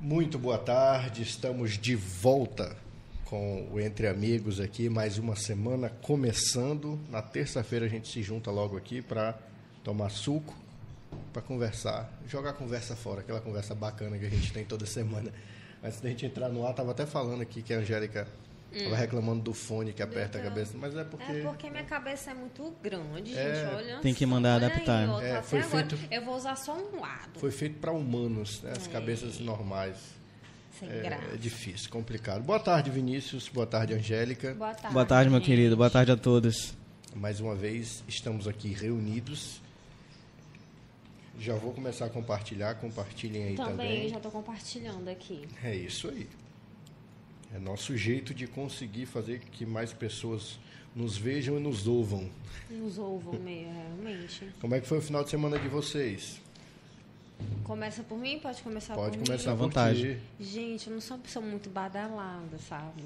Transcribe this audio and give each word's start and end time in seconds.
Muito 0.00 0.38
boa 0.38 0.58
tarde, 0.58 1.22
estamos 1.22 1.76
de 1.76 1.96
volta 1.96 2.76
com 3.24 3.68
o 3.72 3.80
Entre 3.80 4.06
Amigos 4.06 4.60
aqui, 4.60 4.88
mais 4.88 5.18
uma 5.18 5.34
semana 5.34 5.88
começando. 5.88 7.00
Na 7.10 7.20
terça-feira 7.20 7.84
a 7.84 7.88
gente 7.88 8.06
se 8.06 8.22
junta 8.22 8.48
logo 8.48 8.76
aqui 8.76 9.02
para 9.02 9.36
tomar 9.82 10.10
suco, 10.10 10.56
para 11.32 11.42
conversar, 11.42 12.08
jogar 12.28 12.52
conversa 12.52 12.94
fora, 12.94 13.22
aquela 13.22 13.40
conversa 13.40 13.74
bacana 13.74 14.16
que 14.16 14.24
a 14.24 14.30
gente 14.30 14.52
tem 14.52 14.64
toda 14.64 14.86
semana. 14.86 15.32
Antes 15.82 16.00
da 16.00 16.08
gente 16.08 16.24
entrar 16.24 16.48
no 16.48 16.64
ar, 16.64 16.70
estava 16.70 16.92
até 16.92 17.04
falando 17.04 17.42
aqui 17.42 17.60
que 17.60 17.74
a 17.74 17.78
Angélica 17.78 18.28
estava 18.72 18.94
hum. 18.94 18.98
reclamando 18.98 19.42
do 19.42 19.54
fone 19.54 19.92
que 19.92 20.02
aperta 20.02 20.38
então, 20.38 20.48
a 20.48 20.50
cabeça, 20.50 20.72
mas 20.76 20.96
é 20.96 21.04
porque... 21.04 21.32
É 21.32 21.42
porque 21.42 21.70
minha 21.70 21.84
cabeça 21.84 22.30
é 22.30 22.34
muito 22.34 22.74
grande, 22.82 23.36
é, 23.36 23.54
gente, 23.54 23.74
olha 23.74 23.98
Tem 24.00 24.14
que 24.14 24.26
mandar 24.26 24.56
adaptar. 24.56 25.08
Aí, 25.18 25.26
é, 25.26 25.42
foi 25.42 25.62
feito, 25.62 25.94
agora, 25.94 26.14
eu 26.14 26.24
vou 26.24 26.36
usar 26.36 26.56
só 26.56 26.76
um 26.76 27.00
lado. 27.00 27.38
Foi 27.38 27.50
feito 27.50 27.78
para 27.78 27.92
humanos, 27.92 28.62
né, 28.62 28.72
as 28.76 28.86
é. 28.86 28.90
cabeças 28.90 29.38
normais. 29.38 30.18
Sem 30.78 30.88
é, 30.88 31.00
graça. 31.00 31.34
É 31.34 31.36
difícil, 31.36 31.90
complicado. 31.90 32.42
Boa 32.42 32.60
tarde, 32.60 32.90
Vinícius. 32.90 33.48
Boa 33.48 33.66
tarde, 33.66 33.94
Angélica. 33.94 34.54
Boa 34.54 34.74
tarde, 34.74 34.94
Boa 34.94 35.04
tarde 35.04 35.30
meu 35.30 35.40
querido. 35.40 35.76
Boa 35.76 35.90
tarde 35.90 36.12
a 36.12 36.16
todos. 36.16 36.76
Mais 37.16 37.40
uma 37.40 37.54
vez, 37.54 38.04
estamos 38.06 38.46
aqui 38.46 38.68
reunidos. 38.68 39.60
Já 41.36 41.54
vou 41.54 41.72
começar 41.72 42.06
a 42.06 42.10
compartilhar. 42.10 42.74
Compartilhem 42.76 43.44
aí 43.44 43.56
também. 43.56 43.76
Também, 43.76 44.08
já 44.08 44.16
estou 44.16 44.30
compartilhando 44.30 45.08
aqui. 45.08 45.48
É 45.64 45.74
isso 45.74 46.08
aí. 46.08 46.28
É 47.54 47.58
nosso 47.58 47.96
jeito 47.96 48.34
de 48.34 48.46
conseguir 48.46 49.06
fazer 49.06 49.40
que 49.40 49.64
mais 49.64 49.92
pessoas 49.92 50.58
nos 50.94 51.16
vejam 51.16 51.56
e 51.56 51.60
nos 51.60 51.86
ouvam. 51.86 52.28
Nos 52.70 52.98
ouvam, 52.98 53.32
realmente. 53.42 54.48
Como 54.60 54.74
é 54.74 54.80
que 54.80 54.86
foi 54.86 54.98
o 54.98 55.02
final 55.02 55.24
de 55.24 55.30
semana 55.30 55.58
de 55.58 55.68
vocês? 55.68 56.40
Começa 57.64 58.02
por 58.02 58.18
mim? 58.18 58.38
Pode 58.38 58.62
começar 58.62 58.94
Pode 58.94 59.16
por 59.16 59.26
começar 59.26 59.50
mim? 59.50 59.56
à 59.56 59.58
vontade. 59.58 60.18
Gente, 60.40 60.88
eu 60.88 60.94
não 60.94 61.00
sou 61.00 61.16
uma 61.16 61.22
pessoa 61.22 61.44
muito 61.44 61.70
badalada, 61.70 62.58
sabe? 62.58 63.02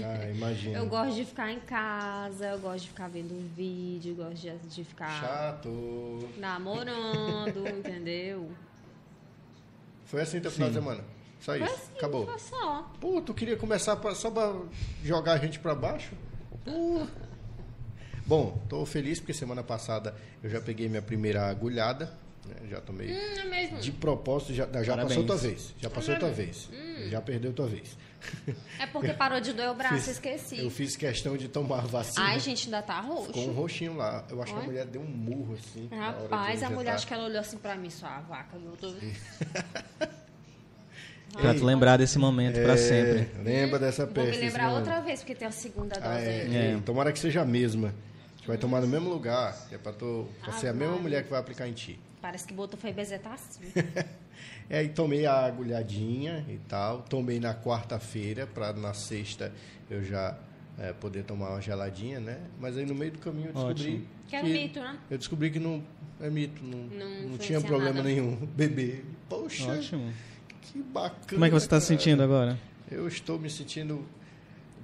Ah, 0.00 0.30
imagina. 0.30 0.78
Eu 0.78 0.86
gosto 0.86 1.14
de 1.14 1.24
ficar 1.24 1.50
em 1.50 1.60
casa, 1.60 2.46
eu 2.46 2.58
gosto 2.58 2.82
de 2.84 2.88
ficar 2.88 3.08
vendo 3.08 3.34
vídeo, 3.56 4.14
gosto 4.14 4.34
de, 4.34 4.56
de 4.68 4.84
ficar. 4.84 5.20
Chato. 5.20 6.28
Namorando, 6.36 7.66
entendeu? 7.78 8.50
Foi 10.04 10.22
assim 10.22 10.40
teu 10.40 10.50
final 10.50 10.68
de 10.68 10.74
semana? 10.74 11.04
Só 11.40 11.56
isso? 11.56 11.72
Assim, 11.72 11.92
Acabou. 11.96 12.26
Foi 12.26 12.38
só. 12.38 12.90
Pô, 13.00 13.20
tu 13.20 13.32
queria 13.32 13.56
começar 13.56 13.96
pra, 13.96 14.14
só 14.14 14.30
pra 14.30 14.54
jogar 15.02 15.34
a 15.34 15.38
gente 15.38 15.58
pra 15.58 15.74
baixo? 15.74 16.14
Pô. 16.64 17.06
Bom, 18.26 18.62
tô 18.68 18.84
feliz 18.84 19.20
porque 19.20 19.32
semana 19.32 19.62
passada 19.62 20.14
eu 20.42 20.50
já 20.50 20.60
peguei 20.60 20.88
minha 20.88 21.00
primeira 21.00 21.48
agulhada 21.48 22.12
né? 22.48 22.68
Já 22.68 22.80
tomei. 22.80 23.12
Hum, 23.12 23.38
é 23.38 23.44
mesmo? 23.44 23.78
De 23.78 23.92
propósito, 23.92 24.54
já, 24.54 24.66
já 24.82 24.96
passou 24.96 25.24
tua 25.24 25.36
vez. 25.36 25.74
Já 25.78 25.90
passou 25.90 26.14
é 26.14 26.18
tua 26.18 26.30
vez. 26.30 26.68
Hum. 26.72 27.08
Já 27.10 27.20
perdeu 27.20 27.52
tua 27.52 27.66
vez. 27.66 27.96
É 28.80 28.86
porque 28.86 29.12
parou 29.12 29.40
de 29.40 29.52
doer 29.52 29.70
o 29.70 29.74
braço, 29.74 29.94
fiz, 29.94 30.08
esqueci. 30.08 30.58
Eu 30.58 30.70
fiz 30.70 30.96
questão 30.96 31.36
de 31.36 31.46
tomar 31.46 31.86
vacina. 31.86 32.26
Ai, 32.26 32.40
gente, 32.40 32.64
ainda 32.64 32.82
tá 32.82 33.00
roxo. 33.00 33.32
Com 33.32 33.46
um 33.46 33.52
roxinho 33.52 33.96
lá. 33.96 34.24
Eu 34.28 34.42
acho 34.42 34.52
Oi? 34.54 34.58
que 34.58 34.64
a 34.64 34.68
mulher 34.68 34.86
deu 34.86 35.00
um 35.00 35.08
murro 35.08 35.54
assim. 35.54 35.88
Rapaz, 35.92 36.62
a 36.62 36.70
mulher 36.70 36.94
acho 36.94 37.06
que 37.06 37.14
ela 37.14 37.24
olhou 37.24 37.40
assim 37.40 37.58
pra 37.58 37.76
mim, 37.76 37.90
sua 37.90 38.20
vaca, 38.22 38.58
viu? 38.58 38.72
Tô... 38.72 38.92
Pra 41.40 41.54
tu 41.54 41.64
lembrar 41.64 41.96
desse 41.96 42.18
momento 42.18 42.58
é, 42.58 42.64
pra 42.64 42.76
sempre. 42.76 43.28
Lembra 43.42 43.78
dessa 43.78 44.06
peça. 44.06 44.30
Vou 44.30 44.38
me 44.38 44.46
lembrar 44.46 44.72
outra 44.72 45.00
vez, 45.00 45.20
porque 45.20 45.34
tem 45.34 45.46
a 45.46 45.50
segunda 45.50 45.94
dose. 45.94 46.06
Ah, 46.06 46.20
é, 46.20 46.74
é. 46.74 46.80
Tomara 46.84 47.12
que 47.12 47.18
seja 47.18 47.42
a 47.42 47.44
mesma. 47.44 47.94
Que 48.38 48.48
vai 48.48 48.56
tomar 48.56 48.80
no 48.80 48.88
mesmo 48.88 49.08
lugar. 49.08 49.56
Que 49.68 49.76
é 49.76 49.78
pra, 49.78 49.92
tu, 49.92 50.26
pra 50.42 50.52
ah, 50.52 50.58
ser 50.58 50.68
a 50.68 50.72
mesma 50.72 50.96
mulher 50.96 51.24
que 51.24 51.30
vai 51.30 51.40
aplicar 51.40 51.68
em 51.68 51.72
ti. 51.72 51.98
Parece 52.20 52.46
que 52.46 52.54
botou 52.54 52.78
foi 52.78 52.92
bezetacil. 52.92 53.62
é, 54.68 54.82
e 54.82 54.88
tomei 54.88 55.26
a 55.26 55.46
agulhadinha 55.46 56.44
e 56.48 56.58
tal. 56.68 57.02
Tomei 57.02 57.38
na 57.38 57.54
quarta-feira, 57.54 58.46
para 58.46 58.72
na 58.72 58.92
sexta 58.92 59.52
eu 59.88 60.02
já 60.04 60.36
é, 60.78 60.92
poder 60.92 61.24
tomar 61.24 61.50
uma 61.50 61.60
geladinha, 61.60 62.20
né? 62.20 62.38
Mas 62.58 62.76
aí 62.76 62.84
no 62.86 62.94
meio 62.94 63.12
do 63.12 63.18
caminho 63.18 63.48
eu 63.48 63.52
descobri. 63.52 63.94
Ótimo. 63.94 64.06
Que 64.28 64.36
é 64.36 64.42
um 64.42 64.46
mito, 64.46 64.80
né? 64.80 64.98
Eu 65.10 65.18
descobri 65.18 65.50
que 65.50 65.58
não 65.58 65.82
é 66.20 66.28
mito, 66.28 66.62
não, 66.62 66.78
não, 66.78 67.28
não 67.30 67.38
tinha 67.38 67.60
problema 67.60 67.94
nada. 67.94 68.08
nenhum. 68.08 68.36
Beber. 68.54 69.04
Poxa, 69.28 69.72
Ótimo. 69.72 70.12
Que 70.72 70.82
bacana. 70.82 71.26
Como 71.30 71.44
é 71.44 71.48
que 71.48 71.54
você 71.54 71.66
está 71.66 71.80
se 71.80 71.86
sentindo 71.86 72.22
agora? 72.22 72.58
Eu 72.90 73.08
estou 73.08 73.38
me 73.38 73.50
sentindo 73.50 74.04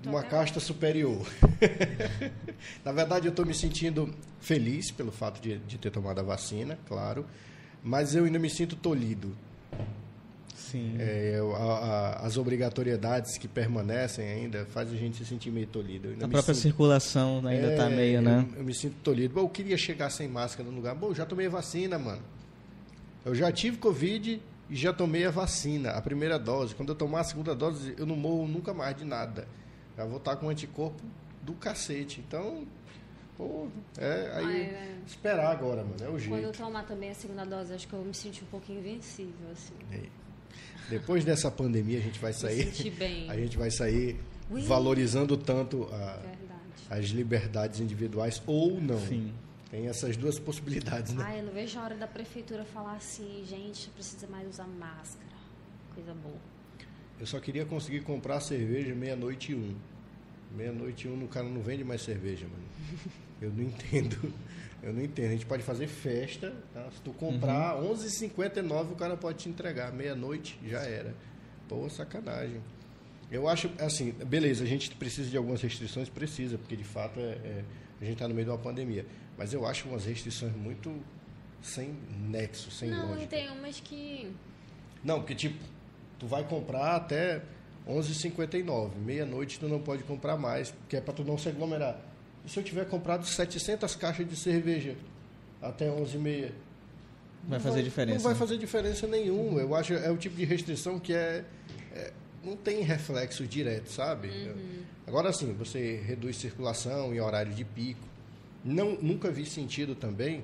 uma 0.05 0.23
casta 0.23 0.61
superior. 0.61 1.27
Na 2.85 2.93
verdade, 2.93 3.27
eu 3.27 3.31
estou 3.31 3.47
me 3.47 3.55
sentindo 3.55 4.13
feliz 4.41 4.91
pelo 4.91 5.11
fato 5.11 5.41
de, 5.41 5.59
de, 5.59 5.79
ter 5.79 5.91
tomado 5.91 6.19
a 6.19 6.23
vacina, 6.23 6.79
claro, 6.87 7.25
mas 7.83 8.15
eu 8.15 8.25
ainda 8.25 8.39
me 8.39 8.51
sinto 8.51 8.77
tolhido. 8.77 9.35
Sim. 10.55 10.97
É, 10.99 11.41
a, 11.57 11.63
a, 11.63 12.27
as 12.27 12.37
obrigatoriedades 12.37 13.39
que 13.39 13.47
permanecem 13.47 14.27
ainda 14.27 14.67
faz 14.67 14.93
a 14.93 14.97
gente 14.97 15.17
se 15.19 15.25
sentir 15.25 15.51
meio 15.51 15.67
tolhido. 15.67 16.09
A 16.23 16.29
própria 16.29 16.55
sinto, 16.55 16.63
circulação 16.63 17.47
ainda 17.47 17.73
está 17.73 17.91
é, 17.91 17.95
meio, 17.95 18.23
né? 18.23 18.47
Eu, 18.53 18.59
eu, 18.59 18.65
me 18.65 18.75
sinto 18.75 18.97
tolhido. 19.03 19.35
Bom, 19.35 19.43
eu 19.43 19.49
queria 19.49 19.77
chegar 19.77 20.11
sem 20.11 20.29
máscara 20.29 20.69
no 20.69 20.75
lugar. 20.75 20.95
Bom, 20.95 21.15
já 21.15 21.25
tomei 21.25 21.49
vacina, 21.49 21.99
mano. 21.99 22.23
Eu 23.25 23.35
já 23.35 23.51
tive 23.51 23.79
Covid 23.79 24.41
e 24.71 24.77
já 24.77 24.93
tomei 24.93 25.27
a 25.27 25.31
vacina, 25.31 25.91
a 25.91 26.01
primeira 26.03 26.39
dose. 26.39 26.75
Quando 26.75 26.91
eu 26.91 26.95
tomar 26.95 27.21
a 27.21 27.25
segunda 27.25 27.55
dose, 27.55 27.95
eu 27.99 28.07
não 28.07 28.17
morro 28.17 28.47
nunca 28.47 28.73
mais 28.73 28.97
de 28.97 29.05
nada 29.05 29.47
já 29.97 30.05
vou 30.05 30.19
estar 30.19 30.37
com 30.37 30.47
um 30.47 30.51
anticorpo 30.51 31.03
do 31.43 31.53
cacete. 31.55 32.23
Então, 32.27 32.67
pô, 33.37 33.69
é 33.97 34.33
aí 34.35 34.45
ah, 34.45 34.59
é. 34.59 34.99
esperar 35.07 35.51
agora, 35.51 35.83
mano, 35.83 35.97
é 36.01 36.09
o 36.09 36.19
jeito. 36.19 36.31
Quando 36.31 36.45
eu 36.45 36.53
tomar 36.53 36.85
também 36.85 37.11
a 37.11 37.15
segunda 37.15 37.45
dose, 37.45 37.73
acho 37.73 37.87
que 37.87 37.95
eu 37.95 38.05
me 38.05 38.15
senti 38.15 38.43
um 38.43 38.49
pouquinho 38.49 38.81
invencível, 38.81 39.51
assim. 39.53 39.75
É. 39.93 40.03
Depois 40.89 41.25
dessa 41.25 41.51
pandemia, 41.51 41.99
a 41.99 42.03
gente 42.03 42.19
vai 42.19 42.33
sair. 42.33 42.91
bem. 42.91 43.29
A 43.31 43.37
gente 43.37 43.57
vai 43.57 43.71
sair 43.71 44.21
Ui. 44.51 44.61
valorizando 44.63 45.35
tanto 45.35 45.89
a, 45.91 46.21
as 46.91 47.07
liberdades 47.07 47.81
individuais 47.81 48.43
ou 48.47 48.79
não. 48.81 49.01
Sim. 49.01 49.33
Tem 49.75 49.89
essas 49.89 50.17
duas 50.17 50.39
possibilidades, 50.39 51.13
né? 51.15 51.25
Ah, 51.27 51.37
eu 51.37 51.43
não 51.43 51.53
vejo 51.53 51.77
a 51.81 51.83
hora 51.83 51.97
da 51.97 52.07
prefeitura 52.07 52.65
falar 52.65 52.93
assim, 52.93 53.45
gente, 53.45 53.91
precisa 53.91 54.25
mais 54.29 54.49
usar 54.49 54.69
máscara. 54.69 55.35
Coisa 55.93 56.15
boa. 56.15 56.39
Eu 57.19 57.27
só 57.27 57.41
queria 57.41 57.67
conseguir 57.67 58.03
comprar 58.03 58.39
cerveja 58.39 58.95
meia-noite 58.95 59.51
e 59.51 59.57
um. 59.57 59.75
Meia-noite 60.57 61.09
e 61.09 61.11
um, 61.11 61.25
o 61.25 61.27
cara 61.27 61.49
não 61.49 61.61
vende 61.61 61.83
mais 61.83 62.03
cerveja, 62.03 62.47
mano. 62.47 63.03
Eu 63.43 63.51
não 63.51 63.65
entendo. 63.65 64.33
Eu 64.81 64.93
não 64.93 65.03
entendo. 65.03 65.27
A 65.27 65.33
gente 65.33 65.47
pode 65.47 65.65
fazer 65.65 65.89
festa, 65.89 66.55
tá? 66.73 66.89
Se 66.93 67.01
tu 67.01 67.13
comprar 67.13 67.77
uhum. 67.77 67.93
11h59, 67.97 68.93
o 68.93 68.95
cara 68.95 69.17
pode 69.17 69.39
te 69.39 69.49
entregar. 69.49 69.93
Meia-noite 69.93 70.57
já 70.65 70.83
era. 70.83 71.13
Pô, 71.69 71.91
sacanagem. 71.91 72.61
Eu 73.29 73.49
acho, 73.49 73.69
assim, 73.81 74.13
beleza, 74.13 74.63
a 74.63 74.67
gente 74.69 74.95
precisa 74.95 75.29
de 75.29 75.37
algumas 75.37 75.61
restrições, 75.61 76.09
precisa, 76.09 76.57
porque 76.59 76.77
de 76.77 76.85
fato 76.85 77.19
é, 77.19 77.33
é 77.33 77.65
a 78.01 78.05
gente 78.05 78.15
está 78.15 78.29
no 78.29 78.35
meio 78.35 78.45
de 78.45 78.51
uma 78.51 78.59
pandemia. 78.59 79.07
Mas 79.37 79.53
eu 79.53 79.67
acho 79.67 79.89
umas 79.89 80.05
restrições 80.05 80.55
muito 80.55 80.95
sem 81.63 81.97
nexo, 82.29 82.71
sem 82.71 82.91
não, 82.91 83.09
lógica. 83.09 83.21
Não, 83.21 83.27
tem 83.27 83.51
umas 83.51 83.81
que... 83.81 84.33
Não, 85.03 85.21
porque 85.21 85.35
tipo, 85.35 85.63
tu 86.19 86.27
vai 86.27 86.45
comprar 86.45 86.97
até 86.97 87.43
11h59, 87.89 88.97
meia-noite 88.97 89.59
tu 89.59 89.69
não 89.69 89.81
pode 89.81 90.03
comprar 90.05 90.37
mais, 90.37 90.71
porque 90.71 90.97
é 90.97 91.01
para 91.01 91.15
tu 91.15 91.25
não 91.25 91.37
se 91.37 91.49
aglomerar. 91.49 91.99
E 92.45 92.51
se 92.51 92.59
eu 92.59 92.63
tiver 92.63 92.85
comprado 92.87 93.27
700 93.27 93.97
caixas 93.97 94.29
de 94.29 94.37
cerveja 94.37 94.97
até 95.61 95.89
11h30? 95.89 96.53
Vai 97.47 97.61
fazer 97.61 97.75
vai, 97.75 97.83
diferença. 97.83 98.19
Não 98.19 98.25
vai 98.25 98.35
fazer 98.35 98.59
diferença 98.59 99.07
nenhuma. 99.07 99.61
Eu 99.61 99.75
acho 99.75 99.93
é 99.93 100.11
o 100.11 100.17
tipo 100.17 100.37
de 100.37 100.45
restrição 100.45 100.99
que 100.99 101.13
é, 101.13 101.45
é 101.93 102.13
não 102.43 102.57
tem 102.57 102.83
reflexo 102.83 103.47
direto, 103.47 103.91
sabe? 103.91 104.29
Uhum. 104.29 104.83
Agora 105.07 105.33
sim, 105.33 105.53
você 105.53 106.03
reduz 106.07 106.37
circulação 106.37 107.15
em 107.15 107.21
horário 107.21 107.53
de 107.53 107.65
pico. 107.65 108.14
Não, 108.65 108.97
nunca 109.01 109.31
vi 109.31 109.45
sentido 109.45 109.95
também 109.95 110.43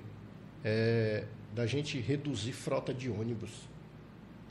é, 0.62 1.24
da 1.54 1.66
gente 1.66 1.98
reduzir 1.98 2.52
frota 2.52 2.92
de 2.92 3.08
ônibus. 3.08 3.50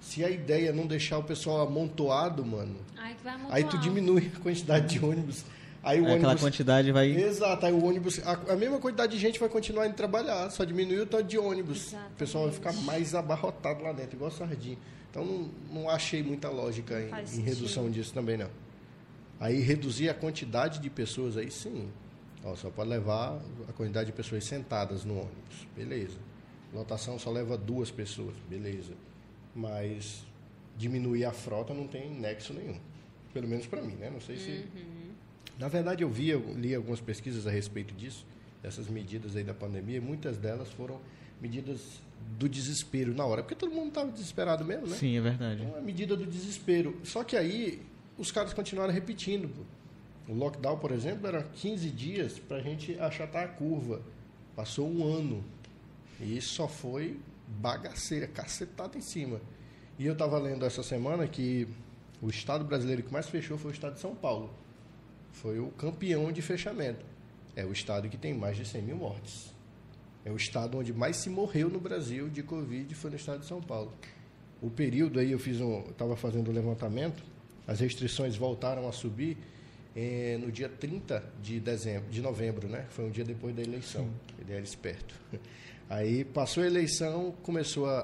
Se 0.02 0.24
a 0.24 0.30
ideia 0.30 0.69
é 0.69 0.74
não 0.74 0.88
deixar 0.88 1.18
o 1.18 1.24
pessoal 1.24 1.61
amontoado, 1.61 2.44
mano, 2.46 2.78
aí, 2.97 3.16
aí 3.49 3.64
tu 3.66 3.78
diminui 3.78 4.32
a 4.35 4.40
quantidade 4.40 4.88
de 4.88 5.05
ônibus. 5.05 5.44
Aí 5.84 5.99
o 5.99 6.03
é, 6.03 6.11
ônibus, 6.11 6.16
aquela 6.16 6.38
quantidade 6.38 6.91
vai. 6.91 7.11
Exato, 7.11 7.66
aí 7.66 7.73
o 7.73 7.84
ônibus. 7.84 8.20
A, 8.26 8.53
a, 8.53 8.55
mesma 8.55 8.79
quantidade 8.79 9.11
de 9.14 9.20
gente 9.20 9.40
vai 9.40 9.47
continuar 9.49 9.88
indo 9.88 9.96
trabalhar, 9.96 10.49
só 10.49 10.64
diminuiu 10.64 11.03
o 11.03 11.05
tanto 11.05 11.26
de 11.26 11.38
ônibus. 11.38 11.88
Exatamente. 11.88 12.14
O 12.14 12.16
pessoal 12.17 12.44
vai 12.46 12.53
ficar 12.53 12.73
mais 12.73 13.14
abarrotado 13.14 13.84
lá 13.84 13.91
dentro, 13.91 14.16
igual 14.16 14.32
sardinha. 14.32 14.78
Então 15.09 15.26
não, 15.26 15.49
não 15.72 15.90
achei 15.90 16.22
muita 16.22 16.49
lógica 16.49 16.99
em, 16.99 17.40
em 17.40 17.41
redução 17.41 17.90
disso 17.90 18.14
também, 18.14 18.38
não. 18.38 18.49
Aí 19.40 19.59
reduzir 19.61 20.09
a 20.09 20.14
quantidade 20.14 20.79
de 20.79 20.90
pessoas 20.90 21.38
aí 21.38 21.49
sim. 21.49 21.90
Ó, 22.44 22.56
só 22.56 22.70
pode 22.70 22.90
levar 22.90 23.40
a 23.68 23.74
quantidade 23.74 24.08
de 24.08 24.14
pessoas 24.14 24.44
sentadas 24.46 25.03
no 25.03 25.16
ônibus. 25.16 25.68
Beleza. 25.76 26.18
Lotação 26.74 27.20
só 27.20 27.32
leva 27.32 27.58
duas 27.58 27.91
pessoas. 27.91 28.36
Beleza 28.50 28.94
mas 29.56 30.26
diminuir 30.78 31.26
a 31.26 31.32
frota 31.32 31.74
não 31.74 31.88
tem 31.88 32.09
nexo 32.09 32.53
nenhum. 32.53 32.80
Pelo 33.34 33.47
menos 33.47 33.68
para 33.68 33.82
mim, 33.82 33.96
né? 33.96 34.09
Não 34.09 34.22
sei 34.22 34.38
se. 34.38 34.52
Uhum. 34.52 35.12
Na 35.58 35.68
verdade, 35.68 36.03
eu 36.03 36.09
vi, 36.09 36.30
eu 36.30 36.53
li 36.56 36.74
algumas 36.74 37.02
pesquisas 37.02 37.46
a 37.46 37.52
respeito 37.52 37.94
disso, 37.94 38.26
dessas 38.64 38.88
medidas 38.88 39.35
aí 39.35 39.44
da 39.44 39.53
pandemia, 39.53 39.97
e 39.97 40.00
muitas 40.00 40.38
delas 40.38 40.70
foram 40.70 41.00
medidas 41.42 42.02
do 42.38 42.47
desespero 42.47 43.14
na 43.14 43.26
hora, 43.26 43.44
porque 43.44 43.56
todo 43.56 43.74
mundo 43.74 43.90
estava 43.90 44.12
desesperado 44.12 44.64
mesmo, 44.64 44.88
né? 44.88 44.96
Sim, 44.96 45.18
é 45.18 45.22
verdade. 45.22 45.64
Então, 45.64 45.78
a 45.78 45.82
medida 45.82 46.16
do 46.16 46.26
desespero. 46.26 46.97
Só 47.03 47.24
que 47.24 47.35
aí 47.35 47.82
os 48.18 48.32
caras 48.32 48.53
continuaram 48.53 48.94
repetindo. 48.94 49.50
Pô. 49.50 49.62
O 50.29 50.34
lockdown, 50.35 50.78
por 50.78 50.91
exemplo, 50.91 51.28
era 51.28 51.41
15 51.41 51.90
dias 51.90 52.37
para 52.37 52.58
a 52.58 52.61
gente 52.61 52.97
achatar 52.99 53.46
a 53.46 53.47
curva. 53.47 53.99
Passou 54.55 54.87
um 54.87 55.03
ano. 55.03 55.43
E 56.22 56.40
só 56.40 56.67
foi 56.67 57.20
bagaceira, 57.47 58.28
cacetada 58.28 58.96
em 58.96 59.02
cima. 59.02 59.41
E 59.97 60.05
eu 60.05 60.14
estava 60.14 60.37
lendo 60.37 60.64
essa 60.64 60.84
semana 60.84 61.28
que 61.28 61.67
o 62.22 62.29
estado 62.29 62.64
brasileiro 62.64 63.02
que 63.02 63.11
mais 63.11 63.28
fechou 63.28 63.58
foi 63.58 63.72
o 63.72 63.73
estado 63.73 63.96
de 63.96 64.02
São 64.02 64.14
Paulo. 64.14 64.53
Foi 65.31 65.59
o 65.59 65.70
campeão 65.72 66.32
de 66.32 66.43
fechamento. 66.43 67.03
É 67.55 67.66
o 67.66 67.72
estado 67.72 68.08
que 68.08 68.17
tem 68.17 68.32
mais 68.32 68.55
de 68.55 68.66
100 68.66 68.84
mil 68.84 68.97
mortes. 68.97 69.52
É 70.23 70.32
o 70.32 70.35
estado 70.35 70.78
onde 70.78 70.93
mais 70.93 71.17
se 71.17 71.29
morreu 71.32 71.70
no 71.70 71.79
Brasil 71.79 72.29
de 72.29 72.43
Covid, 72.43 72.93
foi 72.93 73.09
no 73.09 73.16
estado 73.16 73.40
de 73.40 73.47
São 73.47 73.61
Paulo. 73.61 73.91
O 74.61 74.70
período 74.70 75.20
aí, 75.20 75.32
eu 75.32 75.40
fiz 75.40 75.59
um, 75.59 75.79
estava 75.90 76.16
fazendo 76.16 76.52
um 76.52 76.53
levantamento, 76.53 77.23
as 77.66 77.79
restrições 77.79 78.35
voltaram 78.35 78.87
a 78.87 78.91
subir 78.91 79.37
eh, 79.96 80.38
no 80.40 80.52
dia 80.52 80.70
30 80.70 81.24
de 81.41 81.59
dezembro, 81.59 82.09
de 82.09 82.22
novembro, 82.22 82.68
né? 82.68 82.86
Foi 82.90 83.06
um 83.06 83.09
dia 83.09 83.24
depois 83.24 83.56
da 83.56 83.62
eleição. 83.62 84.03
Sim. 84.03 84.12
Ele 84.40 84.53
era 84.53 84.64
esperto. 84.64 85.16
Aí 85.90 86.24
passou 86.24 86.64
a 86.64 86.68
eleição, 86.68 87.34
começou 87.41 87.88
a, 87.88 88.00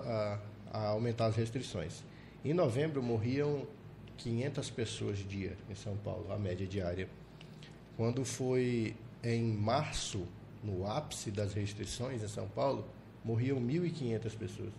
a, 0.71 0.77
a 0.77 0.87
aumentar 0.89 1.27
as 1.27 1.35
restrições. 1.35 2.03
Em 2.43 2.53
novembro 2.53 3.01
morriam 3.01 3.67
500 4.17 4.69
pessoas 4.71 5.17
dia 5.19 5.55
em 5.69 5.75
São 5.75 5.95
Paulo, 5.97 6.31
a 6.31 6.37
média 6.37 6.65
diária. 6.65 7.07
Quando 7.95 8.25
foi 8.25 8.95
em 9.23 9.43
março, 9.53 10.25
no 10.63 10.87
ápice 10.87 11.31
das 11.31 11.53
restrições 11.53 12.23
em 12.23 12.27
São 12.27 12.47
Paulo, 12.47 12.85
morriam 13.23 13.59
1.500 13.61 14.37
pessoas. 14.37 14.69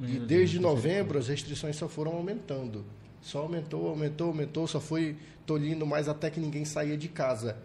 E 0.00 0.18
desde 0.18 0.58
novembro 0.58 1.18
as 1.18 1.28
restrições 1.28 1.76
só 1.76 1.88
foram 1.88 2.12
aumentando. 2.12 2.84
Só 3.22 3.38
aumentou, 3.38 3.88
aumentou, 3.88 4.28
aumentou, 4.28 4.66
só 4.66 4.80
foi 4.80 5.16
tolhindo 5.46 5.86
mais 5.86 6.08
até 6.08 6.28
que 6.28 6.40
ninguém 6.40 6.64
saía 6.64 6.98
de 6.98 7.08
casa. 7.08 7.56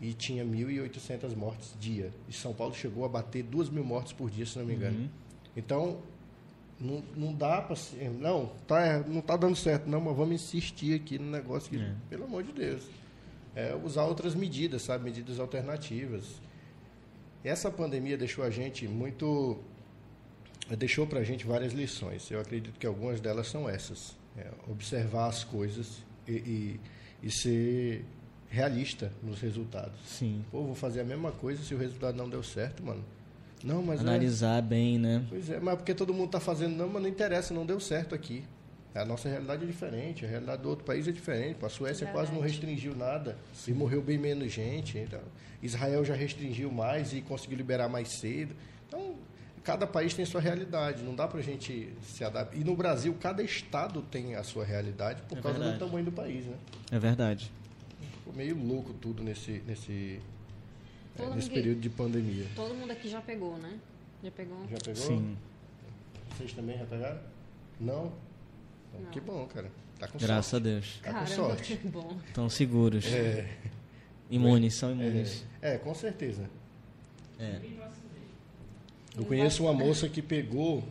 E 0.00 0.14
tinha 0.14 0.44
1.800 0.44 1.36
mortes 1.36 1.74
dia. 1.78 2.12
E 2.28 2.32
São 2.32 2.54
Paulo 2.54 2.74
chegou 2.74 3.04
a 3.04 3.08
bater 3.08 3.42
2 3.42 3.68
mil 3.68 3.84
mortes 3.84 4.12
por 4.12 4.30
dia, 4.30 4.46
se 4.46 4.58
não 4.58 4.64
me 4.64 4.74
engano. 4.74 4.98
Uhum. 4.98 5.08
Então, 5.56 5.98
não, 6.80 7.02
não 7.16 7.34
dá 7.34 7.60
para 7.60 7.76
não 8.20 8.46
tá 8.66 9.00
não 9.00 9.20
tá 9.20 9.36
dando 9.36 9.56
certo 9.56 9.88
não 9.88 10.00
mas 10.00 10.16
vamos 10.16 10.34
insistir 10.36 10.94
aqui 10.94 11.18
no 11.18 11.30
negócio 11.30 11.70
que, 11.70 11.76
é. 11.76 11.92
pelo 12.08 12.24
amor 12.24 12.44
de 12.44 12.52
Deus 12.52 12.84
é 13.54 13.74
usar 13.74 14.04
outras 14.04 14.34
medidas 14.34 14.82
sabe 14.82 15.04
medidas 15.04 15.40
alternativas 15.40 16.40
essa 17.42 17.70
pandemia 17.70 18.16
deixou 18.16 18.44
a 18.44 18.50
gente 18.50 18.86
muito 18.86 19.58
deixou 20.78 21.06
para 21.06 21.18
a 21.18 21.24
gente 21.24 21.44
várias 21.44 21.72
lições 21.72 22.30
eu 22.30 22.40
acredito 22.40 22.78
que 22.78 22.86
algumas 22.86 23.20
delas 23.20 23.48
são 23.48 23.68
essas 23.68 24.16
é, 24.38 24.70
observar 24.70 25.26
as 25.26 25.44
coisas 25.44 26.04
e, 26.26 26.32
e, 26.32 26.80
e 27.22 27.30
ser 27.30 28.04
realista 28.48 29.12
nos 29.22 29.40
resultados 29.40 29.98
sim 30.06 30.44
pô 30.50 30.62
vou 30.62 30.74
fazer 30.74 31.00
a 31.00 31.04
mesma 31.04 31.32
coisa 31.32 31.62
se 31.62 31.74
o 31.74 31.78
resultado 31.78 32.16
não 32.16 32.28
deu 32.28 32.42
certo 32.42 32.82
mano 32.82 33.04
não, 33.64 33.82
mas 33.82 34.00
é- 34.00 34.02
Analisar 34.02 34.58
é... 34.58 34.62
bem, 34.62 34.98
né? 34.98 35.24
Pois 35.28 35.50
é, 35.50 35.58
mas 35.58 35.76
porque 35.76 35.94
todo 35.94 36.12
mundo 36.12 36.26
está 36.26 36.40
fazendo, 36.40 36.76
não, 36.76 36.88
mas 36.88 37.02
não 37.02 37.08
interessa, 37.08 37.52
não 37.52 37.66
deu 37.66 37.80
certo 37.80 38.14
aqui. 38.14 38.44
A 38.94 39.04
nossa 39.04 39.28
realidade 39.28 39.62
é 39.62 39.66
diferente, 39.66 40.24
a 40.24 40.28
realidade 40.28 40.62
do 40.62 40.68
outro 40.68 40.84
país 40.84 41.06
é 41.06 41.12
diferente. 41.12 41.64
A 41.64 41.68
Suécia 41.68 42.06
Verdade. 42.06 42.12
quase 42.12 42.32
não 42.32 42.40
restringiu 42.40 42.96
nada 42.96 43.36
Sim. 43.54 43.72
e 43.72 43.74
morreu 43.74 44.02
bem 44.02 44.18
menos 44.18 44.52
gente. 44.52 44.98
Então, 44.98 45.20
Israel 45.62 46.04
já 46.04 46.14
restringiu 46.14 46.70
mais 46.70 47.12
e 47.12 47.20
conseguiu 47.20 47.56
liberar 47.56 47.88
mais 47.88 48.08
cedo. 48.08 48.54
Então, 48.88 49.14
cada 49.68 49.86
país 49.86 50.14
tem 50.14 50.24
sua 50.24 50.40
realidade, 50.40 51.02
não 51.02 51.14
dá 51.14 51.28
para 51.28 51.40
a 51.40 51.42
gente 51.42 51.92
se 52.02 52.24
adaptar. 52.24 52.56
E 52.56 52.64
no 52.64 52.74
Brasil, 52.74 53.14
cada 53.20 53.42
estado 53.42 54.00
tem 54.00 54.34
a 54.34 54.42
sua 54.42 54.64
realidade 54.64 55.20
por 55.28 55.36
é 55.36 55.42
causa 55.42 55.58
verdade. 55.58 55.78
do 55.78 55.84
tamanho 55.86 56.04
do 56.06 56.12
país, 56.12 56.46
né? 56.46 56.56
É 56.90 56.98
verdade. 56.98 57.52
Ficou 58.14 58.32
meio 58.32 58.56
louco 58.56 58.94
tudo 58.94 59.22
nesse, 59.22 59.62
nesse 59.66 60.20
é, 61.18 61.34
nesse 61.34 61.50
período 61.50 61.80
de 61.80 61.90
pandemia. 61.90 62.46
Todo 62.56 62.74
mundo 62.74 62.90
aqui 62.92 63.10
já 63.10 63.20
pegou, 63.20 63.58
né? 63.58 63.78
Já 64.24 64.30
pegou? 64.30 64.66
Já 64.70 64.78
pegou? 64.78 65.02
Sim. 65.02 65.36
Vocês 66.30 66.54
também 66.54 66.78
já 66.78 66.86
pegaram? 66.86 67.20
Não? 67.78 68.06
Então, 68.88 69.02
Não. 69.02 69.10
Que 69.10 69.20
bom, 69.20 69.46
cara. 69.48 69.70
Tá 69.98 70.08
com 70.08 70.18
Graças 70.18 70.46
sorte. 70.46 70.66
a 70.66 70.70
Deus. 70.70 71.00
Tá 71.02 71.12
Caramba, 71.12 71.26
com 71.26 71.36
sorte. 71.36 71.76
Que 71.76 71.88
bom. 71.88 72.18
Estão 72.26 72.48
seguros. 72.48 73.04
É. 73.04 73.46
Imunes, 74.30 74.72
são 74.72 74.92
imunes. 74.92 75.44
É, 75.60 75.74
é 75.74 75.78
com 75.78 75.94
certeza. 75.94 76.48
É. 77.38 77.60
Eu 79.18 79.24
conheço 79.24 79.64
uma 79.64 79.72
moça 79.72 80.08
que 80.08 80.22
pegou 80.22 80.84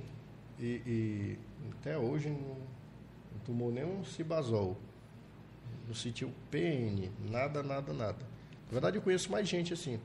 e, 0.60 0.82
e 0.86 1.40
até 1.80 1.98
hoje 1.98 2.30
não, 2.30 2.38
não 2.38 3.40
tomou 3.46 3.72
nenhum 3.72 4.04
cibazol. 4.04 4.78
Não 5.88 5.96
sentiu 5.96 6.32
PN, 6.52 7.10
nada, 7.32 7.64
nada, 7.64 7.94
nada. 7.94 8.20
Na 8.68 8.72
verdade, 8.72 8.98
eu 8.98 9.02
conheço 9.02 9.32
mais 9.32 9.48
gente 9.48 9.74
assim. 9.74 10.00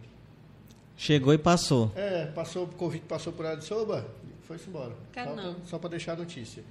Chegou 0.97 1.35
e 1.35 1.39
passou. 1.39 1.91
É, 1.97 2.27
passou, 2.27 2.65
o 2.65 2.69
Covid 2.69 3.05
passou 3.07 3.33
por 3.33 3.45
ela 3.45 3.57
de 3.57 3.65
soba 3.65 4.09
foi-se 4.53 4.69
embora. 4.69 4.95
Quero 5.13 5.31
só 5.31 5.37
não. 5.37 5.65
só 5.65 5.79
para 5.79 5.91
deixar 5.91 6.13
a 6.13 6.17
notícia. 6.17 6.63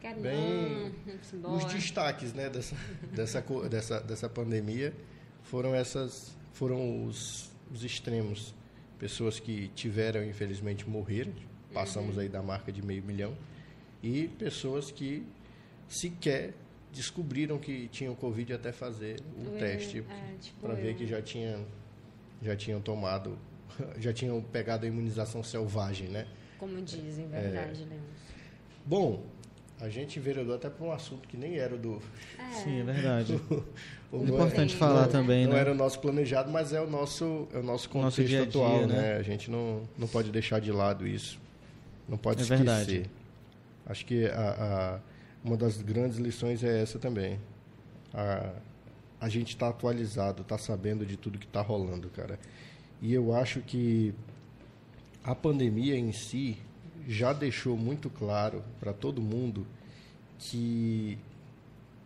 Quero 0.00 0.20
Bem, 0.20 0.94
não. 1.34 1.56
Os 1.56 1.64
destaques 1.66 2.32
né, 2.32 2.48
dessa, 2.48 2.76
dessa, 3.12 3.42
dessa, 3.68 4.00
dessa 4.00 4.28
pandemia 4.28 4.94
foram 5.42 5.74
essas 5.74 6.36
foram 6.52 7.04
os, 7.04 7.50
os 7.72 7.84
extremos. 7.84 8.54
Pessoas 8.98 9.38
que 9.38 9.68
tiveram, 9.74 10.24
infelizmente, 10.24 10.88
morreram. 10.88 11.32
Passamos 11.72 12.16
uhum. 12.16 12.22
aí 12.22 12.28
da 12.28 12.42
marca 12.42 12.72
de 12.72 12.82
meio 12.82 13.02
milhão. 13.02 13.36
E 14.02 14.28
pessoas 14.38 14.90
que 14.90 15.24
sequer 15.88 16.54
descobriram 16.92 17.58
que 17.58 17.88
tinham 17.88 18.14
Covid 18.14 18.54
até 18.54 18.72
fazer 18.72 19.20
o 19.36 19.50
uhum. 19.50 19.58
teste 19.58 19.98
é, 19.98 20.36
tipo 20.40 20.60
para 20.60 20.74
ver 20.74 20.94
que 20.96 21.06
já, 21.06 21.20
tinha, 21.20 21.64
já 22.42 22.56
tinham 22.56 22.80
tomado 22.80 23.38
já 23.98 24.12
tinham 24.12 24.40
pegado 24.42 24.84
a 24.84 24.88
imunização 24.88 25.42
selvagem, 25.42 26.08
né? 26.08 26.26
Como 26.58 26.80
dizem, 26.82 27.28
verdade, 27.28 27.82
é. 27.82 27.86
né? 27.86 28.00
Bom, 28.84 29.24
a 29.80 29.88
gente 29.88 30.18
enveredou 30.18 30.54
até 30.54 30.68
para 30.68 30.84
um 30.84 30.92
assunto 30.92 31.28
que 31.28 31.36
nem 31.36 31.56
era 31.56 31.76
do. 31.76 32.02
É. 32.38 32.50
Sim, 32.50 32.80
é 32.80 32.84
verdade. 32.84 33.40
o, 34.10 34.16
o, 34.16 34.24
é 34.24 34.28
importante 34.28 34.74
é, 34.74 34.78
falar 34.78 35.02
não, 35.02 35.08
também, 35.08 35.44
não 35.44 35.52
né? 35.52 35.54
Não 35.54 35.60
era 35.60 35.72
o 35.72 35.74
nosso 35.74 36.00
planejado, 36.00 36.50
mas 36.50 36.72
é 36.72 36.80
o 36.80 36.88
nosso, 36.88 37.46
é 37.52 37.58
o 37.58 37.62
nosso 37.62 37.88
contexto 37.88 38.18
nosso 38.20 38.24
dia 38.24 38.40
-dia, 38.40 38.48
atual, 38.48 38.86
né? 38.86 38.94
né? 38.94 39.16
A 39.16 39.22
gente 39.22 39.50
não, 39.50 39.82
não 39.96 40.08
pode 40.08 40.30
deixar 40.30 40.60
de 40.60 40.72
lado 40.72 41.06
isso. 41.06 41.38
Não 42.08 42.18
pode 42.18 42.40
é 42.40 42.42
esquecer. 42.42 42.64
Verdade. 42.64 43.10
Acho 43.86 44.04
que 44.04 44.26
a, 44.26 44.50
a, 44.96 45.00
uma 45.44 45.56
das 45.56 45.80
grandes 45.80 46.18
lições 46.18 46.64
é 46.64 46.82
essa 46.82 46.98
também. 46.98 47.38
A, 48.12 48.50
a 49.20 49.28
gente 49.28 49.50
está 49.50 49.68
atualizado, 49.68 50.42
está 50.42 50.58
sabendo 50.58 51.06
de 51.06 51.16
tudo 51.16 51.38
que 51.38 51.46
está 51.46 51.60
rolando, 51.60 52.08
cara. 52.10 52.38
E 53.00 53.12
eu 53.12 53.34
acho 53.34 53.60
que 53.60 54.12
a 55.22 55.34
pandemia 55.34 55.96
em 55.96 56.12
si 56.12 56.58
já 57.08 57.32
deixou 57.32 57.74
muito 57.74 58.10
claro 58.10 58.62
para 58.78 58.92
todo 58.92 59.22
mundo 59.22 59.66
que 60.38 61.18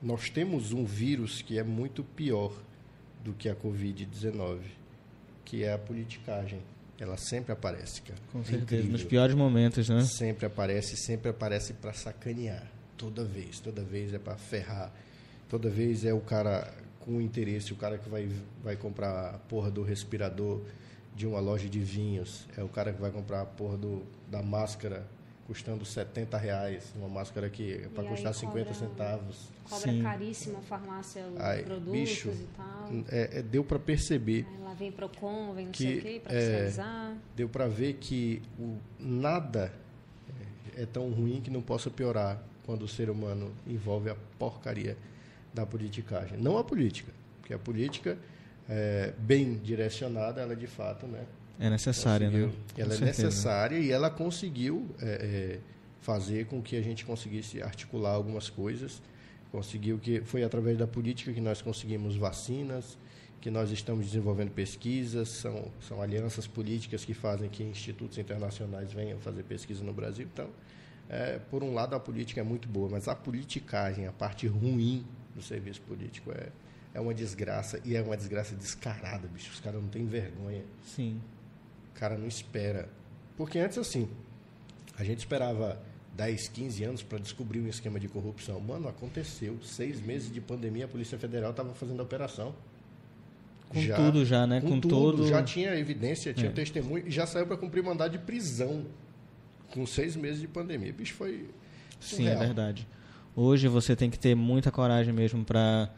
nós 0.01 0.31
temos 0.31 0.73
um 0.73 0.85
vírus 0.85 1.43
que 1.43 1.59
é 1.59 1.65
muito 1.65 2.05
pior 2.05 2.53
do 3.25 3.33
que 3.33 3.49
a 3.49 3.55
Covid-19, 3.57 4.61
que 5.45 5.65
é 5.65 5.73
a 5.73 5.79
politicagem. 5.79 6.61
Ela 7.01 7.17
sempre 7.17 7.53
aparece, 7.53 8.01
cara. 8.03 8.21
Com 8.31 8.41
é 8.41 8.45
certeza, 8.45 8.63
incrível. 8.63 8.93
nos 8.93 9.03
piores 9.03 9.35
momentos, 9.35 9.89
né? 9.89 10.05
Sempre 10.05 10.47
aparece, 10.47 10.97
sempre 10.97 11.31
aparece 11.31 11.73
para 11.73 11.93
sacanear. 11.93 12.71
Toda 12.97 13.25
vez, 13.25 13.59
toda 13.59 13.83
vez 13.83 14.15
é 14.15 14.21
para 14.21 14.37
ferrar. 14.37 14.93
Toda 15.49 15.69
vez 15.69 16.05
é 16.05 16.15
o 16.15 16.21
cara 16.21 16.73
com 17.01 17.21
interesse, 17.21 17.73
o 17.73 17.77
cara 17.77 17.99
que 17.99 18.09
vai, 18.09 18.29
vai 18.63 18.77
comprar 18.77 19.35
a 19.35 19.39
porra 19.39 19.69
do 19.69 19.83
respirador 19.83 20.61
de 21.15 21.27
uma 21.27 21.41
loja 21.41 21.69
de 21.69 21.81
vinhos. 21.81 22.47
É 22.57 22.63
o 22.63 22.69
cara 22.69 22.93
que 22.93 23.01
vai 23.01 23.11
comprar 23.11 23.43
a 23.43 23.47
porra 23.47 23.77
do, 23.77 24.03
da 24.31 24.43
máscara 24.43 25.07
custando 25.47 25.85
70 25.85 26.39
reais, 26.39 26.93
uma 26.97 27.09
máscara 27.09 27.51
que 27.51 27.75
é 27.75 27.89
para 27.89 28.05
custar 28.05 28.33
50 28.33 28.75
centavos. 28.75 29.51
Cobra 29.69 29.93
Sim. 29.93 30.03
caríssimo 30.03 30.59
a 30.59 30.63
farmácia 30.63 31.25
aí, 31.39 31.63
produtos 31.63 31.93
bicho, 31.93 32.29
e 32.29 32.49
tal. 32.57 32.91
É, 33.09 33.39
é 33.39 33.43
deu 33.43 33.65
para 33.65 33.79
perceber. 33.79 34.47
Aí 34.49 34.63
lá 34.63 34.75
vem 34.75 34.93
Procon, 34.93 35.53
vem 35.55 35.67
não 35.67 35.73
que, 35.73 35.83
sei 35.83 35.99
o 35.99 36.03
quê, 36.03 36.21
para 36.23 36.35
é, 36.35 36.41
fiscalizar. 36.41 37.17
Deu 37.37 37.49
para 37.49 37.69
ver 37.69 37.95
que 37.95 38.41
o, 38.59 38.77
nada 38.99 39.73
é 40.77 40.87
tão 40.87 41.11
ruim 41.11 41.41
que 41.41 41.51
não 41.51 41.61
possa 41.61 41.91
piorar 41.91 42.43
quando 42.65 42.83
o 42.83 42.89
ser 42.89 43.11
humano 43.11 43.53
envolve 43.67 44.09
a 44.11 44.17
porcaria 44.39 44.97
da 45.53 45.67
politicagem. 45.67 46.39
Não 46.39 46.57
a 46.57 46.65
política, 46.65 47.13
porque 47.41 47.53
a 47.53 47.59
política 47.59 48.19
é, 48.73 49.13
bem 49.19 49.55
direcionada, 49.55 50.41
ela 50.41 50.57
de 50.57 50.67
fato, 50.67 51.07
né? 51.07 51.25
É 51.61 51.69
necessária, 51.69 52.31
né? 52.31 52.51
Ela 52.77 52.89
Com 52.89 52.95
é 52.95 52.97
certeza. 52.97 53.05
necessária 53.05 53.79
e 53.79 53.91
ela 53.91 54.11
conseguiu 54.11 54.89
é, 55.01 55.07
é, 55.07 55.59
fazer 56.01 56.47
com 56.47 56.63
que 56.63 56.77
a 56.77 56.83
gente 56.83 57.05
conseguisse 57.05 57.63
articular 57.63 58.13
algumas 58.13 58.49
coisas. 58.49 59.03
Conseguiu 59.51 59.99
que 59.99 60.23
foi 60.23 60.43
através 60.43 60.79
da 60.79 60.87
política 60.87 61.33
que 61.33 61.41
nós 61.41 61.61
conseguimos 61.61 62.17
vacinas 62.17 62.97
que 63.43 63.51
nós 63.51 63.73
estamos 63.73 64.07
desenvolvendo 64.07 64.53
pesquisas, 64.53 65.29
são, 65.29 65.65
são 65.81 66.01
alianças 66.01 66.47
políticas 66.47 67.05
que 67.05 67.13
fazem 67.13 67.51
que 67.51 67.65
institutos 67.65 68.17
internacionais 68.17 68.93
venham 68.93 69.19
fazer 69.19 69.43
pesquisa 69.43 69.83
no 69.83 69.93
Brasil. 69.93 70.29
Então, 70.33 70.49
é, 71.09 71.41
por 71.51 71.65
um 71.65 71.75
lado, 71.75 71.97
a 71.97 72.01
política 72.01 72.41
é 72.41 72.45
muito 72.45 72.69
boa, 72.69 72.89
mas 72.89 73.09
a 73.09 73.17
politicagem, 73.17 74.07
a 74.07 74.13
parte 74.13 74.47
ruim 74.47 75.05
do 75.35 75.43
serviço 75.43 75.81
político 75.81 76.31
é, 76.31 76.51
é 76.95 77.01
uma 77.01 77.15
desgraça 77.15 77.81
e 77.85 77.97
é 77.97 78.03
uma 78.03 78.17
desgraça 78.17 78.55
descarada, 78.55 79.27
bicho. 79.29 79.51
Os 79.51 79.61
caras 79.61 79.81
não 79.81 79.89
têm 79.89 80.07
vergonha. 80.07 80.63
Sim. 80.85 81.21
O 81.95 81.99
cara 81.99 82.17
não 82.17 82.27
espera. 82.27 82.89
Porque 83.37 83.59
antes, 83.59 83.79
assim, 83.79 84.09
a 84.99 85.05
gente 85.05 85.21
esperava 85.21 85.81
10, 86.17 86.49
15 86.49 86.85
anos 86.85 87.03
para 87.03 87.19
descobrir 87.19 87.61
um 87.61 87.69
esquema 87.69 87.99
de 87.99 88.09
corrupção. 88.09 88.61
Mano, 88.61 88.89
aconteceu. 88.89 89.59
Seis 89.63 90.01
meses 90.01 90.33
de 90.33 90.41
pandemia, 90.41 90.85
a 90.85 90.89
Polícia 90.89 91.19
Federal 91.19 91.51
estava 91.51 91.73
fazendo 91.75 92.01
a 92.01 92.03
operação. 92.03 92.55
Com 93.71 93.81
já, 93.81 93.97
tudo 93.97 94.25
já, 94.27 94.47
né? 94.47 94.61
Com, 94.61 94.69
com 94.69 94.81
tudo. 94.81 95.27
Já 95.27 95.43
tinha 95.43 95.75
evidência, 95.75 96.35
tinha 96.35 96.51
é. 96.51 96.53
testemunho 96.53 97.09
e 97.09 97.11
já 97.11 97.27
saiu 97.27 97.47
para 97.47 97.57
cumprir 97.57 97.83
mandado 97.83 98.13
de 98.13 98.19
prisão 98.19 98.85
com 99.71 99.87
seis 99.87 100.15
meses 100.15 100.43
de 100.43 100.47
pandemia. 100.47 100.93
Bicho, 100.93 101.15
foi. 101.15 101.49
Surreal. 101.99 102.37
Sim, 102.37 102.43
é 102.43 102.47
verdade. 102.47 102.87
Hoje 103.35 103.67
você 103.67 103.97
tem 103.97 104.11
que 104.11 104.19
ter 104.19 104.35
muita 104.35 104.71
coragem 104.71 105.15
mesmo 105.15 105.43
para 105.43 105.91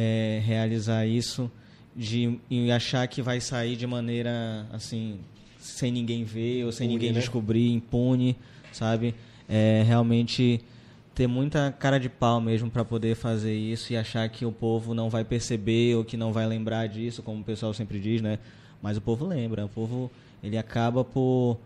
é, 0.00 0.40
realizar 0.44 1.04
isso 1.04 1.50
de, 1.96 2.38
e 2.48 2.70
achar 2.70 3.08
que 3.08 3.20
vai 3.20 3.40
sair 3.40 3.74
de 3.74 3.84
maneira 3.84 4.64
assim, 4.72 5.18
sem 5.58 5.90
ninguém 5.90 6.22
ver 6.22 6.64
ou 6.64 6.70
sem 6.70 6.86
ninguém 6.86 7.12
né? 7.12 7.18
descobrir, 7.18 7.72
impune, 7.72 8.36
sabe? 8.70 9.12
É, 9.48 9.82
realmente 9.84 10.60
ter 11.16 11.26
muita 11.26 11.72
cara 11.72 11.98
de 11.98 12.08
pau 12.08 12.40
mesmo 12.40 12.70
para 12.70 12.84
poder 12.84 13.16
fazer 13.16 13.52
isso 13.52 13.92
e 13.92 13.96
achar 13.96 14.28
que 14.28 14.46
o 14.46 14.52
povo 14.52 14.94
não 14.94 15.10
vai 15.10 15.24
perceber 15.24 15.96
ou 15.96 16.04
que 16.04 16.16
não 16.16 16.32
vai 16.32 16.46
lembrar 16.46 16.86
disso, 16.86 17.20
como 17.20 17.40
o 17.40 17.44
pessoal 17.44 17.74
sempre 17.74 17.98
diz, 17.98 18.22
né? 18.22 18.38
Mas 18.80 18.96
o 18.96 19.00
povo 19.00 19.26
lembra, 19.26 19.64
o 19.64 19.68
povo 19.68 20.08
ele 20.40 20.56
acaba 20.56 21.02
por, 21.02 21.58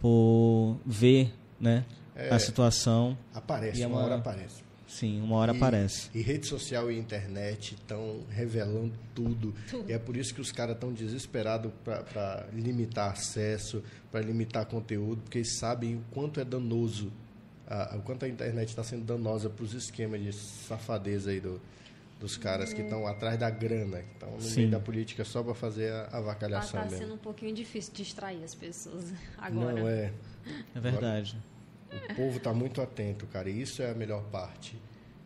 por 0.00 0.76
ver, 0.84 1.32
né, 1.60 1.84
é, 2.16 2.34
a 2.34 2.40
situação. 2.40 3.16
Aparece, 3.32 3.80
é 3.80 3.86
uma, 3.86 3.98
uma 3.98 4.04
hora 4.04 4.14
aparece. 4.16 4.67
Sim, 4.88 5.20
uma 5.20 5.36
hora 5.36 5.52
e, 5.52 5.56
aparece. 5.56 6.10
E 6.14 6.20
rede 6.22 6.46
social 6.46 6.90
e 6.90 6.98
internet 6.98 7.74
estão 7.74 8.24
revelando 8.30 8.94
tudo. 9.14 9.54
tudo. 9.70 9.88
E 9.88 9.92
é 9.92 9.98
por 9.98 10.16
isso 10.16 10.34
que 10.34 10.40
os 10.40 10.50
caras 10.50 10.74
estão 10.74 10.92
desesperados 10.92 11.70
para 11.84 12.46
limitar 12.52 13.12
acesso, 13.12 13.82
para 14.10 14.20
limitar 14.20 14.66
conteúdo, 14.66 15.20
porque 15.22 15.38
eles 15.38 15.58
sabem 15.58 15.96
o 15.96 16.02
quanto 16.10 16.40
é 16.40 16.44
danoso 16.44 17.12
a, 17.68 17.96
o 17.96 18.02
quanto 18.02 18.24
a 18.24 18.28
internet 18.28 18.70
está 18.70 18.82
sendo 18.82 19.04
danosa 19.04 19.50
para 19.50 19.64
os 19.64 19.74
esquemas 19.74 20.22
de 20.22 20.32
safadeza 20.32 21.30
aí 21.30 21.40
do, 21.40 21.60
dos 22.18 22.36
caras 22.36 22.72
que 22.72 22.80
estão 22.80 23.06
atrás 23.06 23.38
da 23.38 23.50
grana, 23.50 23.98
que 23.98 24.12
estão 24.12 24.30
no 24.30 24.40
Sim. 24.40 24.56
meio 24.56 24.70
da 24.70 24.80
política 24.80 25.24
só 25.24 25.42
para 25.42 25.54
fazer 25.54 25.92
a 25.92 26.16
avacalhação 26.16 26.82
Está 26.84 26.96
sendo 26.96 27.14
um 27.14 27.18
pouquinho 27.18 27.54
difícil 27.54 27.92
distrair 27.92 28.42
as 28.42 28.54
pessoas 28.54 29.12
agora. 29.36 29.80
Não, 29.80 29.88
é. 29.88 30.12
É 30.74 30.80
verdade. 30.80 31.36
Agora, 31.36 31.47
o 31.92 32.14
povo 32.14 32.36
está 32.38 32.52
muito 32.52 32.80
atento, 32.80 33.26
cara, 33.26 33.48
e 33.48 33.62
isso 33.62 33.82
é 33.82 33.90
a 33.90 33.94
melhor 33.94 34.22
parte. 34.24 34.80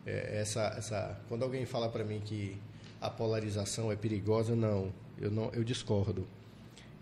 É, 0.05 0.39
essa, 0.41 0.73
essa, 0.77 1.19
quando 1.27 1.43
alguém 1.43 1.65
fala 1.65 1.89
para 1.89 2.03
mim 2.03 2.19
que 2.19 2.57
a 3.01 3.09
polarização 3.09 3.91
é 3.91 3.95
perigosa, 3.95 4.55
não, 4.55 4.93
eu 5.19 5.29
não, 5.29 5.49
eu 5.53 5.63
discordo. 5.63 6.27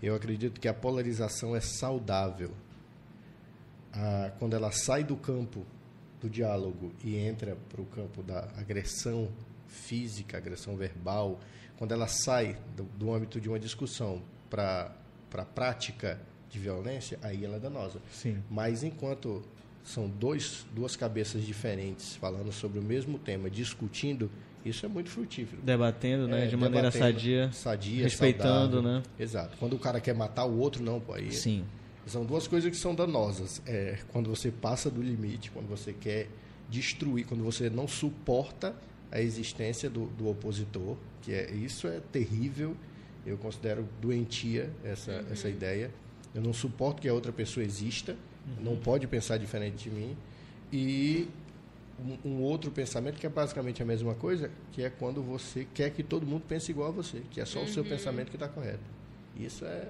Eu 0.02 0.16
acredito 0.16 0.60
que 0.60 0.68
a 0.68 0.74
polarização 0.74 1.56
é 1.56 1.60
saudável 1.60 2.52
a, 3.94 4.32
quando 4.40 4.56
ela 4.56 4.72
sai 4.72 5.04
do 5.04 5.16
campo 5.16 5.66
do 6.20 6.30
diálogo 6.30 6.92
e 7.04 7.18
entra 7.18 7.58
para 7.70 7.82
o 7.82 7.86
campo 7.86 8.22
da 8.24 8.48
agressão 8.58 9.30
física, 9.68 10.38
agressão 10.38 10.76
verbal, 10.76 11.40
quando 11.78 11.94
ela 11.94 12.08
sai 12.08 12.58
do, 12.76 12.84
do 12.84 13.14
âmbito 13.14 13.42
de 13.42 13.50
uma 13.50 13.60
discussão 13.60 14.22
para 14.50 14.94
a 15.34 15.46
prática 15.46 16.20
de 16.50 16.60
violência, 16.60 17.18
aí 17.24 17.44
ela 17.46 17.56
é 17.56 17.60
danosa. 17.60 18.00
Sim. 18.12 18.44
Mas 18.50 18.84
enquanto 18.84 19.42
são 19.84 20.08
dois, 20.08 20.66
duas 20.74 20.96
cabeças 20.96 21.46
diferentes 21.46 22.16
falando 22.16 22.52
sobre 22.52 22.80
o 22.80 22.84
mesmo 22.84 23.18
tema, 23.18 23.50
discutindo, 23.50 24.30
isso 24.64 24.86
é 24.86 24.90
muito 24.90 25.10
frutífero. 25.10 25.62
Debatendo, 25.62 26.28
né? 26.28 26.46
É, 26.46 26.48
de 26.48 26.56
maneira 26.56 26.92
sadia. 26.92 27.52
Sadia, 27.52 28.04
respeitando, 28.04 28.78
saudável. 28.78 28.82
né? 28.82 29.04
Exato. 29.20 29.58
Quando 29.58 29.74
o 29.74 29.80
cara 29.80 30.00
quer 30.00 30.14
matar 30.14 30.46
o 30.46 30.58
outro, 30.60 30.84
não, 30.84 31.00
pô, 31.00 31.14
aí 31.14 31.32
Sim. 31.32 31.66
São 32.06 32.26
duas 32.26 32.48
coisas 32.48 32.70
que 32.70 32.78
são 32.78 32.94
danosas. 32.94 33.62
É 33.66 34.00
quando 34.12 34.30
você 34.30 34.52
passa 34.52 34.90
do 34.90 35.02
limite, 35.02 35.52
quando 35.52 35.68
você 35.68 35.94
quer 35.94 36.28
destruir, 36.70 37.26
quando 37.26 37.44
você 37.44 37.70
não 37.70 37.88
suporta 37.88 38.76
a 39.12 39.22
existência 39.22 39.90
do, 39.90 40.06
do 40.08 40.30
opositor, 40.30 40.96
que 41.22 41.34
é 41.34 41.52
isso 41.52 41.88
é 41.88 42.00
terrível. 42.12 42.76
Eu 43.26 43.38
considero 43.38 43.88
doentia 44.02 44.70
essa, 44.84 45.12
uhum. 45.12 45.26
essa 45.32 45.50
ideia. 45.50 45.92
Eu 46.34 46.42
não 46.42 46.54
suporto 46.54 47.02
que 47.02 47.10
a 47.10 47.14
outra 47.14 47.32
pessoa 47.32 47.64
exista, 47.64 48.16
uhum. 48.48 48.64
não 48.64 48.76
pode 48.78 49.08
pensar 49.08 49.38
diferente 49.38 49.90
de 49.90 49.92
mim. 49.92 50.18
E 50.72 51.28
um, 52.00 52.30
um, 52.30 52.42
outro 52.42 52.72
pensamento 52.72 53.20
que 53.20 53.26
é 53.26 53.30
basicamente 53.30 53.82
a 53.82 53.86
mesma 53.86 54.16
coisa, 54.16 54.50
que 54.72 54.84
é 54.84 54.90
quando 54.90 55.22
você 55.22 55.68
quer 55.74 55.92
que 55.92 56.04
todo 56.04 56.26
mundo 56.26 56.44
pense 56.48 56.72
igual 56.72 56.90
a 56.90 56.92
você, 56.92 57.22
que 57.32 57.40
é 57.40 57.46
só 57.46 57.60
uhum. 57.60 57.66
o 57.66 57.68
seu 57.68 57.84
uhum. 57.84 57.90
pensamento 57.90 58.30
que 58.30 58.36
está 58.36 58.48
correto. 58.48 58.84
Isso 59.38 59.66
é 59.66 59.88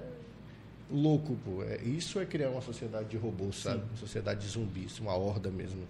louco, 0.90 1.36
pô. 1.44 1.62
É, 1.62 1.80
isso 1.82 2.20
é 2.20 2.26
criar 2.26 2.50
uma 2.50 2.60
sociedade 2.60 3.08
de 3.08 3.16
robôs, 3.16 3.56
sabe? 3.56 3.82
Uma 3.84 3.96
sociedade 3.96 4.40
de 4.40 4.48
zumbis, 4.48 4.98
uma 4.98 5.14
horda 5.14 5.50
mesmo. 5.50 5.86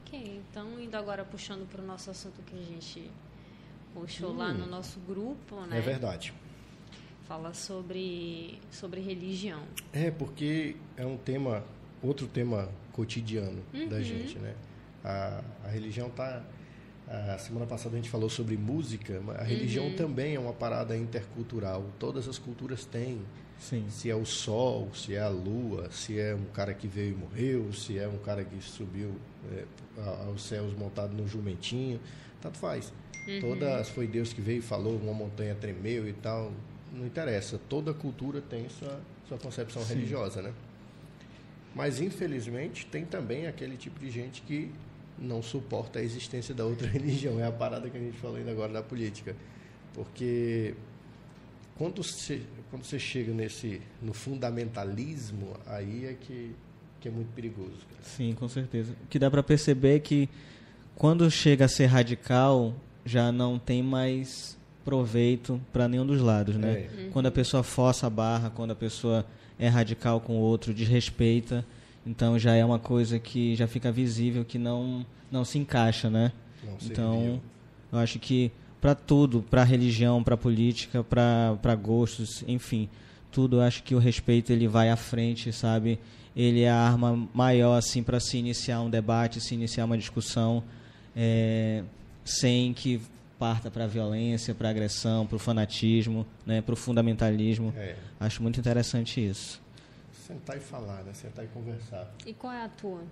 Ok, 0.00 0.42
então 0.50 0.80
indo 0.80 0.96
agora 0.96 1.24
puxando 1.24 1.68
para 1.68 1.82
o 1.82 1.86
nosso 1.86 2.10
assunto 2.10 2.42
que 2.42 2.56
a 2.56 2.62
gente 2.62 3.10
puxou 3.94 4.30
hum, 4.30 4.38
lá 4.38 4.52
no 4.52 4.66
nosso 4.66 4.98
grupo, 5.00 5.60
né? 5.66 5.78
É 5.78 5.80
verdade. 5.80 6.32
Fala 7.30 7.54
sobre, 7.54 8.58
sobre 8.72 9.00
religião. 9.00 9.62
É, 9.92 10.10
porque 10.10 10.74
é 10.96 11.06
um 11.06 11.16
tema, 11.16 11.62
outro 12.02 12.26
tema 12.26 12.68
cotidiano 12.90 13.62
uhum. 13.72 13.88
da 13.88 14.02
gente, 14.02 14.36
né? 14.36 14.52
A, 15.04 15.40
a 15.64 15.68
religião 15.68 16.08
está 16.08 16.42
a 17.06 17.38
semana 17.38 17.66
passada 17.66 17.94
a 17.94 17.98
gente 17.98 18.10
falou 18.10 18.28
sobre 18.28 18.56
música, 18.56 19.22
a 19.38 19.44
religião 19.44 19.86
uhum. 19.86 19.94
também 19.94 20.34
é 20.34 20.40
uma 20.40 20.52
parada 20.52 20.96
intercultural. 20.96 21.84
Todas 22.00 22.26
as 22.26 22.36
culturas 22.36 22.84
têm 22.84 23.20
Sim. 23.60 23.86
Se 23.88 24.10
é 24.10 24.16
o 24.16 24.24
sol, 24.24 24.88
se 24.92 25.14
é 25.14 25.20
a 25.20 25.28
lua, 25.28 25.88
se 25.92 26.18
é 26.18 26.34
um 26.34 26.46
cara 26.46 26.74
que 26.74 26.88
veio 26.88 27.12
e 27.12 27.14
morreu, 27.14 27.72
se 27.72 27.96
é 27.96 28.08
um 28.08 28.18
cara 28.18 28.42
que 28.42 28.60
subiu 28.60 29.14
é, 29.52 29.64
aos 30.26 30.42
céus 30.42 30.74
montado 30.74 31.12
no 31.12 31.28
jumentinho, 31.28 32.00
tanto 32.40 32.58
faz. 32.58 32.92
Uhum. 33.28 33.40
Todas 33.40 33.88
foi 33.90 34.08
Deus 34.08 34.32
que 34.32 34.40
veio 34.40 34.58
e 34.58 34.62
falou, 34.62 34.96
uma 34.96 35.12
montanha 35.12 35.54
tremeu 35.54 36.08
e 36.08 36.12
tal, 36.12 36.52
não 36.92 37.06
interessa. 37.06 37.60
Toda 37.68 37.92
cultura 37.94 38.40
tem 38.40 38.68
sua, 38.68 39.00
sua 39.28 39.38
concepção 39.38 39.82
Sim. 39.82 39.94
religiosa, 39.94 40.42
né? 40.42 40.52
Mas 41.74 42.00
infelizmente 42.00 42.86
tem 42.86 43.04
também 43.04 43.46
aquele 43.46 43.76
tipo 43.76 44.00
de 44.00 44.10
gente 44.10 44.42
que 44.42 44.70
não 45.18 45.42
suporta 45.42 45.98
a 45.98 46.02
existência 46.02 46.54
da 46.54 46.64
outra 46.64 46.86
religião. 46.88 47.38
É 47.38 47.46
a 47.46 47.52
parada 47.52 47.88
que 47.88 47.96
a 47.96 48.00
gente 48.00 48.16
falou 48.18 48.36
ainda 48.36 48.50
agora 48.50 48.72
da 48.72 48.82
política. 48.82 49.36
Porque 49.94 50.74
quando 51.76 52.02
você, 52.02 52.42
quando 52.70 52.84
você 52.84 52.98
chega 52.98 53.32
nesse 53.32 53.80
no 54.02 54.12
fundamentalismo, 54.12 55.56
aí 55.66 56.06
é 56.06 56.14
que, 56.14 56.54
que 57.00 57.08
é 57.08 57.10
muito 57.10 57.32
perigoso. 57.32 57.86
Cara. 57.90 58.02
Sim, 58.02 58.34
com 58.34 58.48
certeza. 58.48 58.94
O 59.04 59.06
que 59.06 59.18
dá 59.18 59.30
para 59.30 59.42
perceber 59.42 59.96
é 59.96 59.98
que 59.98 60.28
quando 60.94 61.30
chega 61.30 61.64
a 61.64 61.68
ser 61.68 61.86
radical, 61.86 62.74
já 63.04 63.32
não 63.32 63.58
tem 63.58 63.82
mais 63.82 64.58
proveito 64.84 65.60
para 65.72 65.88
nenhum 65.88 66.06
dos 66.06 66.20
lados, 66.20 66.56
né? 66.56 66.72
É. 66.72 67.02
Uhum. 67.02 67.10
Quando 67.10 67.26
a 67.26 67.30
pessoa 67.30 67.62
força 67.62 68.06
a 68.06 68.10
barra, 68.10 68.50
quando 68.50 68.70
a 68.70 68.76
pessoa 68.76 69.24
é 69.58 69.68
radical 69.68 70.20
com 70.20 70.34
o 70.34 70.40
outro, 70.40 70.72
desrespeita, 70.72 71.64
então 72.06 72.38
já 72.38 72.54
é 72.54 72.64
uma 72.64 72.78
coisa 72.78 73.18
que 73.18 73.54
já 73.54 73.66
fica 73.66 73.92
visível 73.92 74.44
que 74.44 74.58
não 74.58 75.04
não 75.30 75.44
se 75.44 75.58
encaixa, 75.58 76.10
né? 76.10 76.32
Não 76.64 76.76
então, 76.82 77.40
eu 77.92 77.98
acho 77.98 78.18
que 78.18 78.50
para 78.80 78.94
tudo, 78.94 79.42
para 79.42 79.62
religião, 79.62 80.24
para 80.24 80.36
política, 80.36 81.04
para 81.04 81.74
gostos, 81.74 82.42
enfim, 82.48 82.88
tudo. 83.30 83.58
Eu 83.58 83.62
acho 83.62 83.82
que 83.82 83.94
o 83.94 83.98
respeito 83.98 84.52
ele 84.52 84.66
vai 84.66 84.90
à 84.90 84.96
frente, 84.96 85.52
sabe? 85.52 85.98
Ele 86.34 86.62
é 86.62 86.70
a 86.70 86.76
arma 86.76 87.28
maior 87.34 87.76
assim 87.76 88.02
para 88.02 88.18
se 88.18 88.38
iniciar 88.38 88.80
um 88.80 88.88
debate, 88.88 89.40
se 89.40 89.54
iniciar 89.54 89.84
uma 89.84 89.98
discussão, 89.98 90.62
é, 91.14 91.82
sem 92.24 92.72
que 92.72 93.00
parta 93.40 93.70
para 93.70 93.84
a 93.84 93.86
violência, 93.86 94.54
para 94.54 94.68
a 94.68 94.70
agressão, 94.70 95.26
para 95.26 95.36
o 95.36 95.38
fanatismo, 95.38 96.26
né, 96.46 96.60
para 96.60 96.74
o 96.74 96.76
fundamentalismo. 96.76 97.74
É. 97.76 97.96
Acho 98.20 98.42
muito 98.42 98.60
interessante 98.60 99.26
isso. 99.26 99.60
Sentar 100.12 100.56
e 100.56 100.60
falar, 100.60 101.02
né? 101.02 101.12
Sentar 101.14 101.44
e 101.44 101.48
conversar. 101.48 102.12
E 102.24 102.32
qual 102.32 102.52
é 102.52 102.62
a 102.62 102.68
tua? 102.68 103.02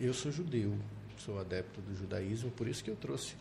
Eu 0.00 0.14
sou 0.14 0.32
judeu, 0.32 0.74
sou 1.18 1.38
adepto 1.38 1.80
do 1.80 1.94
judaísmo, 1.94 2.50
por 2.52 2.68
isso 2.68 2.82
que 2.82 2.90
eu 2.90 2.96
trouxe 2.96 3.34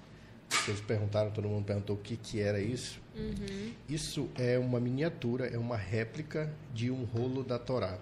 eles 0.68 0.82
perguntaram, 0.82 1.32
todo 1.32 1.48
mundo 1.48 1.66
perguntou 1.66 1.96
o 1.96 2.00
que, 2.00 2.18
que 2.18 2.40
era 2.40 2.60
isso. 2.60 3.00
Uhum. 3.16 3.74
Isso 3.88 4.30
é 4.36 4.58
uma 4.58 4.80
miniatura, 4.80 5.48
é 5.48 5.58
uma 5.58 5.78
réplica 5.78 6.52
de 6.74 6.90
um 6.90 7.04
rolo 7.04 7.44
da 7.44 7.60
Torá. 7.60 8.00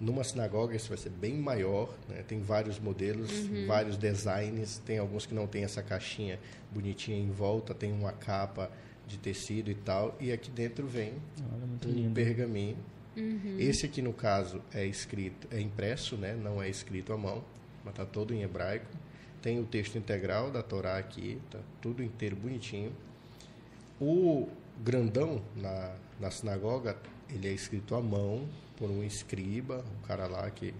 Numa 0.00 0.22
sinagoga 0.22 0.76
isso 0.76 0.88
vai 0.88 0.98
ser 0.98 1.10
bem 1.10 1.34
maior, 1.34 1.92
né? 2.08 2.22
tem 2.26 2.40
vários 2.40 2.78
modelos, 2.78 3.32
uhum. 3.32 3.66
vários 3.66 3.96
designs, 3.96 4.78
tem 4.86 4.98
alguns 4.98 5.26
que 5.26 5.34
não 5.34 5.46
tem 5.46 5.64
essa 5.64 5.82
caixinha 5.82 6.38
bonitinha 6.70 7.18
em 7.18 7.30
volta, 7.30 7.74
tem 7.74 7.92
uma 7.92 8.12
capa 8.12 8.70
de 9.08 9.18
tecido 9.18 9.70
e 9.70 9.74
tal, 9.74 10.16
e 10.20 10.30
aqui 10.30 10.50
dentro 10.50 10.86
vem 10.86 11.14
Olha, 11.52 11.64
um 11.64 11.92
lindo. 11.92 12.14
pergaminho. 12.14 12.76
Esse 13.58 13.86
aqui 13.86 14.00
no 14.00 14.12
caso 14.12 14.62
é 14.72 14.86
escrito, 14.86 15.48
é 15.50 15.60
impresso, 15.60 16.16
né? 16.16 16.34
Não 16.34 16.62
é 16.62 16.68
escrito 16.68 17.12
à 17.12 17.16
mão, 17.16 17.42
mas 17.84 17.92
está 17.92 18.06
todo 18.06 18.32
em 18.32 18.42
hebraico. 18.42 18.86
Tem 19.42 19.58
o 19.58 19.64
texto 19.64 19.98
integral 19.98 20.52
da 20.52 20.62
Torá 20.62 20.98
aqui, 20.98 21.40
tá 21.50 21.58
tudo 21.80 22.02
inteiro 22.02 22.36
bonitinho. 22.36 22.92
O 24.00 24.48
grandão 24.84 25.42
na, 25.56 25.96
na 26.20 26.30
sinagoga, 26.30 26.96
ele 27.28 27.48
é 27.48 27.52
escrito 27.52 27.96
à 27.96 28.00
mão 28.00 28.48
por 28.78 28.88
um 28.90 29.02
escriba, 29.02 29.84
um 29.98 30.06
cara 30.06 30.26
lá 30.26 30.48
que 30.50 30.72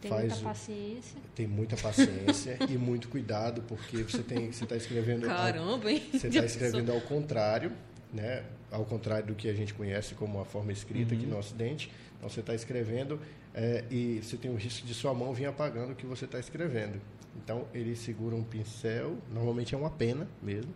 Tem 0.00 0.10
faz 0.10 0.28
muita 0.32 0.44
paciência. 0.44 1.20
tem 1.34 1.46
muita 1.46 1.76
paciência 1.76 2.56
e 2.68 2.78
muito 2.78 3.08
cuidado 3.08 3.62
porque 3.68 3.98
você 4.02 4.22
tem 4.22 4.50
você 4.50 4.64
está 4.64 4.76
escrevendo 4.76 5.28
ao- 5.30 5.36
Caramba, 5.36 5.92
hein? 5.92 6.02
você 6.10 6.28
está 6.28 6.44
escrevendo 6.44 6.90
ao 6.90 7.00
contrário, 7.02 7.70
né? 8.12 8.42
Ao 8.70 8.84
contrário 8.84 9.26
do 9.28 9.34
que 9.34 9.48
a 9.48 9.54
gente 9.54 9.72
conhece 9.74 10.14
como 10.14 10.40
a 10.40 10.44
forma 10.44 10.72
escrita 10.72 11.14
aqui 11.14 11.26
no 11.26 11.38
Ocidente. 11.38 11.90
Então 12.16 12.28
você 12.28 12.40
está 12.40 12.54
escrevendo 12.54 13.20
é, 13.54 13.84
e 13.90 14.20
você 14.22 14.36
tem 14.36 14.50
o 14.50 14.56
risco 14.56 14.84
de 14.86 14.94
sua 14.94 15.14
mão 15.14 15.32
vir 15.32 15.44
apagando 15.46 15.92
o 15.92 15.94
que 15.94 16.06
você 16.06 16.24
está 16.24 16.40
escrevendo. 16.40 17.00
Então 17.36 17.66
ele 17.74 17.94
segura 17.94 18.34
um 18.34 18.42
pincel, 18.42 19.16
normalmente 19.32 19.74
é 19.74 19.78
uma 19.78 19.90
pena 19.90 20.26
mesmo, 20.42 20.72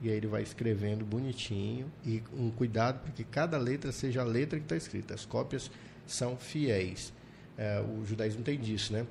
e 0.00 0.08
aí 0.10 0.16
ele 0.16 0.26
vai 0.26 0.42
escrevendo 0.42 1.04
bonitinho 1.04 1.90
e 2.04 2.22
um 2.36 2.50
cuidado 2.50 3.00
para 3.00 3.12
que 3.12 3.24
cada 3.24 3.58
letra 3.58 3.90
seja 3.92 4.20
a 4.20 4.24
letra 4.24 4.58
que 4.58 4.64
está 4.64 4.76
escrita. 4.76 5.14
As 5.14 5.24
cópias 5.26 5.70
são 6.06 6.36
fiéis. 6.36 7.12
É, 7.56 7.80
o 7.80 8.04
judaísmo 8.04 8.42
tem 8.42 8.58
disso, 8.58 8.92
né? 8.92 9.06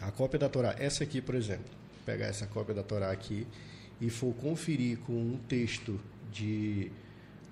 A 0.00 0.10
cópia 0.10 0.38
da 0.38 0.48
Torá, 0.48 0.74
essa 0.78 1.04
aqui, 1.04 1.20
por 1.20 1.34
exemplo, 1.34 1.64
pegar 2.04 2.26
essa 2.26 2.46
cópia 2.46 2.74
da 2.74 2.82
Torá 2.82 3.10
aqui 3.12 3.46
e 4.00 4.10
for 4.10 4.34
conferir 4.34 4.98
com 4.98 5.12
um 5.12 5.38
texto 5.48 6.00
de 6.32 6.90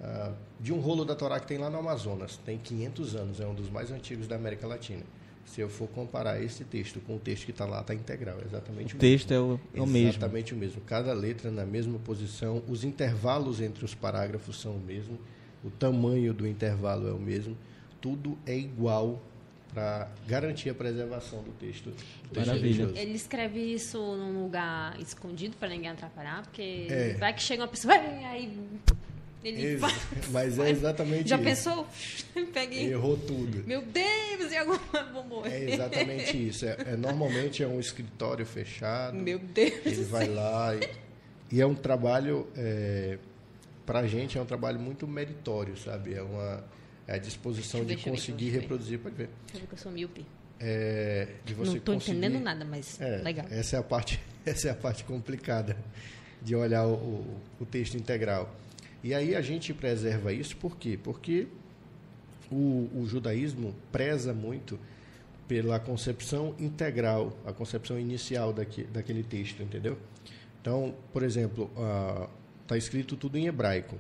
ah, 0.01 0.33
de 0.59 0.73
um 0.73 0.81
rolo 0.81 1.05
da 1.05 1.15
Torá 1.15 1.39
que 1.39 1.47
tem 1.47 1.59
lá 1.59 1.69
no 1.69 1.79
Amazonas, 1.79 2.39
tem 2.39 2.59
500 2.59 3.15
anos, 3.17 3.41
é 3.41 3.47
um 3.47 3.55
dos 3.55 3.69
mais 3.69 3.91
antigos 3.91 4.27
da 4.27 4.35
América 4.37 4.67
Latina. 4.67 5.03
Se 5.45 5.61
eu 5.61 5.69
for 5.69 5.89
comparar 5.89 6.41
esse 6.43 6.65
texto 6.65 7.01
com 7.01 7.17
o 7.17 7.19
texto 7.19 7.45
que 7.45 7.51
está 7.51 7.67
lá, 7.67 7.81
está 7.81 7.95
integral, 7.95 8.39
é 8.41 8.45
exatamente 8.47 8.95
O 8.95 8.97
o, 8.97 9.01
texto 9.01 9.31
mesmo. 9.31 9.61
é 9.75 9.79
o, 9.79 9.81
é 9.81 9.83
o 9.83 9.87
mesmo. 9.87 10.09
Exatamente 10.11 10.55
o 10.55 10.57
mesmo. 10.57 10.81
Cada 10.83 11.13
letra 11.13 11.51
na 11.51 11.67
mesma 11.67 11.99
posição, 11.99 12.63
os 12.69 12.83
intervalos 12.85 13.61
entre 13.61 13.85
os 13.85 13.95
parágrafos 13.95 14.61
são 14.61 14.73
o 14.73 14.81
mesmo, 14.81 15.19
o 15.65 15.71
tamanho 15.71 16.33
do 16.33 16.47
intervalo 16.47 17.09
é 17.09 17.13
o 17.13 17.19
mesmo, 17.19 17.57
tudo 18.01 18.39
é 18.47 18.57
igual 18.57 19.21
para 19.73 20.09
garantir 20.27 20.69
a 20.71 20.75
preservação 20.75 21.43
do 21.43 21.53
texto. 21.53 21.91
Do 21.91 21.95
texto 22.33 22.47
Maravilha. 22.49 22.61
religioso. 22.87 22.97
Ele 22.97 23.13
escreve 23.15 23.61
isso 23.61 23.99
num 23.99 24.43
lugar 24.43 24.99
escondido 25.01 25.57
para 25.57 25.69
ninguém 25.69 25.91
atrapalhar, 25.91 26.43
porque 26.43 26.87
É. 26.91 27.15
vai 27.15 27.33
que 27.33 27.41
chega 27.43 27.63
uma 27.63 27.69
pessoa, 27.69 27.95
"Ai", 27.95 28.25
aí 28.25 28.59
ele 29.45 29.63
Ex- 29.65 29.81
faz. 29.81 29.95
Mas 30.33 30.59
é 30.59 30.71
exatamente 30.71 31.29
Já 31.29 31.37
isso. 31.37 31.45
pensou? 31.45 31.87
Peguei. 32.53 32.91
Errou 32.93 33.17
tudo. 33.17 33.63
Meu 33.67 33.81
Deus, 33.83 34.51
e 34.53 34.57
agora 34.57 34.81
vou 35.15 35.23
morrer. 35.25 35.51
É 35.51 35.71
exatamente 35.75 36.49
isso. 36.49 36.67
É, 36.67 36.77
é- 36.89 36.97
normalmente 36.97 37.63
é 37.63 37.67
um 37.69 37.79
escritório 37.79 38.45
fechado. 38.45 39.17
Meu 39.17 39.39
Deus. 39.39 39.87
Ele 39.87 40.05
vai 40.05 40.27
lá 40.29 40.75
e, 40.75 40.89
e 41.57 41.61
é 41.61 41.67
um 41.67 41.75
trabalho 41.77 42.49
é, 42.57 43.19
para 43.87 44.01
a 44.01 44.07
gente 44.09 44.37
é 44.37 44.41
um 44.43 44.47
trabalho 44.47 44.81
muito 44.81 45.07
meritório, 45.07 45.77
sabe? 45.77 46.13
É 46.15 46.23
uma 46.23 46.63
a 47.15 47.19
disposição 47.19 47.85
de 47.85 47.97
conseguir 47.97 48.51
ver. 48.51 48.61
reproduzir, 48.61 48.99
pode 48.99 49.15
ver, 49.17 49.29
eu 49.71 49.77
sou 49.79 49.91
míope. 49.93 50.25
é, 50.59 51.29
de 51.45 51.55
você 51.55 51.73
Não 51.75 51.81
conseguir. 51.81 52.19
entendendo 52.19 52.43
nada, 52.43 52.65
mas 52.65 53.01
É, 53.01 53.17
legal. 53.19 53.47
Essa 53.51 53.77
é 53.77 53.79
a 53.79 53.83
parte, 53.83 54.21
essa 54.45 54.69
é 54.69 54.71
a 54.71 54.75
parte 54.75 55.05
complicada 55.05 55.77
de 56.43 56.55
olhar 56.55 56.87
o, 56.87 56.95
o, 56.95 57.41
o 57.61 57.67
texto 57.67 57.97
integral. 57.97 58.55
E 59.03 59.15
aí 59.15 59.35
a 59.35 59.41
gente 59.41 59.73
preserva 59.73 60.33
isso 60.33 60.57
por 60.57 60.77
quê? 60.77 60.99
Porque 61.03 61.47
o, 62.51 62.89
o 62.95 63.07
judaísmo 63.07 63.75
preza 63.91 64.33
muito 64.35 64.79
pela 65.49 65.81
concepção 65.81 66.55
integral, 66.59 67.37
a 67.45 67.53
concepção 67.53 67.99
inicial 67.99 68.53
daque, 68.53 68.85
daquele 68.85 69.23
texto, 69.23 69.63
entendeu? 69.63 69.99
Então, 70.61 70.95
por 71.13 71.23
exemplo, 71.23 71.71
está 72.63 72.77
escrito 72.77 73.17
tudo 73.17 73.37
em 73.39 73.47
hebraico. 73.47 73.97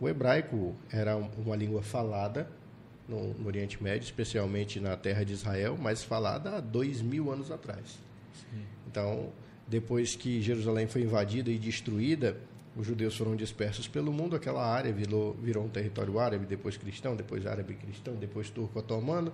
O 0.00 0.08
hebraico 0.08 0.74
era 0.92 1.16
um- 1.16 1.28
uma 1.38 1.56
língua 1.56 1.82
falada 1.82 2.48
no, 3.08 3.34
no 3.34 3.46
Oriente 3.46 3.82
Médio, 3.82 4.04
especialmente 4.04 4.80
na 4.80 4.96
terra 4.96 5.24
de 5.24 5.32
Israel, 5.32 5.76
mas 5.80 6.02
falada 6.02 6.56
há 6.56 6.60
dois 6.60 7.00
mil 7.00 7.30
anos 7.30 7.50
atrás. 7.50 7.98
Então, 8.90 9.30
depois 9.68 10.14
que 10.16 10.40
Jerusalém 10.42 10.86
foi 10.86 11.02
invadida 11.02 11.50
e 11.50 11.58
destruída, 11.58 12.36
os 12.76 12.86
judeus 12.86 13.16
foram 13.16 13.36
dispersos 13.36 13.86
pelo 13.86 14.12
mundo, 14.12 14.34
aquela 14.34 14.64
área 14.66 14.92
virou, 14.92 15.34
virou 15.34 15.64
um 15.64 15.68
território 15.68 16.18
árabe, 16.18 16.44
depois 16.44 16.76
cristão, 16.76 17.14
depois 17.14 17.46
árabe 17.46 17.74
cristão, 17.74 18.14
depois 18.16 18.50
turco 18.50 18.78
otomano, 18.80 19.32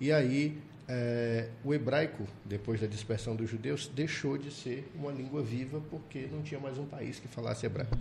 e 0.00 0.10
aí 0.10 0.58
eh, 0.88 1.48
o 1.62 1.74
hebraico, 1.74 2.26
depois 2.44 2.80
da 2.80 2.86
dispersão 2.86 3.36
dos 3.36 3.50
judeus, 3.50 3.86
deixou 3.94 4.38
de 4.38 4.50
ser 4.50 4.90
uma 4.94 5.12
língua 5.12 5.42
viva 5.42 5.80
porque 5.90 6.26
não 6.32 6.42
tinha 6.42 6.58
mais 6.58 6.78
um 6.78 6.86
país 6.86 7.20
que 7.20 7.28
falasse 7.28 7.66
hebraico. 7.66 7.96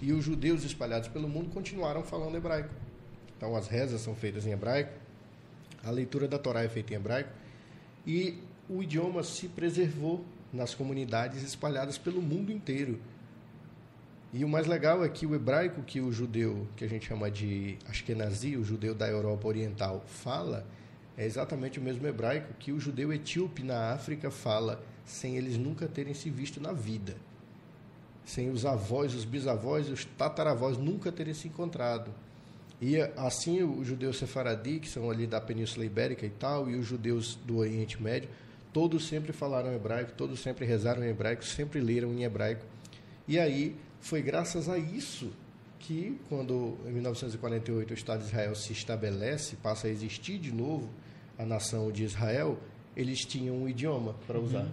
E 0.00 0.12
os 0.12 0.24
judeus 0.24 0.64
espalhados 0.64 1.08
pelo 1.08 1.28
mundo 1.28 1.50
continuaram 1.50 2.02
falando 2.02 2.36
hebraico. 2.36 2.70
Então 3.36 3.56
as 3.56 3.68
rezas 3.68 4.00
são 4.00 4.14
feitas 4.14 4.46
em 4.46 4.52
hebraico, 4.52 4.92
a 5.82 5.90
leitura 5.90 6.28
da 6.28 6.38
Torá 6.38 6.62
é 6.62 6.68
feita 6.68 6.92
em 6.92 6.96
hebraico 6.96 7.30
e 8.06 8.38
o 8.68 8.82
idioma 8.82 9.22
se 9.22 9.48
preservou 9.48 10.24
nas 10.52 10.74
comunidades 10.74 11.42
espalhadas 11.42 11.96
pelo 11.96 12.20
mundo 12.20 12.52
inteiro. 12.52 13.00
E 14.32 14.44
o 14.44 14.48
mais 14.48 14.66
legal 14.66 15.04
é 15.04 15.08
que 15.08 15.26
o 15.26 15.34
hebraico 15.34 15.82
que 15.82 16.00
o 16.00 16.12
judeu, 16.12 16.66
que 16.76 16.84
a 16.84 16.88
gente 16.88 17.06
chama 17.06 17.30
de 17.30 17.76
Ashkenazi, 17.88 18.56
o 18.56 18.64
judeu 18.64 18.94
da 18.94 19.08
Europa 19.08 19.48
Oriental, 19.48 20.04
fala, 20.06 20.66
é 21.16 21.24
exatamente 21.24 21.80
o 21.80 21.82
mesmo 21.82 22.06
hebraico 22.06 22.54
que 22.58 22.70
o 22.70 22.78
judeu 22.78 23.12
etíope 23.12 23.62
na 23.62 23.92
África 23.92 24.30
fala, 24.30 24.82
sem 25.04 25.36
eles 25.36 25.56
nunca 25.56 25.88
terem 25.88 26.14
se 26.14 26.30
visto 26.30 26.60
na 26.60 26.72
vida. 26.72 27.16
Sem 28.30 28.48
os 28.48 28.64
avós, 28.64 29.12
os 29.12 29.24
bisavós 29.24 29.88
e 29.88 29.90
os 29.90 30.04
tataravós 30.04 30.78
nunca 30.78 31.10
terem 31.10 31.34
se 31.34 31.48
encontrado. 31.48 32.12
E 32.80 32.96
assim 33.16 33.60
os 33.60 33.84
judeus 33.84 34.18
sefaradi, 34.18 34.78
que 34.78 34.88
são 34.88 35.10
ali 35.10 35.26
da 35.26 35.40
Península 35.40 35.84
Ibérica 35.84 36.24
e 36.24 36.30
tal, 36.30 36.70
e 36.70 36.76
os 36.76 36.86
judeus 36.86 37.34
do 37.44 37.56
Oriente 37.56 38.00
Médio, 38.00 38.30
todos 38.72 39.08
sempre 39.08 39.32
falaram 39.32 39.74
hebraico, 39.74 40.12
todos 40.16 40.38
sempre 40.38 40.64
rezaram 40.64 41.02
em 41.02 41.08
hebraico, 41.08 41.44
sempre 41.44 41.80
leram 41.80 42.12
em 42.14 42.22
hebraico. 42.22 42.64
E 43.26 43.36
aí 43.36 43.74
foi 44.00 44.22
graças 44.22 44.68
a 44.68 44.78
isso 44.78 45.32
que, 45.80 46.16
quando 46.28 46.76
em 46.86 46.92
1948 46.92 47.90
o 47.90 47.94
Estado 47.94 48.20
de 48.20 48.26
Israel 48.26 48.54
se 48.54 48.72
estabelece, 48.72 49.56
passa 49.56 49.88
a 49.88 49.90
existir 49.90 50.38
de 50.38 50.52
novo 50.52 50.88
a 51.36 51.44
nação 51.44 51.90
de 51.90 52.04
Israel, 52.04 52.56
eles 52.96 53.24
tinham 53.24 53.56
um 53.56 53.68
idioma 53.68 54.14
para 54.24 54.38
usar. 54.38 54.68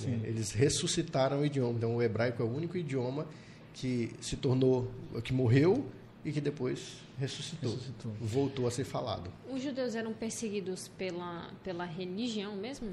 Né? 0.00 0.20
Eles 0.24 0.52
ressuscitaram 0.52 1.40
o 1.40 1.44
idioma. 1.46 1.76
Então 1.78 1.96
o 1.96 2.02
hebraico 2.02 2.42
é 2.42 2.44
o 2.46 2.48
único 2.52 2.76
idioma 2.76 3.26
que 3.74 4.10
se 4.20 4.36
tornou, 4.36 4.90
que 5.22 5.32
morreu 5.32 5.86
e 6.24 6.32
que 6.32 6.40
depois 6.40 6.96
ressuscitou, 7.18 7.70
Ressuscitou. 7.72 8.12
voltou 8.20 8.66
a 8.66 8.70
ser 8.70 8.84
falado. 8.84 9.30
Os 9.50 9.62
judeus 9.62 9.94
eram 9.94 10.12
perseguidos 10.12 10.88
pela, 10.88 11.50
pela 11.62 11.84
religião 11.84 12.56
mesmo? 12.56 12.90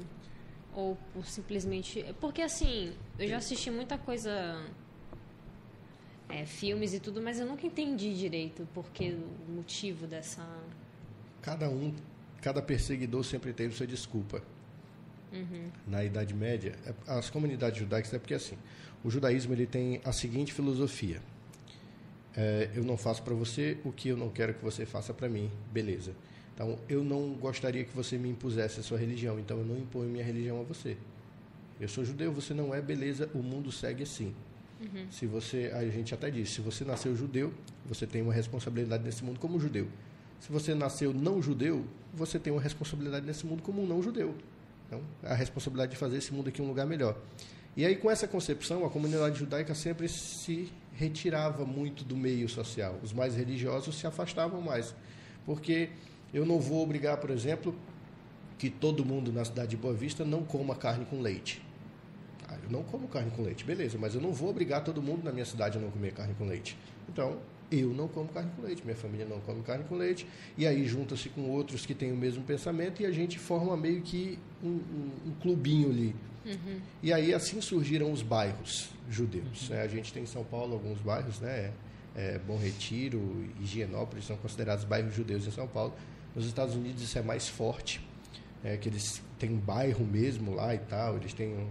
Ou 0.74 0.96
por 1.12 1.24
simplesmente. 1.26 2.04
Porque 2.20 2.42
assim, 2.42 2.92
eu 3.18 3.28
já 3.28 3.36
assisti 3.38 3.70
muita 3.70 3.96
coisa. 3.98 4.62
é, 6.28 6.44
filmes 6.46 6.94
e 6.94 7.00
tudo, 7.00 7.20
mas 7.22 7.38
eu 7.38 7.46
nunca 7.46 7.66
entendi 7.66 8.14
direito 8.16 8.66
porque 8.74 9.16
o 9.48 9.52
motivo 9.52 10.06
dessa. 10.06 10.44
Cada 11.42 11.68
um, 11.68 11.94
cada 12.40 12.62
perseguidor 12.62 13.24
sempre 13.24 13.52
teve 13.52 13.74
sua 13.74 13.86
desculpa. 13.86 14.42
Na 15.86 16.04
Idade 16.04 16.32
Média, 16.34 16.74
é- 16.86 16.94
as 17.10 17.28
comunidades 17.30 17.78
judaicas 17.78 18.12
é 18.14 18.18
porque 18.18 18.34
assim, 18.34 18.56
o 19.02 19.10
judaísmo 19.10 19.52
ele 19.52 19.66
tem 19.66 20.00
a 20.04 20.12
seguinte 20.12 20.52
filosofia: 20.52 21.20
É, 22.36 22.70
eu 22.74 22.82
não 22.82 22.96
faço 22.96 23.22
para 23.22 23.34
você 23.34 23.78
o 23.84 23.92
que 23.92 24.08
eu 24.08 24.16
não 24.16 24.28
quero 24.28 24.54
que 24.54 24.62
você 24.64 24.84
faça 24.84 25.14
para 25.14 25.28
mim, 25.28 25.50
beleza? 25.72 26.12
Então, 26.52 26.78
eu 26.88 27.02
não 27.04 27.34
gostaria 27.34 27.84
que 27.84 27.94
você 27.94 28.16
me 28.18 28.28
impusesse 28.28 28.80
a 28.80 28.82
sua 28.82 28.98
religião, 28.98 29.38
então 29.38 29.58
eu 29.58 29.64
não 29.64 29.76
imponho 29.78 30.08
minha 30.08 30.24
religião 30.24 30.60
a 30.60 30.64
você. 30.64 30.96
Eu 31.80 31.88
sou 31.88 32.04
judeu, 32.04 32.32
você 32.32 32.52
não 32.54 32.74
é, 32.74 32.80
beleza? 32.80 33.28
O 33.34 33.38
mundo 33.38 33.70
segue 33.72 34.02
assim. 34.04 34.34
Se 35.10 35.26
você, 35.26 35.70
a 35.74 35.84
gente 35.88 36.12
até 36.14 36.30
disse, 36.30 36.54
se 36.54 36.60
você 36.60 36.84
nasceu 36.84 37.14
judeu, 37.16 37.52
você 37.86 38.06
tem 38.06 38.20
uma 38.22 38.32
responsabilidade 38.32 39.02
nesse 39.04 39.24
mundo 39.24 39.38
como 39.40 39.58
judeu. 39.60 39.88
Se 40.40 40.50
você 40.52 40.74
nasceu 40.74 41.12
não 41.14 41.40
judeu, 41.42 41.84
você 42.12 42.38
tem 42.38 42.52
uma 42.52 42.62
responsabilidade 42.62 43.24
nesse 43.26 43.46
mundo 43.46 43.62
como 43.62 43.82
um 43.82 43.86
não 43.86 44.02
judeu. 44.02 44.34
Então, 44.94 45.02
a 45.30 45.34
responsabilidade 45.34 45.92
de 45.92 45.96
fazer 45.96 46.18
esse 46.18 46.32
mundo 46.32 46.48
aqui 46.48 46.62
um 46.62 46.68
lugar 46.68 46.86
melhor. 46.86 47.16
E 47.76 47.84
aí, 47.84 47.96
com 47.96 48.08
essa 48.08 48.28
concepção, 48.28 48.84
a 48.84 48.90
comunidade 48.90 49.38
judaica 49.38 49.74
sempre 49.74 50.08
se 50.08 50.72
retirava 50.92 51.64
muito 51.64 52.04
do 52.04 52.16
meio 52.16 52.48
social. 52.48 53.00
Os 53.02 53.12
mais 53.12 53.34
religiosos 53.34 53.98
se 53.98 54.06
afastavam 54.06 54.60
mais. 54.60 54.94
Porque 55.44 55.90
eu 56.32 56.46
não 56.46 56.60
vou 56.60 56.82
obrigar, 56.82 57.16
por 57.16 57.30
exemplo, 57.30 57.74
que 58.56 58.70
todo 58.70 59.04
mundo 59.04 59.32
na 59.32 59.44
cidade 59.44 59.70
de 59.70 59.76
Boa 59.76 59.94
Vista 59.94 60.24
não 60.24 60.44
coma 60.44 60.76
carne 60.76 61.04
com 61.04 61.20
leite. 61.20 61.60
Ah, 62.48 62.56
eu 62.62 62.70
não 62.70 62.84
como 62.84 63.08
carne 63.08 63.32
com 63.32 63.42
leite. 63.42 63.64
Beleza, 63.64 63.98
mas 63.98 64.14
eu 64.14 64.20
não 64.20 64.32
vou 64.32 64.50
obrigar 64.50 64.84
todo 64.84 65.02
mundo 65.02 65.24
na 65.24 65.32
minha 65.32 65.44
cidade 65.44 65.76
a 65.76 65.80
não 65.80 65.90
comer 65.90 66.12
carne 66.12 66.34
com 66.34 66.46
leite. 66.46 66.78
Então, 67.08 67.38
eu 67.70 67.88
não 67.90 68.08
como 68.08 68.28
carne 68.28 68.50
com 68.56 68.62
leite, 68.62 68.82
minha 68.84 68.96
família 68.96 69.26
não 69.26 69.40
come 69.40 69.62
carne 69.62 69.84
com 69.84 69.96
leite, 69.96 70.26
e 70.56 70.66
aí 70.66 70.86
junta-se 70.86 71.28
com 71.28 71.50
outros 71.50 71.84
que 71.84 71.94
têm 71.94 72.12
o 72.12 72.16
mesmo 72.16 72.42
pensamento 72.44 73.02
e 73.02 73.06
a 73.06 73.10
gente 73.10 73.38
forma 73.38 73.76
meio 73.76 74.02
que 74.02 74.38
um, 74.62 74.68
um, 74.68 75.10
um 75.26 75.34
clubinho 75.40 75.90
ali. 75.90 76.14
Uhum. 76.44 76.80
E 77.02 77.12
aí 77.12 77.32
assim 77.32 77.60
surgiram 77.60 78.12
os 78.12 78.22
bairros 78.22 78.90
judeus. 79.08 79.68
Uhum. 79.68 79.76
Né? 79.76 79.82
A 79.82 79.88
gente 79.88 80.12
tem 80.12 80.22
em 80.22 80.26
São 80.26 80.44
Paulo 80.44 80.74
alguns 80.74 81.00
bairros, 81.00 81.40
né? 81.40 81.72
É, 82.16 82.38
Bom 82.38 82.56
Retiro, 82.56 83.44
Higienópolis 83.60 84.26
são 84.26 84.36
considerados 84.36 84.84
bairros 84.84 85.14
judeus 85.14 85.46
em 85.46 85.50
São 85.50 85.66
Paulo. 85.66 85.94
Nos 86.34 86.46
Estados 86.46 86.74
Unidos 86.76 87.02
isso 87.02 87.18
é 87.18 87.22
mais 87.22 87.48
forte, 87.48 88.00
é, 88.62 88.76
que 88.76 88.88
eles 88.88 89.20
têm 89.38 89.50
um 89.50 89.58
bairro 89.58 90.04
mesmo 90.04 90.54
lá 90.54 90.74
e 90.74 90.78
tal, 90.78 91.16
eles 91.16 91.32
têm 91.32 91.48
um, 91.48 91.68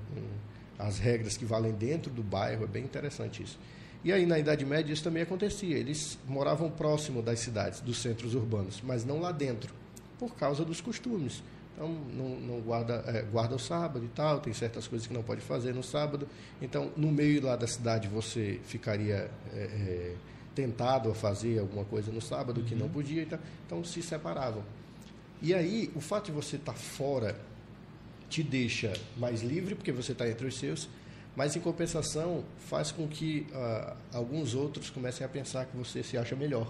as 0.78 1.00
regras 1.00 1.38
que 1.38 1.46
valem 1.46 1.72
dentro 1.72 2.12
do 2.12 2.22
bairro, 2.22 2.64
é 2.64 2.68
bem 2.68 2.84
interessante 2.84 3.44
isso. 3.44 3.58
E 4.04 4.12
aí, 4.12 4.26
na 4.26 4.38
Idade 4.38 4.66
Média, 4.66 4.92
isso 4.92 5.04
também 5.04 5.24
acontecia. 5.24 5.78
Eles 5.78 6.18
moravam 6.28 6.70
próximo 6.70 7.22
das 7.22 7.40
cidades, 7.40 7.80
dos 7.80 8.02
centros 8.02 8.36
urbanos, 8.36 8.82
mas 8.84 9.06
não 9.06 9.20
lá 9.20 9.32
dentro, 9.32 9.74
por 10.20 10.36
causa 10.36 10.66
dos 10.66 10.82
costumes. 10.82 11.42
Então, 11.74 11.88
não, 11.88 12.30
não 12.40 12.60
guarda, 12.60 13.04
é, 13.08 13.22
guarda 13.24 13.56
o 13.56 13.60
sábado 13.60 14.06
e 14.06 14.10
tal, 14.10 14.40
tem 14.40 14.54
certas 14.54 14.88
coisas 14.88 15.08
que 15.08 15.14
não 15.14 15.24
pode 15.24 15.42
fazer 15.42 15.74
no 15.74 15.82
sábado. 15.82 16.28
Então, 16.62 16.92
no 16.96 17.12
meio 17.12 17.44
lá 17.44 17.56
da 17.56 17.66
cidade, 17.66 18.08
você 18.08 18.60
ficaria 18.66 19.32
é, 19.54 19.58
é, 19.58 20.16
tentado 20.54 21.10
a 21.10 21.16
fazer 21.16 21.60
alguma 21.60 21.86
coisa 21.86 22.12
no 22.12 22.22
sábado 22.22 22.60
uhum. 22.60 22.68
que 22.68 22.76
não 22.76 22.88
uhum. 22.88 22.92
podia. 22.92 23.24
Então, 23.24 23.40
então, 23.66 23.84
se 23.84 24.04
separavam. 24.04 24.64
E 25.42 25.54
aí, 25.54 25.92
o 25.96 26.02
fato 26.02 26.26
de 26.26 26.32
você 26.32 26.58
estar 26.58 26.74
tá 26.74 26.78
fora 26.78 27.36
te 28.30 28.44
deixa 28.44 28.94
mais 29.18 29.42
livre, 29.42 29.76
porque 29.76 29.92
você 29.92 30.12
está 30.12 30.28
entre 30.30 30.48
os 30.48 30.58
seus, 30.58 30.90
mas, 31.36 31.56
em 31.56 31.60
compensação, 31.60 32.44
faz 32.58 32.92
com 32.92 33.08
que 33.08 33.48
uh, 33.52 33.98
alguns 34.14 34.54
outros 34.54 34.90
comecem 34.90 35.26
a 35.26 35.30
pensar 35.30 35.66
que 35.66 35.76
você 35.76 36.04
se 36.04 36.18
acha 36.18 36.36
melhor. 36.36 36.68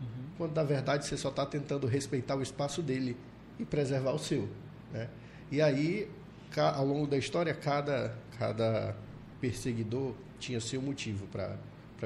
Uhum. 0.00 0.24
Quando, 0.38 0.54
na 0.54 0.62
verdade, 0.62 1.06
você 1.06 1.16
só 1.16 1.28
está 1.28 1.44
tentando 1.44 1.86
respeitar 1.86 2.36
o 2.36 2.42
espaço 2.42 2.82
dele 2.82 3.16
e 3.58 3.64
preservar 3.64 4.12
o 4.12 4.18
seu. 4.18 4.48
Né? 4.92 5.08
E 5.50 5.60
aí, 5.60 6.08
ao 6.56 6.86
longo 6.86 7.06
da 7.06 7.16
história, 7.16 7.52
cada, 7.52 8.16
cada 8.38 8.94
perseguidor 9.40 10.14
tinha 10.38 10.60
seu 10.60 10.80
motivo 10.80 11.26
para 11.26 11.58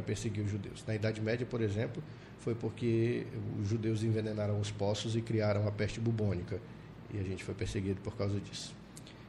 perseguir 0.02 0.44
os 0.44 0.50
judeus. 0.50 0.84
Na 0.86 0.94
Idade 0.94 1.20
Média, 1.20 1.46
por 1.46 1.60
exemplo, 1.60 2.02
foi 2.38 2.54
porque 2.54 3.26
os 3.60 3.68
judeus 3.68 4.02
envenenaram 4.02 4.58
os 4.58 4.70
poços 4.70 5.14
e 5.14 5.20
criaram 5.20 5.68
a 5.68 5.70
peste 5.70 6.00
bubônica. 6.00 6.58
E 7.12 7.18
a 7.18 7.22
gente 7.22 7.44
foi 7.44 7.54
perseguido 7.54 8.00
por 8.00 8.16
causa 8.16 8.40
disso. 8.40 8.74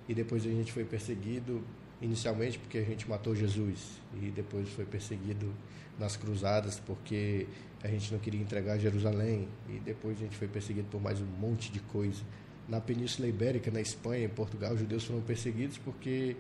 E 0.07 0.13
depois 0.13 0.45
a 0.45 0.49
gente 0.49 0.71
foi 0.71 0.85
perseguido 0.85 1.61
inicialmente 2.01 2.57
porque 2.57 2.79
a 2.79 2.83
gente 2.83 3.07
matou 3.07 3.35
Jesus 3.35 4.01
e 4.21 4.31
depois 4.31 4.67
foi 4.69 4.85
perseguido 4.85 5.53
nas 5.99 6.17
cruzadas 6.17 6.79
porque 6.79 7.47
a 7.83 7.87
gente 7.87 8.11
não 8.11 8.19
queria 8.19 8.41
entregar 8.41 8.77
Jerusalém 8.79 9.47
e 9.69 9.79
depois 9.79 10.17
a 10.17 10.21
gente 10.21 10.35
foi 10.35 10.47
perseguido 10.47 10.87
por 10.89 10.99
mais 10.99 11.21
um 11.21 11.25
monte 11.25 11.71
de 11.71 11.79
coisa. 11.79 12.21
Na 12.67 12.81
Península 12.81 13.27
Ibérica, 13.27 13.69
na 13.69 13.81
Espanha, 13.81 14.25
em 14.25 14.29
Portugal, 14.29 14.73
os 14.73 14.79
judeus 14.79 15.03
foram 15.03 15.21
perseguidos 15.21 15.77
porque 15.77 16.35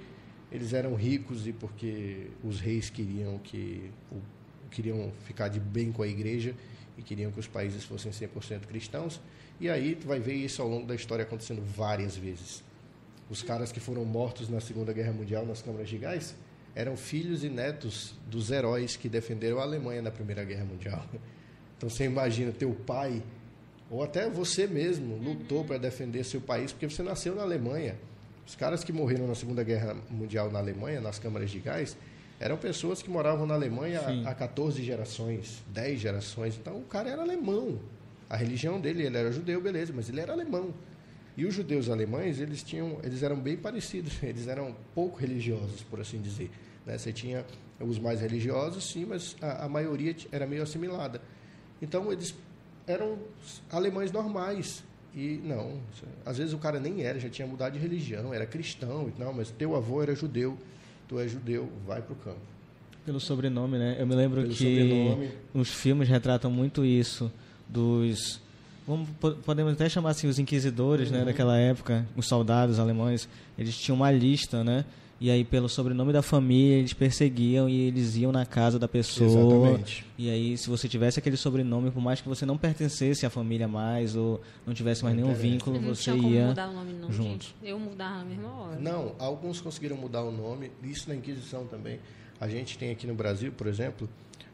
eles 0.51 0.73
eram 0.73 0.95
ricos 0.95 1.47
e 1.47 1.53
porque 1.53 2.27
os 2.43 2.59
reis 2.59 2.89
queriam 2.89 3.37
que 3.39 3.91
queriam 4.71 5.11
ficar 5.25 5.49
de 5.49 5.59
bem 5.59 5.91
com 5.91 6.01
a 6.01 6.07
igreja 6.07 6.55
e 6.97 7.01
queriam 7.01 7.29
que 7.31 7.39
os 7.39 7.47
países 7.47 7.83
fossem 7.83 8.11
100% 8.11 8.61
cristãos. 8.61 9.21
E 9.59 9.69
aí 9.69 9.95
tu 9.95 10.07
vai 10.07 10.19
ver 10.19 10.33
isso 10.33 10.61
ao 10.61 10.67
longo 10.67 10.87
da 10.87 10.95
história 10.95 11.23
acontecendo 11.23 11.61
várias 11.61 12.15
vezes 12.15 12.63
os 13.31 13.41
caras 13.41 13.71
que 13.71 13.79
foram 13.79 14.03
mortos 14.03 14.49
na 14.49 14.59
Segunda 14.59 14.91
Guerra 14.91 15.13
Mundial 15.13 15.45
nas 15.45 15.61
câmaras 15.61 15.87
de 15.87 15.97
gás 15.97 16.35
eram 16.75 16.97
filhos 16.97 17.45
e 17.45 17.49
netos 17.49 18.13
dos 18.29 18.51
heróis 18.51 18.97
que 18.97 19.07
defenderam 19.07 19.59
a 19.59 19.63
Alemanha 19.63 20.01
na 20.01 20.11
Primeira 20.11 20.43
Guerra 20.43 20.65
Mundial. 20.65 21.03
Então 21.77 21.89
você 21.89 22.03
imagina 22.03 22.51
teu 22.51 22.75
pai 22.85 23.23
ou 23.89 24.03
até 24.03 24.29
você 24.29 24.67
mesmo 24.67 25.17
lutou 25.17 25.65
para 25.65 25.79
defender 25.79 26.23
seu 26.23 26.39
país 26.39 26.71
porque 26.71 26.87
você 26.87 27.01
nasceu 27.01 27.33
na 27.33 27.41
Alemanha. 27.41 27.95
Os 28.45 28.53
caras 28.53 28.83
que 28.83 28.93
morreram 28.93 29.25
na 29.25 29.33
Segunda 29.33 29.63
Guerra 29.63 29.97
Mundial 30.07 30.51
na 30.51 30.59
Alemanha, 30.59 31.01
nas 31.01 31.17
câmaras 31.17 31.49
de 31.49 31.57
gás, 31.57 31.97
eram 32.39 32.55
pessoas 32.55 33.01
que 33.01 33.09
moravam 33.09 33.47
na 33.47 33.55
Alemanha 33.55 33.99
há, 33.99 34.29
há 34.29 34.35
14 34.35 34.83
gerações, 34.83 35.63
10 35.69 35.99
gerações. 35.99 36.55
Então 36.55 36.77
o 36.77 36.83
cara 36.83 37.09
era 37.09 37.23
alemão. 37.23 37.79
A 38.29 38.37
religião 38.37 38.79
dele, 38.79 39.01
ele 39.03 39.17
era 39.17 39.31
judeu, 39.31 39.59
beleza, 39.59 39.91
mas 39.95 40.07
ele 40.07 40.21
era 40.21 40.33
alemão. 40.33 40.71
E 41.37 41.45
os 41.45 41.53
judeus 41.53 41.89
alemães, 41.89 42.39
eles 42.39 42.61
tinham, 42.61 42.99
eles 43.03 43.23
eram 43.23 43.37
bem 43.39 43.55
parecidos, 43.57 44.13
eles 44.23 44.47
eram 44.47 44.75
pouco 44.93 45.19
religiosos, 45.19 45.81
por 45.83 45.99
assim 45.99 46.21
dizer. 46.21 46.49
Né? 46.85 46.97
Você 46.97 47.11
tinha 47.13 47.45
os 47.79 47.97
mais 47.97 48.21
religiosos, 48.21 48.83
sim, 48.91 49.05
mas 49.05 49.35
a, 49.41 49.65
a 49.65 49.69
maioria 49.69 50.15
era 50.31 50.45
meio 50.45 50.63
assimilada. 50.63 51.21
Então, 51.81 52.11
eles 52.11 52.35
eram 52.85 53.17
alemães 53.71 54.11
normais. 54.11 54.83
E 55.13 55.41
não, 55.43 55.81
às 56.25 56.37
vezes 56.37 56.53
o 56.53 56.57
cara 56.57 56.79
nem 56.79 57.03
era, 57.03 57.19
já 57.19 57.29
tinha 57.29 57.45
mudado 57.45 57.73
de 57.73 57.79
religião, 57.79 58.33
era 58.33 58.45
cristão, 58.45 59.11
não, 59.19 59.33
mas 59.33 59.51
teu 59.51 59.75
avô 59.75 60.01
era 60.01 60.15
judeu, 60.15 60.57
tu 61.05 61.19
é 61.19 61.27
judeu, 61.27 61.69
vai 61.85 62.01
para 62.01 62.13
o 62.13 62.15
campo. 62.15 62.39
Pelo 63.05 63.19
sobrenome, 63.19 63.77
né? 63.77 63.97
Eu 63.99 64.07
me 64.07 64.15
lembro 64.15 64.41
Pelo 64.41 64.53
que 64.53 64.63
sobrenome. 64.63 65.31
os 65.53 65.69
filmes 65.69 66.07
retratam 66.07 66.49
muito 66.49 66.85
isso 66.85 67.29
dos 67.67 68.39
vamos, 68.87 69.09
podemos 69.45 69.73
até 69.73 69.87
chamar 69.89 70.11
assim 70.11 70.27
os 70.27 70.39
inquisidores, 70.39 71.11
né, 71.11 71.19
uhum. 71.19 71.25
né, 71.25 71.31
daquela 71.31 71.57
época, 71.57 72.05
os 72.15 72.27
soldados 72.27 72.79
alemães, 72.79 73.27
eles 73.57 73.77
tinham 73.77 73.95
uma 73.95 74.11
lista, 74.11 74.63
né? 74.63 74.85
E 75.19 75.29
aí 75.29 75.43
pelo 75.43 75.69
sobrenome 75.69 76.11
da 76.11 76.23
família 76.23 76.77
eles 76.77 76.93
perseguiam 76.93 77.69
e 77.69 77.81
eles 77.81 78.15
iam 78.15 78.31
na 78.31 78.43
casa 78.43 78.79
da 78.79 78.87
pessoa. 78.87 79.29
Exatamente. 79.29 80.03
E 80.17 80.27
aí 80.31 80.57
se 80.57 80.67
você 80.67 80.89
tivesse 80.89 81.19
aquele 81.19 81.37
sobrenome, 81.37 81.91
por 81.91 82.01
mais 82.01 82.19
que 82.19 82.27
você 82.27 82.43
não 82.43 82.57
pertencesse 82.57 83.23
à 83.23 83.29
família 83.29 83.67
mais 83.67 84.15
ou 84.15 84.41
não 84.65 84.73
tivesse 84.73 85.03
mais 85.03 85.15
não 85.15 85.25
nenhum 85.25 85.35
vínculo, 85.35 85.79
não 85.79 85.93
você 85.93 86.11
ia 86.11 86.47
mudar 86.47 86.69
o 86.69 86.73
nome 86.73 86.93
não, 86.93 87.11
junto. 87.11 87.29
Gente. 87.29 87.55
Eu 87.61 87.77
mudar 87.77 88.17
na 88.17 88.25
mesma 88.25 88.51
hora. 88.51 88.79
Não, 88.79 89.15
alguns 89.19 89.61
conseguiram 89.61 89.95
mudar 89.95 90.23
o 90.23 90.31
nome, 90.31 90.71
isso 90.81 91.07
na 91.07 91.15
Inquisição 91.15 91.67
também. 91.67 91.99
A 92.39 92.47
gente 92.47 92.75
tem 92.75 92.89
aqui 92.89 93.05
no 93.05 93.13
Brasil, 93.13 93.51
por 93.51 93.67
exemplo, 93.67 94.09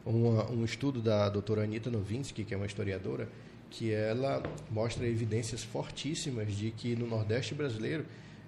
uma, 0.05 0.51
um 0.51 0.65
estudo 0.65 1.01
da 1.01 1.29
doutora 1.29 1.63
Anita 1.63 1.89
Novinsky, 1.89 2.43
que 2.43 2.53
é 2.53 2.57
uma 2.57 2.65
historiadora, 2.65 3.29
que 3.69 3.91
ela 3.91 4.41
mostra 4.71 5.05
evidências 5.05 5.63
fortíssimas 5.63 6.53
de 6.55 6.71
que 6.71 6.95
no 6.95 7.07
Nordeste 7.07 7.53
brasileiro, 7.53 8.05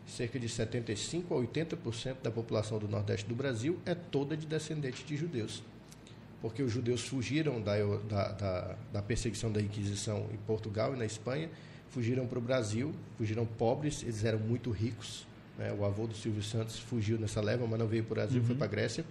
cerca 0.08 0.40
de 0.40 0.50
75 0.50 1.34
a 1.34 1.38
80% 1.38 2.18
da 2.24 2.32
população 2.32 2.80
do 2.80 2.88
Nordeste 2.88 3.28
do 3.28 3.36
Brasil 3.36 3.80
é 3.86 3.94
toda 3.94 4.36
de 4.36 4.46
descendente 4.46 5.04
de 5.04 5.16
judeus. 5.16 5.64
Porque 6.42 6.64
os 6.64 6.72
judeus 6.72 7.02
fugiram 7.02 7.62
da, 7.62 7.76
da, 7.78 8.32
da, 8.32 8.76
da 8.94 9.02
perseguição 9.02 9.52
da 9.52 9.62
Inquisição 9.62 10.26
em 10.34 10.38
Portugal 10.38 10.96
e 10.96 10.98
na 10.98 11.06
Espanha, 11.06 11.50
fugiram 11.90 12.26
para 12.26 12.40
o 12.40 12.42
Brasil, 12.42 12.94
fugiram 13.18 13.46
pobres, 13.46 14.04
eles 14.04 14.24
eram 14.24 14.40
muito 14.40 14.72
ricos. 14.72 15.28
Né? 15.58 15.74
O 15.78 15.84
avô 15.84 16.08
do 16.08 16.16
Silvio 16.16 16.42
Santos 16.42 16.80
fugiu 16.80 17.20
nessa 17.20 17.42
leva, 17.42 17.68
mas 17.68 17.80
não 17.80 17.88
veio 17.88 18.04
para 18.04 18.14
o 18.14 18.16
Brasil, 18.16 18.40
uhum. 18.40 18.48
foi 18.48 18.56
para 18.56 18.66
a 18.66 18.70
Grécia. 18.70 19.04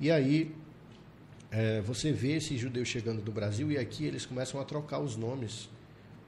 E 0.00 0.10
aí 0.10 0.52
é, 1.50 1.80
você 1.80 2.12
vê 2.12 2.36
esses 2.36 2.60
judeus 2.60 2.88
chegando 2.88 3.22
do 3.22 3.32
Brasil 3.32 3.72
e 3.72 3.78
aqui 3.78 4.04
eles 4.04 4.26
começam 4.26 4.60
a 4.60 4.64
trocar 4.64 5.00
os 5.00 5.16
nomes 5.16 5.68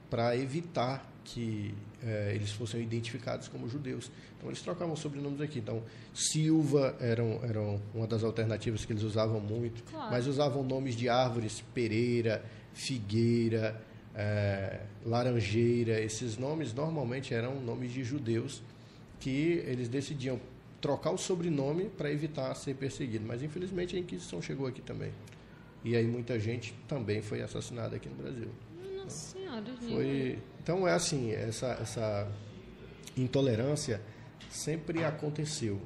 para 0.09 0.35
evitar 0.35 1.09
que 1.23 1.73
é, 2.03 2.33
eles 2.33 2.51
fossem 2.51 2.81
identificados 2.81 3.47
como 3.47 3.69
judeus. 3.69 4.11
Então 4.37 4.49
eles 4.49 4.61
trocavam 4.61 4.95
sobrenomes 4.95 5.39
aqui. 5.39 5.59
Então 5.59 5.83
Silva 6.13 6.95
eram, 6.99 7.39
eram 7.43 7.81
uma 7.93 8.07
das 8.07 8.23
alternativas 8.23 8.83
que 8.83 8.91
eles 8.91 9.03
usavam 9.03 9.39
muito, 9.39 9.83
claro. 9.83 10.11
mas 10.11 10.27
usavam 10.27 10.63
nomes 10.63 10.95
de 10.95 11.07
árvores, 11.07 11.63
Pereira, 11.73 12.43
Figueira, 12.73 13.79
é, 14.15 14.81
Laranjeira. 15.05 16.01
Esses 16.01 16.37
nomes 16.37 16.73
normalmente 16.73 17.33
eram 17.33 17.61
nomes 17.61 17.93
de 17.93 18.03
judeus 18.03 18.61
que 19.19 19.63
eles 19.67 19.87
decidiam 19.87 20.39
trocar 20.81 21.11
o 21.11 21.17
sobrenome 21.17 21.85
para 21.85 22.11
evitar 22.11 22.53
ser 22.55 22.75
perseguido. 22.75 23.25
Mas 23.25 23.43
infelizmente 23.43 23.95
a 23.95 23.99
Inquisição 23.99 24.41
chegou 24.41 24.67
aqui 24.67 24.81
também. 24.81 25.11
E 25.83 25.95
aí 25.95 26.05
muita 26.05 26.39
gente 26.39 26.73
também 26.87 27.21
foi 27.21 27.41
assassinada 27.41 27.95
aqui 27.95 28.09
no 28.09 28.15
Brasil. 28.15 28.49
Nossa 28.97 29.37
senhora, 29.37 29.63
foi 29.77 30.39
Então 30.61 30.87
é 30.87 30.93
assim, 30.93 31.31
essa, 31.31 31.77
essa 31.81 32.31
intolerância 33.15 34.01
sempre 34.49 35.03
aconteceu. 35.03 35.79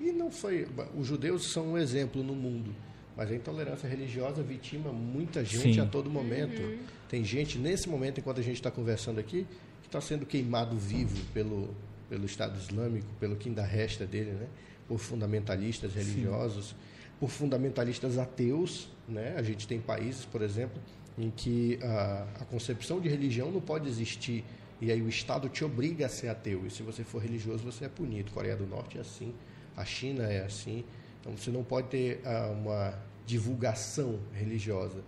E 0.00 0.12
não 0.12 0.30
foi. 0.30 0.68
Os 0.96 1.06
judeus 1.06 1.52
são 1.52 1.72
um 1.72 1.78
exemplo 1.78 2.22
no 2.22 2.34
mundo. 2.34 2.74
Mas 3.16 3.30
a 3.30 3.34
intolerância 3.34 3.88
religiosa 3.88 4.42
vitima 4.42 4.92
muita 4.92 5.44
gente 5.44 5.74
Sim. 5.74 5.80
a 5.80 5.86
todo 5.86 6.10
momento. 6.10 6.60
Uhum. 6.60 6.78
Tem 7.08 7.24
gente, 7.24 7.58
nesse 7.58 7.88
momento, 7.88 8.18
enquanto 8.18 8.40
a 8.40 8.42
gente 8.42 8.56
está 8.56 8.70
conversando 8.72 9.20
aqui, 9.20 9.46
que 9.82 9.88
está 9.88 10.00
sendo 10.00 10.26
queimado 10.26 10.76
vivo 10.76 11.16
pelo, 11.32 11.74
pelo 12.08 12.24
Estado 12.24 12.58
Islâmico, 12.58 13.06
pelo 13.18 13.36
que 13.36 13.48
ainda 13.48 13.62
resta 13.62 14.06
dele, 14.06 14.32
né? 14.32 14.46
por 14.86 14.98
fundamentalistas 14.98 15.94
religiosos, 15.94 16.68
Sim. 16.68 16.74
por 17.18 17.30
fundamentalistas 17.30 18.18
ateus. 18.18 18.88
Né? 19.08 19.34
A 19.36 19.42
gente 19.42 19.66
tem 19.66 19.80
países, 19.80 20.24
por 20.24 20.42
exemplo, 20.42 20.80
em 21.18 21.30
que 21.30 21.78
a, 21.82 22.26
a 22.40 22.44
concepção 22.44 23.00
de 23.00 23.08
religião 23.08 23.50
não 23.50 23.60
pode 23.60 23.88
existir 23.88 24.44
e 24.80 24.90
aí 24.90 25.00
o 25.00 25.08
Estado 25.08 25.48
te 25.48 25.64
obriga 25.64 26.06
a 26.06 26.08
ser 26.08 26.28
ateu. 26.28 26.66
E 26.66 26.70
se 26.70 26.82
você 26.82 27.04
for 27.04 27.22
religioso, 27.22 27.64
você 27.64 27.86
é 27.86 27.88
punido. 27.88 28.30
Coreia 28.32 28.56
do 28.56 28.66
Norte 28.66 28.98
é 28.98 29.00
assim. 29.00 29.34
a 29.76 29.84
China 29.84 30.24
é 30.24 30.44
assim. 30.44 30.84
Então 31.20 31.36
você 31.36 31.50
não 31.50 31.64
pode 31.64 31.88
ter 31.88 32.20
ah, 32.24 32.50
uma 32.50 32.98
divulgação 33.24 34.20
religiosa. 34.32 35.02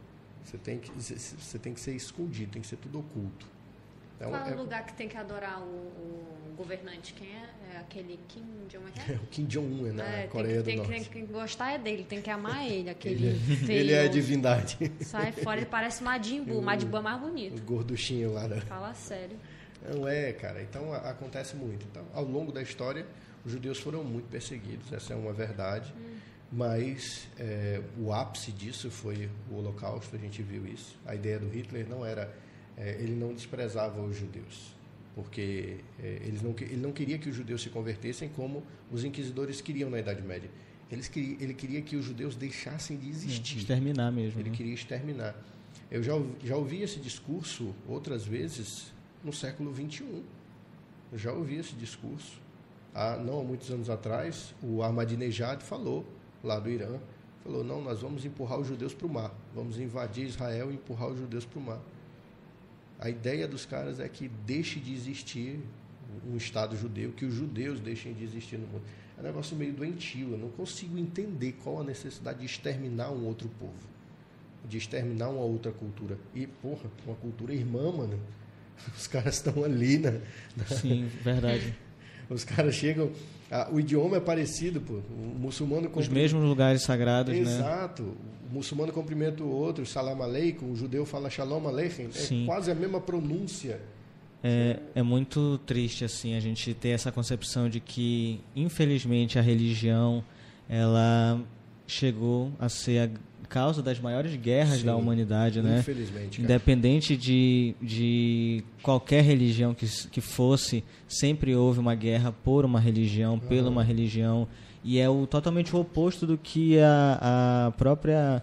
Você 0.44 0.56
tem 0.56 0.78
que 0.78 0.90
você 0.90 1.59
tem 1.59 1.74
que 1.74 1.80
ser 1.80 1.94
escondido, 1.94 2.52
tem 2.52 2.62
que 2.62 2.68
ser 2.68 2.76
tudo 2.76 3.00
oculto. 3.00 3.46
Então, 4.16 4.31
Qual 4.31 4.48
é 4.48 4.55
o 4.55 4.57
lugar 4.57 4.85
que 4.87 4.94
tem 4.94 5.09
que 5.09 5.16
adorar 5.16 5.61
o, 5.61 5.64
o 5.64 6.55
governante? 6.57 7.12
Quem 7.12 7.29
é? 7.29 7.74
É 7.74 7.79
aquele 7.79 8.18
Kim 8.29 8.44
Jong-un? 8.68 8.88
É? 9.12 9.14
o 9.16 9.26
Kim 9.26 9.44
Jong-un, 9.44 9.88
é 9.88 9.92
na 9.92 10.05
é, 10.05 10.26
Coreia 10.26 10.62
tem, 10.62 10.76
do 10.76 10.83
tem, 10.83 10.90
Norte. 10.96 11.11
Tem 11.11 11.26
que 11.26 11.33
gostar 11.33 11.72
é 11.72 11.79
dele, 11.79 12.05
tem 12.05 12.22
que 12.22 12.31
amar 12.31 12.64
ele, 12.70 12.88
aquele 12.88 13.26
ele, 13.26 13.52
é, 13.52 13.57
feio. 13.57 13.79
Ele 13.79 13.92
é 13.92 14.00
a 14.05 14.09
divindade. 14.09 14.79
Sai 15.05 15.33
fora, 15.33 15.61
ele 15.61 15.66
parece 15.66 16.02
Majin 16.02 16.42
Buu. 16.42 16.59
O 16.59 16.62
Majin 16.62 16.87
Buu 16.87 17.00
é 17.00 17.02
mais 17.02 17.20
bonito. 17.20 17.59
O 17.59 17.62
gorduchinho 17.62 18.33
lá. 18.33 18.46
Da... 18.46 18.61
Fala 18.62 18.94
sério. 18.94 19.37
Não 19.94 20.09
é, 20.09 20.33
cara. 20.33 20.62
Então 20.62 20.92
acontece 20.94 21.55
muito. 21.55 21.87
Então, 21.90 22.05
ao 22.14 22.24
longo 22.24 22.50
da 22.50 22.62
história, 22.62 23.07
os 23.44 23.52
judeus 23.52 23.79
foram 23.79 24.02
muito 24.02 24.29
perseguidos. 24.29 24.90
Essa 24.92 25.12
é 25.12 25.16
uma 25.16 25.33
verdade. 25.33 25.92
Hum. 25.96 26.16
Mas 26.50 27.29
é, 27.38 27.83
o 27.98 28.12
ápice 28.12 28.52
disso 28.52 28.90
foi 28.90 29.29
o 29.50 29.57
Holocausto. 29.57 30.16
A 30.16 30.18
gente 30.18 30.42
viu 30.42 30.66
isso. 30.66 30.98
A 31.05 31.14
ideia 31.14 31.38
do 31.38 31.48
Hitler 31.48 31.88
não 31.88 32.07
era 32.07 32.33
é, 32.77 32.93
ele 33.01 33.15
não 33.15 33.33
desprezava 33.33 34.01
os 34.03 34.17
judeus, 34.17 34.75
porque 35.15 35.79
é, 35.99 36.23
eles 36.25 36.43
não, 36.43 36.55
ele 36.61 36.77
não 36.77 36.93
queria 36.93 37.19
que 37.19 37.29
os 37.29 37.35
judeus 37.35 37.62
se 37.62 37.71
convertessem 37.71 38.29
como 38.29 38.62
os 38.91 39.05
inquisidores 39.05 39.61
queriam 39.61 39.89
na 39.89 39.99
Idade 39.99 40.23
Média. 40.23 40.51
Eles 40.91 41.11
ele 41.15 41.55
queria 41.55 41.83
que 41.83 41.97
os 41.97 42.05
judeus 42.05 42.37
deixassem 42.37 42.97
de 42.97 43.09
existir. 43.09 43.59
Exterminar 43.59 44.12
mesmo. 44.12 44.41
Ele 44.41 44.51
né? 44.51 44.57
queria 44.57 44.75
exterminar. 44.75 45.35
Eu 45.91 46.03
já, 46.03 46.12
já 46.45 46.57
ouvi 46.57 46.83
esse 46.83 47.01
discurso 47.01 47.75
outras 47.89 48.25
vezes 48.25 48.93
no 49.25 49.33
século 49.33 49.75
XXI. 49.75 50.23
Eu 51.12 51.19
já 51.19 51.33
ouvi 51.33 51.57
esse 51.57 51.75
discurso. 51.75 52.41
Há, 52.95 53.17
não 53.17 53.41
há 53.41 53.45
muitos 53.45 53.71
anos 53.71 53.91
atrás, 53.91 54.55
o 54.62 54.83
Ahmadinejad 54.83 55.62
falou, 55.62 56.07
lá 56.43 56.59
do 56.59 56.71
Irã, 56.71 56.99
falou, 57.43 57.62
não, 57.62 57.83
nós 57.83 58.01
vamos 58.01 58.25
empurrar 58.25 58.59
os 58.59 58.67
judeus 58.67 58.95
para 58.95 59.07
o 59.07 59.11
mar. 59.11 59.35
Vamos 59.55 59.79
invadir 59.79 60.27
Israel 60.27 60.71
e 60.71 60.75
empurrar 60.75 61.09
os 61.09 61.19
judeus 61.19 61.45
para 61.45 61.59
o 61.59 61.62
mar. 61.62 61.81
A 62.98 63.11
ideia 63.11 63.46
dos 63.46 63.66
caras 63.66 64.00
é 64.00 64.09
que 64.09 64.28
deixe 64.46 64.80
de 64.80 64.94
existir 64.94 65.61
um 66.26 66.37
Estado 66.37 66.76
judeu, 66.76 67.12
que 67.12 67.24
os 67.24 67.35
judeus 67.35 67.80
deixem 67.80 68.12
de 68.14 68.24
existir 68.24 68.59
no 68.59 68.66
mundo. 68.66 68.82
É 69.16 69.20
um 69.20 69.24
negócio 69.24 69.56
meio 69.56 69.72
doentio. 69.72 70.32
Eu 70.32 70.38
não 70.38 70.48
consigo 70.50 70.98
entender 70.98 71.52
qual 71.62 71.80
a 71.80 71.85
necessidade 71.85 72.40
de 72.40 72.46
exterminar 72.46 73.11
um 73.11 73.24
outro 73.26 73.48
povo, 73.59 73.74
de 74.68 74.78
exterminar 74.78 75.28
uma 75.28 75.42
outra 75.42 75.72
cultura. 75.72 76.18
E, 76.35 76.46
porra, 76.46 76.90
uma 77.06 77.16
cultura 77.16 77.54
irmã, 77.54 77.92
mano. 77.92 78.18
Os 78.96 79.06
caras 79.06 79.37
estão 79.37 79.64
ali, 79.64 79.98
né? 79.98 80.20
Sim, 80.66 81.09
verdade. 81.22 81.74
Os 82.29 82.45
caras 82.45 82.75
chegam. 82.75 83.11
Ah, 83.51 83.69
o 83.73 83.79
idioma 83.79 84.17
é 84.17 84.21
parecido, 84.21 84.81
pô. 84.81 84.95
O 84.95 85.39
muçulmano. 85.39 85.91
Os 85.95 86.09
mesmos 86.09 86.43
lugares 86.45 86.83
sagrados, 86.83 87.35
Exato. 87.35 87.49
né? 87.49 87.59
Exato 87.59 88.17
o 88.51 88.55
muçulmano 88.55 88.93
cumprimenta 88.93 89.43
o 89.43 89.51
outro, 89.51 89.85
salam 89.85 90.23
aleikum, 90.23 90.71
o 90.71 90.77
judeu 90.77 91.05
fala 91.05 91.29
shalom 91.29 91.67
aleichem, 91.67 92.07
é 92.07 92.47
quase 92.47 92.71
a 92.71 92.75
mesma 92.75 93.01
pronúncia. 93.01 93.81
É, 94.43 94.79
é 94.95 95.03
muito 95.03 95.59
triste 95.67 96.05
assim 96.05 96.37
a 96.37 96.41
gente 96.41 96.73
ter 96.75 96.91
essa 96.91 97.11
concepção 97.11 97.69
de 97.69 97.81
que, 97.81 98.41
infelizmente, 98.55 99.39
a 99.39 99.43
religião 99.43 100.23
ela 100.69 101.41
chegou 101.87 102.53
a 102.59 102.69
ser 102.69 102.99
a 103.09 103.11
causa 103.46 103.82
das 103.82 103.98
maiores 103.98 104.35
guerras 104.37 104.80
Sim, 104.80 104.87
da 104.87 104.96
humanidade, 104.96 105.62
né? 105.62 105.78
Infelizmente. 105.78 106.40
Cara. 106.40 106.44
Independente 106.44 107.16
de, 107.16 107.74
de 107.80 108.64
qualquer 108.82 109.22
religião 109.22 109.74
que, 109.74 109.87
que 110.11 110.20
fosse, 110.20 110.85
sempre 111.09 111.54
houve 111.54 111.80
uma 111.80 111.94
guerra 111.94 112.32
por 112.44 112.64
uma 112.64 112.80
religião, 112.80 113.38
pela 113.38 113.70
uma 113.70 113.82
religião 113.82 114.46
e 114.87 115.00
é 115.00 115.11
o 115.11 115.26
totalmente 115.26 115.74
o 115.74 115.80
oposto 115.80 116.26
do 116.26 116.38
que 116.38 116.78
a, 116.78 117.66
a 117.66 117.70
própria 117.72 118.40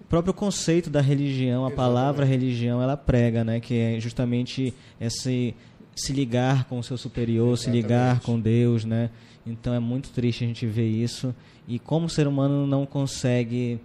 o 0.00 0.04
próprio 0.12 0.34
conceito 0.34 0.90
da 0.90 1.00
religião, 1.00 1.64
a 1.64 1.68
Exatamente. 1.68 1.76
palavra 1.76 2.24
religião, 2.26 2.82
ela 2.82 2.96
prega, 2.96 3.44
né? 3.44 3.60
Que 3.60 3.78
é 3.78 4.00
justamente 4.00 4.74
esse 5.00 5.54
se 5.94 6.12
ligar 6.12 6.64
com 6.64 6.78
o 6.78 6.82
seu 6.82 6.98
superior, 6.98 7.52
Exatamente. 7.52 7.62
se 7.62 7.70
ligar 7.70 8.20
com 8.20 8.40
Deus, 8.40 8.84
né? 8.84 9.10
Então 9.46 9.72
é 9.72 9.78
muito 9.78 10.10
triste 10.10 10.42
a 10.42 10.46
gente 10.46 10.66
ver 10.66 10.88
isso 10.88 11.34
e 11.68 11.78
como 11.78 12.06
o 12.06 12.10
ser 12.10 12.26
humano 12.26 12.66
não 12.66 12.84
consegue 12.84 13.80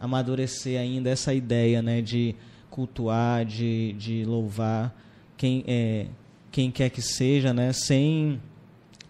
amadurecer 0.00 0.80
ainda 0.80 1.10
essa 1.10 1.34
ideia, 1.34 1.82
né, 1.82 2.00
de 2.00 2.34
cultuar, 2.70 3.44
de, 3.44 3.92
de 3.94 4.24
louvar 4.24 4.94
quem 5.36 5.64
é 5.66 6.06
quem 6.50 6.68
quer 6.68 6.90
que 6.90 7.00
seja, 7.00 7.54
né, 7.54 7.72
sem 7.72 8.40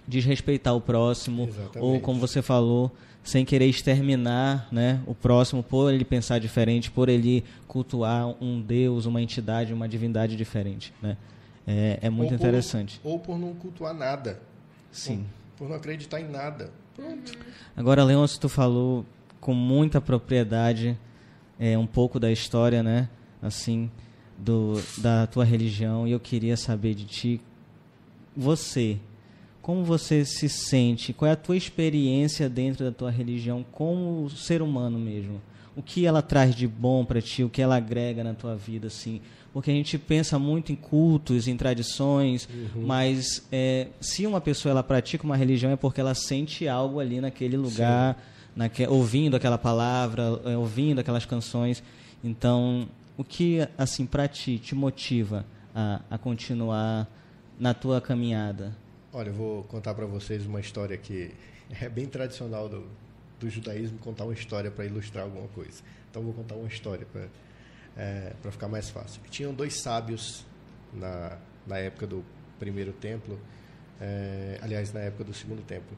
desrespeitar 0.06 0.76
o 0.76 0.80
próximo, 0.80 1.44
Exatamente. 1.44 1.78
ou 1.78 1.98
como 2.00 2.20
você 2.20 2.42
falou, 2.42 2.92
sem 3.22 3.44
querer 3.44 3.66
exterminar 3.66 4.68
né, 4.70 5.00
o 5.06 5.14
próximo 5.14 5.62
por 5.62 5.92
ele 5.92 6.04
pensar 6.04 6.38
diferente, 6.38 6.90
por 6.90 7.08
ele 7.08 7.44
cultuar 7.66 8.34
um 8.42 8.60
Deus, 8.60 9.06
uma 9.06 9.22
entidade, 9.22 9.72
uma 9.72 9.88
divindade 9.88 10.36
diferente. 10.36 10.92
Né? 11.00 11.16
É, 11.66 11.98
é 12.02 12.10
muito 12.10 12.30
ou 12.30 12.36
interessante. 12.36 12.98
Por, 13.00 13.10
ou 13.10 13.18
por 13.18 13.38
não 13.38 13.54
cultuar 13.54 13.94
nada. 13.94 14.40
Sim. 14.90 15.24
Por, 15.56 15.64
por 15.64 15.68
não 15.70 15.76
acreditar 15.76 16.20
em 16.20 16.28
nada. 16.28 16.70
Pronto. 16.94 17.32
Agora, 17.76 18.04
Leôncio, 18.04 18.40
tu 18.40 18.48
falou 18.48 19.06
com 19.40 19.54
muita 19.54 20.00
propriedade 20.00 20.96
é, 21.58 21.76
um 21.76 21.86
pouco 21.86 22.20
da 22.20 22.30
história, 22.30 22.82
né? 22.82 23.08
Assim, 23.42 23.90
do, 24.36 24.80
da 24.98 25.26
tua 25.26 25.44
religião, 25.44 26.06
e 26.06 26.12
eu 26.12 26.20
queria 26.20 26.56
saber 26.56 26.94
de 26.94 27.04
ti, 27.04 27.40
você, 28.36 28.98
como 29.60 29.84
você 29.84 30.24
se 30.24 30.48
sente? 30.48 31.12
Qual 31.12 31.28
é 31.28 31.32
a 31.32 31.36
tua 31.36 31.56
experiência 31.56 32.48
dentro 32.48 32.84
da 32.84 32.92
tua 32.92 33.10
religião 33.10 33.64
como 33.70 34.28
ser 34.30 34.62
humano 34.62 34.98
mesmo? 34.98 35.40
O 35.76 35.82
que 35.82 36.04
ela 36.04 36.22
traz 36.22 36.54
de 36.54 36.66
bom 36.66 37.04
para 37.04 37.20
ti? 37.20 37.44
O 37.44 37.48
que 37.48 37.62
ela 37.62 37.76
agrega 37.76 38.24
na 38.24 38.34
tua 38.34 38.56
vida, 38.56 38.88
assim? 38.88 39.20
Porque 39.52 39.70
a 39.70 39.74
gente 39.74 39.98
pensa 39.98 40.38
muito 40.38 40.72
em 40.72 40.76
cultos, 40.76 41.48
em 41.48 41.56
tradições, 41.56 42.48
uhum. 42.48 42.86
mas 42.86 43.46
é, 43.50 43.88
se 44.00 44.26
uma 44.26 44.40
pessoa 44.40 44.70
ela 44.70 44.82
pratica 44.82 45.24
uma 45.24 45.36
religião 45.36 45.72
é 45.72 45.76
porque 45.76 46.00
ela 46.00 46.14
sente 46.14 46.68
algo 46.68 47.00
ali 47.00 47.20
naquele 47.20 47.56
lugar, 47.56 48.16
naque, 48.54 48.86
ouvindo 48.86 49.36
aquela 49.36 49.58
palavra, 49.58 50.40
é, 50.44 50.56
ouvindo 50.56 50.98
aquelas 51.00 51.24
canções. 51.24 51.82
Então, 52.22 52.88
o 53.16 53.24
que 53.24 53.66
assim 53.76 54.06
para 54.06 54.28
ti 54.28 54.58
te 54.58 54.74
motiva 54.74 55.44
a, 55.74 56.00
a 56.10 56.18
continuar 56.18 57.08
na 57.58 57.74
tua 57.74 58.00
caminhada? 58.00 58.76
Olha, 59.12 59.28
eu 59.28 59.34
vou 59.34 59.64
contar 59.64 59.94
para 59.94 60.06
vocês 60.06 60.46
uma 60.46 60.60
história 60.60 60.96
que 60.96 61.32
é 61.80 61.88
bem 61.88 62.06
tradicional 62.06 62.68
do, 62.68 62.86
do 63.38 63.48
judaísmo 63.48 63.98
contar 63.98 64.24
uma 64.24 64.34
história 64.34 64.70
para 64.70 64.84
ilustrar 64.84 65.24
alguma 65.24 65.48
coisa. 65.48 65.82
Então 66.10 66.22
vou 66.22 66.32
contar 66.32 66.54
uma 66.54 66.68
história 66.68 67.06
para 67.12 67.28
é, 67.96 68.32
para 68.40 68.50
ficar 68.50 68.68
mais 68.68 68.90
fácil. 68.90 69.20
Tinham 69.30 69.52
dois 69.52 69.74
sábios 69.74 70.44
na, 70.92 71.36
na 71.66 71.78
época 71.78 72.06
do 72.06 72.24
primeiro 72.58 72.92
templo, 72.92 73.38
é, 74.00 74.58
aliás, 74.62 74.92
na 74.92 75.00
época 75.00 75.24
do 75.24 75.34
segundo 75.34 75.62
templo. 75.62 75.96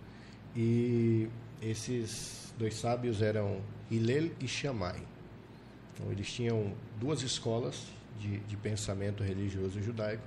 E 0.56 1.28
esses 1.62 2.53
dois 2.59 2.75
sábios 2.75 3.22
eram 3.22 3.61
Hillel 3.90 4.31
e 4.40 4.48
Shammai. 4.48 5.01
Então 5.94 6.11
eles 6.11 6.31
tinham 6.33 6.75
duas 6.98 7.22
escolas 7.22 7.87
de, 8.18 8.38
de 8.40 8.57
pensamento 8.57 9.22
religioso 9.22 9.81
judaico. 9.81 10.25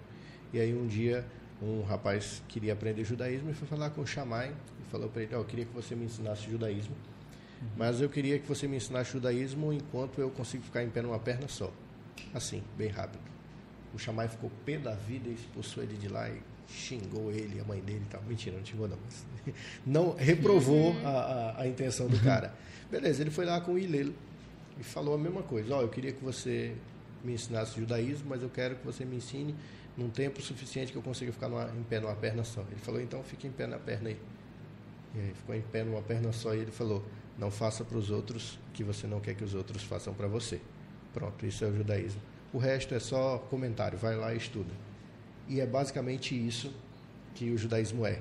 E 0.53 0.59
aí 0.59 0.73
um 0.73 0.87
dia 0.87 1.25
um 1.61 1.83
rapaz 1.83 2.41
queria 2.47 2.73
aprender 2.73 3.03
judaísmo 3.03 3.49
e 3.49 3.53
foi 3.53 3.67
falar 3.67 3.89
com 3.89 4.01
o 4.01 4.07
Shammai 4.07 4.53
e 4.79 4.91
falou 4.91 5.09
para 5.09 5.23
ele: 5.23 5.35
oh, 5.35 5.39
Eu 5.39 5.45
queria 5.45 5.65
que 5.65 5.73
você 5.73 5.95
me 5.95 6.05
ensinasse 6.05 6.49
judaísmo, 6.49 6.95
mas 7.77 8.01
eu 8.01 8.09
queria 8.09 8.39
que 8.39 8.47
você 8.47 8.67
me 8.67 8.77
ensinasse 8.77 9.11
judaísmo 9.11 9.73
enquanto 9.73 10.19
eu 10.19 10.29
consigo 10.29 10.63
ficar 10.63 10.83
em 10.83 10.89
pé 10.89 11.01
numa 11.01 11.19
perna 11.19 11.47
só. 11.47 11.71
Assim, 12.33 12.63
bem 12.77 12.89
rápido. 12.89 13.21
O 13.93 13.99
Shammai 13.99 14.27
ficou 14.27 14.51
pé 14.65 14.77
da 14.77 14.93
vida 14.93 15.29
e 15.29 15.33
expulsou 15.33 15.81
ele 15.81 15.95
de 15.95 16.07
lá 16.09 16.29
e 16.29 16.41
xingou 16.67 17.31
ele, 17.31 17.59
a 17.59 17.63
mãe 17.63 17.79
dele 17.81 18.03
e 18.05 18.09
tal. 18.09 18.21
Mentira, 18.23 18.57
não 18.57 18.65
xingou 18.65 18.87
não. 18.87 18.97
Mas 19.03 19.25
não 19.85 20.15
reprovou 20.15 20.95
a, 21.03 21.09
a, 21.09 21.61
a, 21.61 21.67
intenção 21.67 22.07
do 22.07 22.19
cara. 22.19 22.53
Beleza, 22.89 23.21
ele 23.21 23.31
foi 23.31 23.45
lá 23.45 23.61
com 23.61 23.73
o 23.73 23.79
Hillel 23.79 24.13
e 24.79 24.83
falou 24.83 25.15
a 25.15 25.17
mesma 25.17 25.43
coisa. 25.43 25.75
Ó, 25.75 25.79
oh, 25.79 25.81
eu 25.81 25.89
queria 25.89 26.11
que 26.11 26.23
você 26.23 26.75
me 27.23 27.33
ensinasse 27.33 27.79
judaísmo, 27.79 28.27
mas 28.29 28.41
eu 28.41 28.49
quero 28.49 28.75
que 28.75 28.85
você 28.85 29.03
me 29.03 29.15
ensine 29.17 29.55
num 29.97 30.09
tempo 30.09 30.41
suficiente 30.41 30.91
que 30.91 30.97
eu 30.97 31.01
consiga 31.01 31.31
ficar 31.31 31.47
numa, 31.47 31.69
em 31.75 31.83
pé 31.83 31.99
numa 31.99 32.15
perna 32.15 32.43
só. 32.43 32.61
Ele 32.61 32.79
falou, 32.79 33.01
então 33.01 33.23
fique 33.23 33.47
em 33.47 33.51
pé 33.51 33.65
na 33.67 33.77
perna 33.77 34.09
aí. 34.09 34.17
E 35.15 35.19
aí 35.19 35.33
ficou 35.33 35.55
em 35.55 35.61
pé 35.61 35.83
numa 35.83 36.01
perna 36.01 36.31
só 36.31 36.53
e 36.53 36.59
ele 36.59 36.71
falou, 36.71 37.03
não 37.37 37.49
faça 37.49 37.83
para 37.83 37.97
os 37.97 38.11
outros 38.11 38.59
o 38.69 38.71
que 38.73 38.83
você 38.83 39.07
não 39.07 39.19
quer 39.19 39.33
que 39.33 39.43
os 39.43 39.53
outros 39.53 39.83
façam 39.83 40.13
para 40.13 40.27
você. 40.27 40.59
Pronto, 41.13 41.45
isso 41.45 41.63
é 41.63 41.67
o 41.67 41.75
judaísmo. 41.75 42.21
O 42.51 42.57
resto 42.57 42.93
é 42.93 42.99
só 42.99 43.37
comentário, 43.49 43.97
vai 43.97 44.15
lá 44.15 44.33
e 44.33 44.37
estuda. 44.37 44.71
E 45.47 45.59
é 45.59 45.65
basicamente 45.65 46.35
isso 46.35 46.73
que 47.33 47.51
o 47.51 47.57
judaísmo 47.57 48.05
é. 48.05 48.19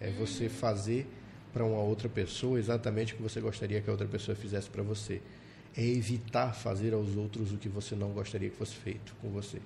É 0.00 0.10
você 0.10 0.48
fazer 0.48 1.06
para 1.52 1.64
uma 1.64 1.80
outra 1.80 2.08
pessoa 2.08 2.58
exatamente 2.58 3.14
o 3.14 3.16
que 3.16 3.22
você 3.22 3.40
gostaria 3.40 3.80
que 3.80 3.88
a 3.88 3.92
outra 3.92 4.08
pessoa 4.08 4.34
fizesse 4.34 4.68
para 4.68 4.82
você. 4.82 5.22
É 5.76 5.84
evitar 5.84 6.52
fazer 6.52 6.92
aos 6.94 7.16
outros 7.16 7.52
o 7.52 7.56
que 7.56 7.68
você 7.68 7.94
não 7.94 8.10
gostaria 8.10 8.50
que 8.50 8.56
fosse 8.56 8.74
feito 8.74 9.14
com 9.20 9.30
você. 9.30 9.60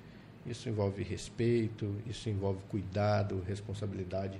Isso 0.47 0.69
envolve 0.69 1.03
respeito, 1.03 1.95
isso 2.07 2.29
envolve 2.29 2.61
cuidado, 2.69 3.43
responsabilidade. 3.47 4.39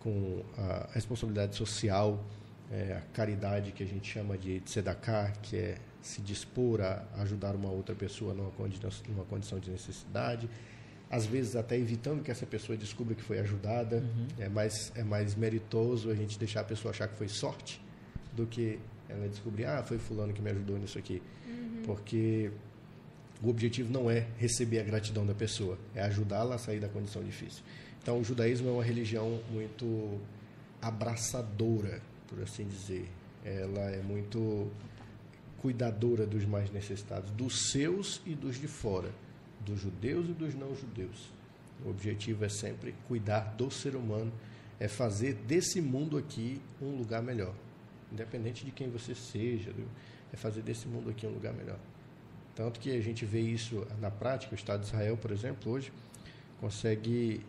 com 0.00 0.42
a 0.56 0.88
responsabilidade 0.94 1.54
social, 1.54 2.24
é, 2.72 2.96
a 2.96 3.00
caridade 3.12 3.70
que 3.72 3.82
a 3.82 3.86
gente 3.86 4.10
chama 4.10 4.38
de 4.38 4.60
tzedakah, 4.60 5.30
que 5.42 5.56
é 5.56 5.76
se 6.00 6.22
dispor 6.22 6.80
a 6.80 7.04
ajudar 7.18 7.54
uma 7.54 7.68
outra 7.68 7.94
pessoa 7.94 8.32
numa 8.32 8.50
condição, 8.52 8.90
numa 9.08 9.24
condição 9.24 9.58
de 9.58 9.70
necessidade, 9.70 10.48
às 11.10 11.26
vezes 11.26 11.56
até 11.56 11.76
evitando 11.76 12.22
que 12.22 12.30
essa 12.30 12.46
pessoa 12.46 12.78
descubra 12.78 13.16
que 13.16 13.22
foi 13.22 13.40
ajudada. 13.40 13.96
Uhum. 13.96 14.28
É, 14.38 14.48
mais, 14.48 14.92
é 14.94 15.02
mais 15.02 15.34
meritoso 15.34 16.08
a 16.08 16.14
gente 16.14 16.38
deixar 16.38 16.60
a 16.60 16.64
pessoa 16.64 16.92
achar 16.92 17.08
que 17.08 17.16
foi 17.16 17.28
sorte 17.28 17.80
do 18.34 18.46
que 18.46 18.78
ela 19.08 19.28
descobrir, 19.28 19.64
ah, 19.64 19.82
foi 19.82 19.98
fulano 19.98 20.32
que 20.32 20.40
me 20.40 20.50
ajudou 20.50 20.78
nisso 20.78 20.96
aqui. 20.96 21.20
Uhum. 21.44 21.82
Porque 21.84 22.52
o 23.42 23.48
objetivo 23.48 23.92
não 23.92 24.08
é 24.08 24.28
receber 24.38 24.78
a 24.78 24.84
gratidão 24.84 25.26
da 25.26 25.34
pessoa, 25.34 25.76
é 25.96 26.02
ajudá-la 26.02 26.54
a 26.54 26.58
sair 26.58 26.78
da 26.78 26.88
condição 26.88 27.24
difícil. 27.24 27.64
Então, 28.00 28.20
o 28.20 28.24
judaísmo 28.24 28.68
é 28.68 28.72
uma 28.72 28.84
religião 28.84 29.40
muito 29.50 30.20
abraçadora, 30.80 32.00
por 32.28 32.40
assim 32.42 32.66
dizer. 32.66 33.08
Ela 33.44 33.90
é 33.90 34.00
muito 34.00 34.70
cuidadora 35.58 36.26
dos 36.26 36.44
mais 36.44 36.70
necessitados, 36.70 37.30
dos 37.32 37.70
seus 37.70 38.22
e 38.24 38.34
dos 38.34 38.58
de 38.58 38.68
fora, 38.68 39.10
dos 39.60 39.80
judeus 39.80 40.28
e 40.28 40.32
dos 40.32 40.54
não 40.54 40.74
judeus. 40.74 41.30
O 41.84 41.90
objetivo 41.90 42.44
é 42.44 42.48
sempre 42.48 42.94
cuidar 43.08 43.54
do 43.56 43.70
ser 43.70 43.96
humano, 43.96 44.32
é 44.78 44.88
fazer 44.88 45.34
desse 45.34 45.80
mundo 45.80 46.16
aqui 46.18 46.60
um 46.80 46.96
lugar 46.96 47.22
melhor. 47.22 47.54
Independente 48.12 48.64
de 48.64 48.70
quem 48.70 48.90
você 48.90 49.14
seja, 49.14 49.72
é 50.32 50.36
fazer 50.36 50.62
desse 50.62 50.88
mundo 50.88 51.10
aqui 51.10 51.26
um 51.26 51.30
lugar 51.30 51.52
melhor. 51.52 51.78
Tanto 52.54 52.80
que 52.80 52.90
a 52.90 53.00
gente 53.00 53.24
vê 53.24 53.40
isso 53.40 53.86
na 54.00 54.10
prática, 54.10 54.52
o 54.52 54.54
Estado 54.54 54.80
de 54.80 54.86
Israel, 54.86 55.16
por 55.16 55.30
exemplo, 55.30 55.72
hoje 55.72 55.92
consegue 56.60 57.40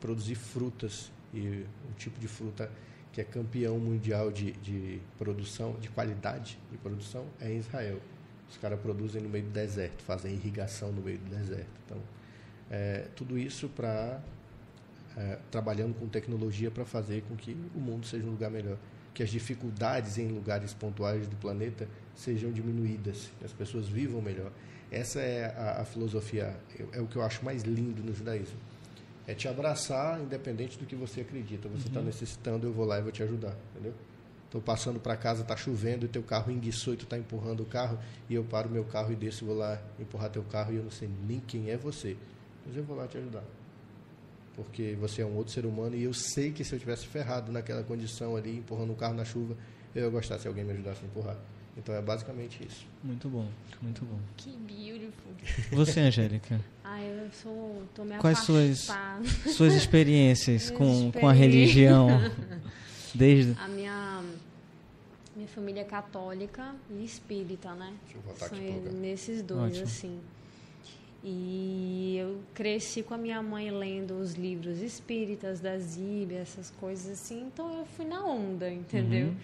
produzir 0.00 0.36
frutas 0.36 1.10
e 1.34 1.64
um 1.88 1.92
tipo 1.96 2.20
de 2.20 2.28
fruta 2.28 2.70
que 3.12 3.20
é 3.20 3.24
campeão 3.24 3.78
mundial 3.78 4.30
de, 4.30 4.52
de 4.52 5.00
produção, 5.16 5.72
de 5.80 5.88
qualidade 5.88 6.58
de 6.70 6.78
produção, 6.78 7.26
é 7.40 7.50
em 7.50 7.58
Israel. 7.58 8.00
Os 8.50 8.56
caras 8.56 8.80
produzem 8.80 9.20
no 9.22 9.28
meio 9.28 9.44
do 9.44 9.50
deserto, 9.50 10.02
fazem 10.02 10.32
irrigação 10.32 10.90
no 10.92 11.02
meio 11.02 11.18
do 11.18 11.28
deserto. 11.28 11.68
Então, 11.84 11.98
é, 12.70 13.06
tudo 13.14 13.38
isso 13.38 13.68
para 13.68 14.20
é, 15.16 15.38
trabalhando 15.50 15.94
com 15.98 16.08
tecnologia 16.08 16.70
para 16.70 16.84
fazer 16.84 17.22
com 17.28 17.36
que 17.36 17.56
o 17.74 17.80
mundo 17.80 18.06
seja 18.06 18.24
um 18.24 18.30
lugar 18.30 18.50
melhor, 18.50 18.76
que 19.12 19.22
as 19.22 19.30
dificuldades 19.30 20.16
em 20.18 20.28
lugares 20.28 20.72
pontuais 20.72 21.26
do 21.28 21.36
planeta 21.36 21.88
sejam 22.14 22.50
diminuídas, 22.50 23.30
que 23.38 23.44
as 23.44 23.52
pessoas 23.52 23.88
vivam 23.88 24.22
melhor. 24.22 24.50
Essa 24.90 25.20
é 25.20 25.54
a, 25.56 25.82
a 25.82 25.84
filosofia, 25.84 26.56
é, 26.78 26.98
é 26.98 27.00
o 27.00 27.06
que 27.06 27.16
eu 27.16 27.22
acho 27.22 27.44
mais 27.44 27.62
lindo 27.62 28.02
no 28.02 28.14
judaísmo 28.14 28.58
é 29.28 29.34
te 29.34 29.46
abraçar, 29.46 30.18
independente 30.18 30.78
do 30.78 30.86
que 30.86 30.96
você 30.96 31.20
acredita. 31.20 31.68
Você 31.68 31.86
está 31.86 32.00
uhum. 32.00 32.06
necessitando, 32.06 32.66
eu 32.66 32.72
vou 32.72 32.86
lá 32.86 32.98
e 32.98 33.02
vou 33.02 33.12
te 33.12 33.22
ajudar, 33.22 33.54
entendeu? 33.74 33.92
Estou 34.48 34.62
passando 34.62 34.98
para 34.98 35.14
casa, 35.14 35.42
está 35.42 35.54
chovendo, 35.54 36.06
e 36.06 36.08
teu 36.08 36.22
carro 36.22 36.50
enguiçou 36.50 36.94
e 36.94 36.96
tu 36.96 37.04
está 37.04 37.18
empurrando 37.18 37.60
o 37.62 37.66
carro, 37.66 37.98
e 38.30 38.34
eu 38.34 38.42
paro 38.42 38.70
meu 38.70 38.82
carro 38.82 39.12
e 39.12 39.14
desço 39.14 39.44
e 39.44 39.46
vou 39.46 39.54
lá 39.54 39.78
empurrar 40.00 40.30
teu 40.30 40.42
carro, 40.42 40.72
e 40.72 40.76
eu 40.76 40.82
não 40.82 40.90
sei 40.90 41.06
nem 41.28 41.38
quem 41.38 41.68
é 41.68 41.76
você. 41.76 42.16
Mas 42.66 42.74
eu 42.74 42.82
vou 42.82 42.96
lá 42.96 43.06
te 43.06 43.18
ajudar. 43.18 43.44
Porque 44.56 44.96
você 44.98 45.20
é 45.20 45.26
um 45.26 45.36
outro 45.36 45.52
ser 45.52 45.66
humano, 45.66 45.94
e 45.94 46.02
eu 46.02 46.14
sei 46.14 46.50
que 46.50 46.64
se 46.64 46.74
eu 46.74 46.78
tivesse 46.78 47.06
ferrado 47.06 47.52
naquela 47.52 47.82
condição 47.82 48.36
ali, 48.36 48.56
empurrando 48.56 48.90
o 48.90 48.96
carro 48.96 49.12
na 49.12 49.24
chuva, 49.24 49.54
eu 49.94 50.04
ia 50.04 50.08
gostar 50.08 50.38
se 50.38 50.48
alguém 50.48 50.64
me 50.64 50.72
ajudasse 50.72 51.02
a 51.02 51.06
empurrar. 51.06 51.36
Então 51.76 51.94
é 51.94 52.00
basicamente 52.00 52.66
isso. 52.66 52.86
Muito 53.04 53.28
bom, 53.28 53.46
muito 53.82 54.02
bom. 54.02 54.18
Que 54.38 54.56
beautiful. 54.56 55.30
Você, 55.72 56.00
Angélica? 56.00 56.58
ah, 56.82 57.02
eu 57.02 57.30
sou, 57.30 57.82
tô 57.94 58.02
me 58.02 58.16
Quais 58.16 58.38
suas 58.38 58.88
suas 59.54 59.74
experiências 59.74 60.70
com, 60.70 61.12
com 61.12 61.28
a 61.28 61.32
religião? 61.34 62.08
Desde 63.14 63.56
a 63.60 63.68
minha 63.68 64.24
minha 65.36 65.48
família 65.48 65.82
é 65.82 65.84
católica 65.84 66.74
e 66.90 67.04
espírita, 67.04 67.72
né? 67.74 67.94
Deixa 68.02 68.18
eu 68.18 68.22
voltar 68.22 68.48
São 68.48 68.58
aqui 68.58 68.70
nesses 68.96 69.42
dois 69.42 69.72
Ótimo. 69.72 69.84
assim. 69.84 70.20
E 71.22 72.16
eu 72.18 72.40
cresci 72.54 73.02
com 73.02 73.14
a 73.14 73.18
minha 73.18 73.42
mãe 73.42 73.70
lendo 73.70 74.18
os 74.18 74.34
livros 74.34 74.80
espíritas 74.80 75.60
da 75.60 75.76
Zíbia, 75.78 76.38
essas 76.38 76.70
coisas 76.70 77.12
assim, 77.12 77.46
então 77.46 77.76
eu 77.76 77.84
fui 77.84 78.04
na 78.04 78.24
onda, 78.24 78.70
entendeu? 78.70 79.28
Uhum. 79.28 79.36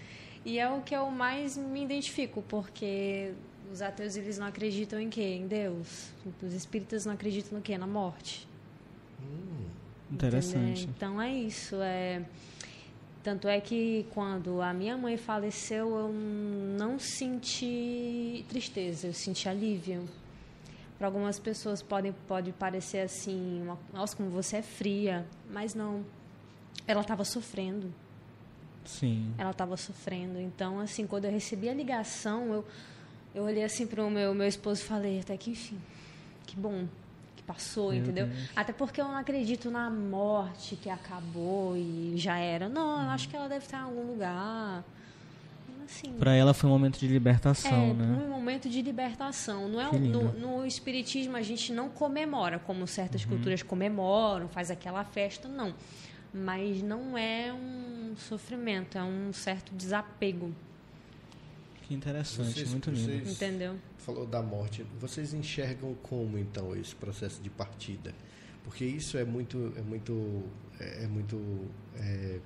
E 0.45 0.59
é 0.59 0.69
o 0.71 0.83
que 0.83 0.95
eu 0.95 1.11
mais 1.11 1.57
me 1.57 1.83
identifico, 1.83 2.43
porque 2.49 3.33
os 3.73 3.83
ateus 3.83 4.17
eles 4.17 4.39
não 4.39 4.47
acreditam 4.47 5.01
em 5.01 5.09
quê? 5.09 5.23
Em 5.23 5.47
Deus. 5.47 6.11
Os 6.43 6.53
espíritas 6.53 7.07
não 7.07 7.15
acreditam 7.15 7.59
no 7.59 7.63
quê? 7.63 7.77
Na 7.77 7.87
morte. 7.87 8.47
Hum, 9.21 9.67
interessante. 10.13 10.83
Entendeu? 10.83 10.95
Então 10.97 11.21
é 11.21 11.33
isso. 11.33 11.77
É... 11.81 12.23
Tanto 13.25 13.49
é 13.49 13.59
que 13.59 14.07
quando 14.11 14.61
a 14.61 14.75
minha 14.75 14.99
mãe 14.99 15.17
faleceu, 15.17 15.97
eu 15.97 16.13
não 16.13 16.99
senti 16.99 18.45
tristeza, 18.51 19.07
eu 19.07 19.15
senti 19.15 19.49
alívio. 19.49 20.05
Para 20.99 21.07
algumas 21.07 21.39
pessoas 21.39 21.83
pode, 21.83 22.13
pode 22.29 22.53
parecer 22.53 22.99
assim, 22.99 23.63
uma, 23.63 23.79
nossa, 23.95 24.15
como 24.15 24.29
você 24.29 24.59
é 24.59 24.63
fria, 24.63 25.27
mas 25.51 25.75
não. 25.75 26.05
Ela 26.87 27.01
estava 27.01 27.25
sofrendo. 27.25 27.91
Sim. 28.85 29.33
Ela 29.39 29.53
estava 29.53 29.75
sofrendo. 29.79 30.39
Então, 30.39 30.79
assim, 30.79 31.07
quando 31.07 31.25
eu 31.25 31.31
recebi 31.31 31.71
a 31.71 31.75
ligação, 31.75 32.53
eu, 32.53 32.65
eu 33.35 33.45
olhei 33.45 33.65
assim 33.65 33.87
para 33.87 34.05
o 34.05 34.11
meu, 34.11 34.35
meu 34.35 34.47
esposo 34.47 34.83
e 34.83 34.85
falei, 34.85 35.21
até 35.21 35.35
que 35.39 35.51
enfim, 35.51 35.81
que 36.47 36.57
bom 36.57 36.87
passou, 37.47 37.91
meu 37.91 38.01
entendeu? 38.01 38.27
Deus. 38.27 38.51
Até 38.55 38.73
porque 38.73 39.01
eu 39.01 39.07
não 39.07 39.17
acredito 39.17 39.71
na 39.71 39.91
morte 39.91 40.77
que 40.77 40.89
acabou 40.89 41.77
e 41.77 42.15
já 42.17 42.39
era. 42.39 42.69
Não, 42.69 43.03
eu 43.03 43.11
acho 43.11 43.29
que 43.29 43.37
ela 43.37 43.49
deve 43.49 43.65
estar 43.65 43.79
em 43.79 43.83
algum 43.83 44.07
lugar. 44.07 44.85
Assim, 45.85 46.13
para 46.15 46.35
ela 46.35 46.55
foi 46.55 46.71
um 46.71 46.73
momento 46.73 46.99
de 46.99 47.07
libertação, 47.07 47.91
é, 47.91 47.93
né? 47.93 48.25
um 48.25 48.31
momento 48.31 48.71
de 48.71 48.81
libertação. 48.81 49.69
Não 49.69 49.81
é 49.81 49.93
no, 49.93 50.33
no, 50.33 50.67
espiritismo 50.67 51.37
a 51.37 51.43
gente 51.43 51.73
não 51.73 51.91
comemora 51.91 52.59
como 52.59 52.87
certas 52.87 53.23
uhum. 53.23 53.31
culturas 53.31 53.63
comemoram, 53.63 54.49
faz 54.49 54.71
aquela 54.71 55.05
festa, 55.05 55.47
não 55.47 55.75
mas 56.35 56.83
não 56.83 57.17
é 57.17 57.53
um 57.53 58.17
sofrimento, 58.17 58.99
é 58.99 59.05
um 59.05 59.33
certo 59.33 59.73
desapego. 59.73 60.53
Que 61.87 61.95
interessante, 61.95 62.53
vocês, 62.53 62.71
muito 62.71 62.91
lindo. 62.91 63.29
Entendeu? 63.29 63.77
Falou 63.99 64.27
da 64.27 64.43
morte. 64.43 64.85
Vocês 64.99 65.35
enxergam 65.35 65.95
como 66.03 66.39
então 66.39 66.75
esse 66.75 66.95
processo 66.95 67.43
de 67.43 67.51
partida? 67.51 68.15
Porque 68.65 68.85
isso 68.85 69.19
é 69.19 69.25
muito, 69.25 69.73
é 69.77 69.83
muito, 69.83 70.45
é, 70.81 71.05
é 71.05 71.07
muito 71.07 71.71
é, 71.97 72.41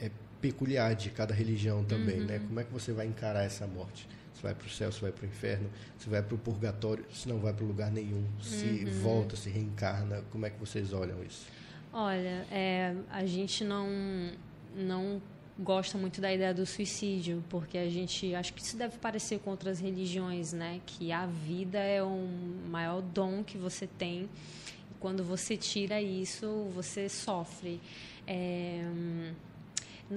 é, 0.00 0.10
peculiar 0.40 0.96
de 0.96 1.10
cada 1.10 1.32
religião 1.32 1.84
também, 1.84 2.20
uhum. 2.20 2.26
né? 2.26 2.38
Como 2.40 2.58
é 2.58 2.64
que 2.64 2.72
você 2.72 2.92
vai 2.92 3.06
encarar 3.06 3.44
essa 3.44 3.64
morte? 3.66 4.08
Você 4.34 4.42
vai 4.42 4.54
para 4.54 4.66
o 4.66 4.70
céu, 4.70 4.90
você 4.90 5.00
vai 5.00 5.12
para 5.12 5.24
o 5.24 5.28
inferno, 5.28 5.70
você 5.96 6.10
vai 6.10 6.22
para 6.22 6.34
o 6.34 6.38
purgatório, 6.38 7.04
se 7.12 7.28
não 7.28 7.38
vai 7.38 7.52
para 7.52 7.64
lugar 7.64 7.92
nenhum, 7.92 8.26
se 8.42 8.84
uhum. 8.84 9.00
volta, 9.02 9.36
se 9.36 9.48
reencarna. 9.48 10.24
Como 10.32 10.44
é 10.44 10.50
que 10.50 10.58
vocês 10.58 10.92
olham 10.92 11.22
isso? 11.22 11.46
Olha, 11.92 12.44
é, 12.50 12.96
a 13.08 13.24
gente 13.24 13.62
não, 13.62 13.86
não 14.74 15.22
gosta 15.62 15.96
muito 15.96 16.20
da 16.20 16.32
ideia 16.32 16.52
do 16.52 16.66
suicídio, 16.66 17.42
porque 17.48 17.78
a 17.78 17.88
gente 17.88 18.34
acho 18.34 18.52
que 18.52 18.60
isso 18.60 18.76
deve 18.76 18.98
parecer 18.98 19.38
com 19.38 19.50
outras 19.50 19.80
religiões, 19.80 20.52
né? 20.52 20.80
Que 20.84 21.12
a 21.12 21.26
vida 21.26 21.78
é 21.78 22.02
o 22.02 22.28
maior 22.68 23.00
dom 23.00 23.42
que 23.44 23.56
você 23.56 23.86
tem. 23.86 24.28
E 24.90 24.94
quando 25.00 25.24
você 25.24 25.56
tira 25.56 26.00
isso, 26.00 26.68
você 26.74 27.08
sofre. 27.08 27.80
É, 28.26 28.84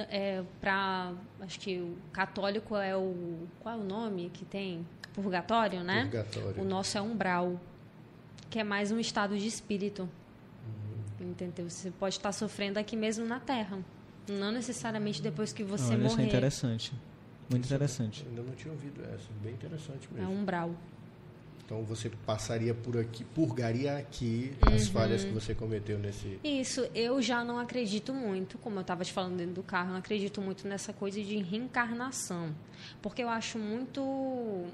é, 0.09 0.43
para 0.59 1.13
acho 1.39 1.59
que 1.59 1.79
o 1.79 1.95
católico 2.11 2.75
é 2.75 2.95
o 2.95 3.47
qual 3.61 3.75
é 3.75 3.77
o 3.77 3.83
nome 3.83 4.29
que 4.33 4.43
tem 4.43 4.85
purgatório, 5.13 5.83
né? 5.83 6.03
Purgatório. 6.03 6.61
O 6.61 6.65
nosso 6.65 6.97
é 6.97 7.01
umbral, 7.01 7.59
que 8.49 8.59
é 8.59 8.63
mais 8.63 8.91
um 8.91 8.99
estado 8.99 9.37
de 9.37 9.47
espírito. 9.47 10.09
Entendeu? 11.19 11.69
Você 11.69 11.91
pode 11.91 12.15
estar 12.15 12.31
sofrendo 12.31 12.77
aqui 12.77 12.95
mesmo 12.95 13.25
na 13.25 13.39
Terra. 13.39 13.79
Não 14.27 14.51
necessariamente 14.51 15.21
depois 15.21 15.53
que 15.53 15.63
você 15.63 15.93
Olha, 15.93 15.97
morrer. 15.97 16.07
Isso 16.07 16.19
é 16.19 16.23
interessante. 16.25 16.93
Muito 17.49 17.65
interessante. 17.65 18.23
Eu 18.23 18.29
ainda 18.29 18.43
não 18.43 18.55
tinha 18.55 18.71
ouvido 18.71 19.03
essa. 19.03 19.27
Bem 19.43 19.53
interessante 19.53 20.07
mesmo. 20.11 20.25
É 20.25 20.27
um 20.27 20.41
umbral. 20.41 20.75
Então 21.65 21.83
você 21.83 22.11
passaria 22.27 22.75
por 22.75 22.95
aqui, 22.95 23.23
purgaria 23.23 23.97
aqui 23.97 24.53
as 24.61 24.85
uhum. 24.85 24.93
falhas 24.93 25.23
que 25.23 25.31
você 25.31 25.55
cometeu 25.55 25.97
nesse. 25.97 26.39
Isso, 26.43 26.87
eu 26.93 27.19
já 27.23 27.43
não 27.43 27.57
acredito 27.57 28.13
muito, 28.13 28.59
como 28.59 28.77
eu 28.77 28.81
estava 28.81 29.03
te 29.03 29.11
falando 29.11 29.37
dentro 29.37 29.55
do 29.55 29.63
carro, 29.63 29.89
não 29.89 29.97
acredito 29.97 30.39
muito 30.41 30.67
nessa 30.67 30.93
coisa 30.93 31.19
de 31.21 31.37
reencarnação. 31.37 32.53
Porque 33.01 33.23
eu 33.23 33.29
acho 33.29 33.57
muito. 33.57 34.65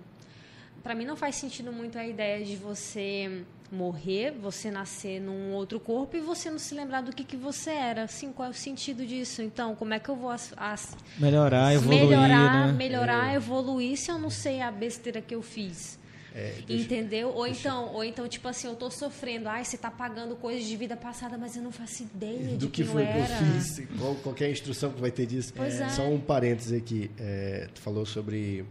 Para 0.83 0.93
mim 0.93 1.05
não 1.05 1.15
faz 1.15 1.35
sentido 1.35 1.71
muito 1.71 1.97
a 1.97 2.05
ideia 2.05 2.43
de 2.43 2.57
você 2.57 3.45
morrer, 3.71 4.31
você 4.31 4.69
nascer 4.69 5.19
num 5.21 5.53
outro 5.53 5.79
corpo 5.79 6.17
e 6.17 6.19
você 6.19 6.49
não 6.49 6.59
se 6.59 6.75
lembrar 6.75 7.01
do 7.01 7.13
que, 7.15 7.23
que 7.23 7.37
você 7.37 7.69
era. 7.71 8.03
Assim, 8.03 8.31
qual 8.31 8.47
é 8.49 8.51
o 8.51 8.53
sentido 8.53 9.05
disso? 9.05 9.41
Então, 9.41 9.75
como 9.75 9.93
é 9.93 9.99
que 9.99 10.09
eu 10.09 10.15
vou 10.15 10.29
as, 10.29 10.53
as, 10.57 10.95
melhorar, 11.17 11.73
evoluir, 11.73 12.01
melhorar, 12.07 12.67
né? 12.67 12.73
melhorar, 12.73 13.31
é. 13.33 13.35
evoluir 13.35 13.97
se 13.97 14.11
eu 14.11 14.19
não 14.19 14.29
sei 14.29 14.61
a 14.61 14.69
besteira 14.71 15.21
que 15.21 15.33
eu 15.33 15.41
fiz? 15.41 15.99
É, 16.33 16.55
deixa- 16.65 16.83
Entendeu? 16.85 17.29
Ou 17.29 17.43
deixa- 17.43 17.59
então, 17.67 17.93
ou 17.93 18.03
então, 18.03 18.27
tipo 18.27 18.47
assim, 18.47 18.67
eu 18.67 18.75
tô 18.75 18.89
sofrendo, 18.89 19.49
ai, 19.49 19.65
você 19.65 19.77
tá 19.77 19.91
pagando 19.91 20.35
coisas 20.35 20.65
de 20.65 20.77
vida 20.77 20.95
passada, 20.95 21.37
mas 21.37 21.55
eu 21.57 21.61
não 21.61 21.71
faço 21.71 22.03
ideia 22.03 22.51
do 22.51 22.57
de 22.57 22.67
que 22.67 22.83
não 22.83 22.93
foi 22.93 23.05
que 23.05 23.17
eu 23.17 23.25
fiz, 23.25 23.87
qual, 23.99 24.15
qualquer 24.15 24.49
instrução 24.49 24.91
que 24.91 25.01
vai 25.01 25.11
ter 25.11 25.25
disso. 25.25 25.53
Pois 25.55 25.79
é. 25.79 25.89
Só 25.89 26.03
um 26.07 26.19
parênteses 26.19 26.71
aqui. 26.71 27.11
É, 27.19 27.67
tu 27.73 27.81
falou 27.81 28.05
sobre 28.05 28.63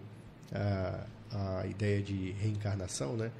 a, 0.52 1.04
a 1.32 1.66
ideia 1.66 2.02
de 2.02 2.32
reencarnação, 2.32 3.16
né? 3.16 3.30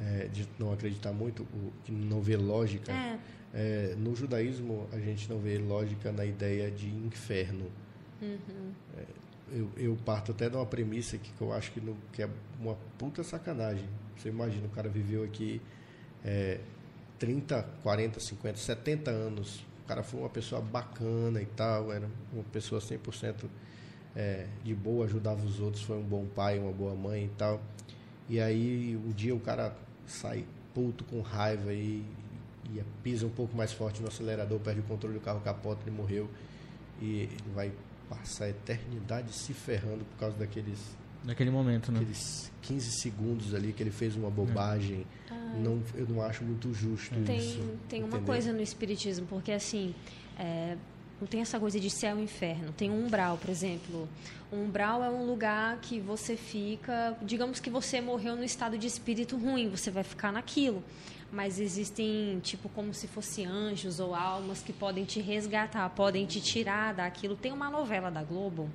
É, 0.00 0.28
de 0.28 0.46
não 0.58 0.72
acreditar 0.72 1.12
muito, 1.12 1.42
o, 1.42 1.72
que 1.84 1.92
não 1.92 2.20
vê 2.20 2.36
lógica. 2.36 2.92
É. 2.92 3.18
É, 3.52 3.94
no 3.98 4.14
judaísmo, 4.14 4.88
a 4.92 4.98
gente 4.98 5.28
não 5.28 5.38
vê 5.38 5.58
lógica 5.58 6.12
na 6.12 6.24
ideia 6.24 6.70
de 6.70 6.88
inferno. 6.88 7.66
É, 8.96 9.04
eu, 9.52 9.70
eu 9.76 9.98
parto 10.04 10.32
até 10.32 10.48
de 10.48 10.56
uma 10.56 10.66
premissa 10.66 11.18
que, 11.18 11.32
que 11.32 11.40
eu 11.40 11.52
acho 11.52 11.72
que, 11.72 11.80
não, 11.80 11.96
que 12.12 12.22
é 12.22 12.28
uma 12.60 12.76
puta 12.96 13.24
sacanagem. 13.24 13.88
Você 14.16 14.28
imagina, 14.28 14.66
o 14.66 14.70
cara 14.70 14.88
viveu 14.88 15.24
aqui 15.24 15.60
é, 16.24 16.60
30, 17.18 17.62
40, 17.82 18.20
50, 18.20 18.58
70 18.58 19.10
anos. 19.10 19.64
O 19.84 19.88
cara 19.88 20.02
foi 20.02 20.20
uma 20.20 20.28
pessoa 20.28 20.60
bacana 20.60 21.42
e 21.42 21.46
tal, 21.46 21.92
era 21.92 22.08
uma 22.32 22.44
pessoa 22.44 22.80
100% 22.80 23.48
é, 24.14 24.46
de 24.64 24.74
boa, 24.74 25.04
ajudava 25.06 25.44
os 25.44 25.60
outros, 25.60 25.82
foi 25.82 25.96
um 25.98 26.04
bom 26.04 26.26
pai, 26.26 26.58
uma 26.58 26.72
boa 26.72 26.94
mãe 26.94 27.24
e 27.24 27.30
tal. 27.36 27.60
E 28.28 28.40
aí, 28.40 28.96
um 28.96 29.10
dia 29.10 29.34
o 29.34 29.40
cara 29.40 29.74
sai 30.06 30.44
puto, 30.74 31.04
com 31.04 31.20
raiva 31.20 31.72
e, 31.72 32.04
e 32.66 32.82
pisa 33.02 33.26
um 33.26 33.30
pouco 33.30 33.56
mais 33.56 33.72
forte 33.72 34.00
no 34.00 34.08
acelerador, 34.08 34.58
perde 34.60 34.80
o 34.80 34.84
controle 34.84 35.14
do 35.14 35.20
carro, 35.20 35.40
capota, 35.40 35.82
ele 35.86 35.96
morreu. 35.96 36.28
E 37.00 37.22
ele 37.22 37.36
vai 37.54 37.72
passar 38.08 38.44
a 38.44 38.50
eternidade 38.50 39.32
se 39.32 39.54
ferrando 39.54 40.04
por 40.04 40.18
causa 40.18 40.36
daqueles 40.36 40.78
Naquele 41.24 41.50
momento, 41.50 41.92
né? 41.92 42.00
aqueles 42.00 42.50
15 42.62 42.92
segundos 42.92 43.54
ali 43.54 43.72
que 43.72 43.82
ele 43.82 43.90
fez 43.90 44.16
uma 44.16 44.30
bobagem. 44.30 45.06
Não, 45.62 45.82
eu 45.94 46.06
não 46.08 46.22
acho 46.22 46.42
muito 46.42 46.72
justo 46.72 47.14
Tem, 47.24 47.38
isso. 47.38 47.58
tem 47.88 48.00
uma 48.00 48.08
entendeu? 48.08 48.26
coisa 48.26 48.52
no 48.52 48.62
espiritismo, 48.62 49.26
porque 49.26 49.52
assim, 49.52 49.94
é, 50.38 50.76
não 51.20 51.26
tem 51.26 51.40
essa 51.40 51.60
coisa 51.60 51.78
de 51.78 51.90
céu 51.90 52.18
e 52.18 52.22
inferno. 52.22 52.72
Tem 52.72 52.90
um 52.90 53.04
umbral, 53.04 53.36
por 53.36 53.50
exemplo. 53.50 54.08
Um 54.50 54.64
umbral 54.64 55.04
é 55.04 55.10
um 55.10 55.26
lugar 55.26 55.78
que 55.80 56.00
você 56.00 56.36
fica, 56.36 57.16
digamos 57.22 57.60
que 57.60 57.68
você 57.68 58.00
morreu 58.00 58.34
no 58.34 58.42
estado 58.42 58.78
de 58.78 58.86
espírito 58.86 59.36
ruim, 59.36 59.68
você 59.68 59.90
vai 59.90 60.02
ficar 60.02 60.32
naquilo. 60.32 60.82
Mas 61.30 61.60
existem, 61.60 62.40
tipo, 62.40 62.68
como 62.70 62.92
se 62.92 63.06
fossem 63.06 63.46
anjos 63.46 64.00
ou 64.00 64.14
almas 64.14 64.62
que 64.62 64.72
podem 64.72 65.04
te 65.04 65.20
resgatar, 65.20 65.88
podem 65.90 66.26
te 66.26 66.40
tirar 66.40 66.94
daquilo. 66.94 67.36
Tem 67.36 67.52
uma 67.52 67.70
novela 67.70 68.10
da 68.10 68.22
Globo 68.22 68.68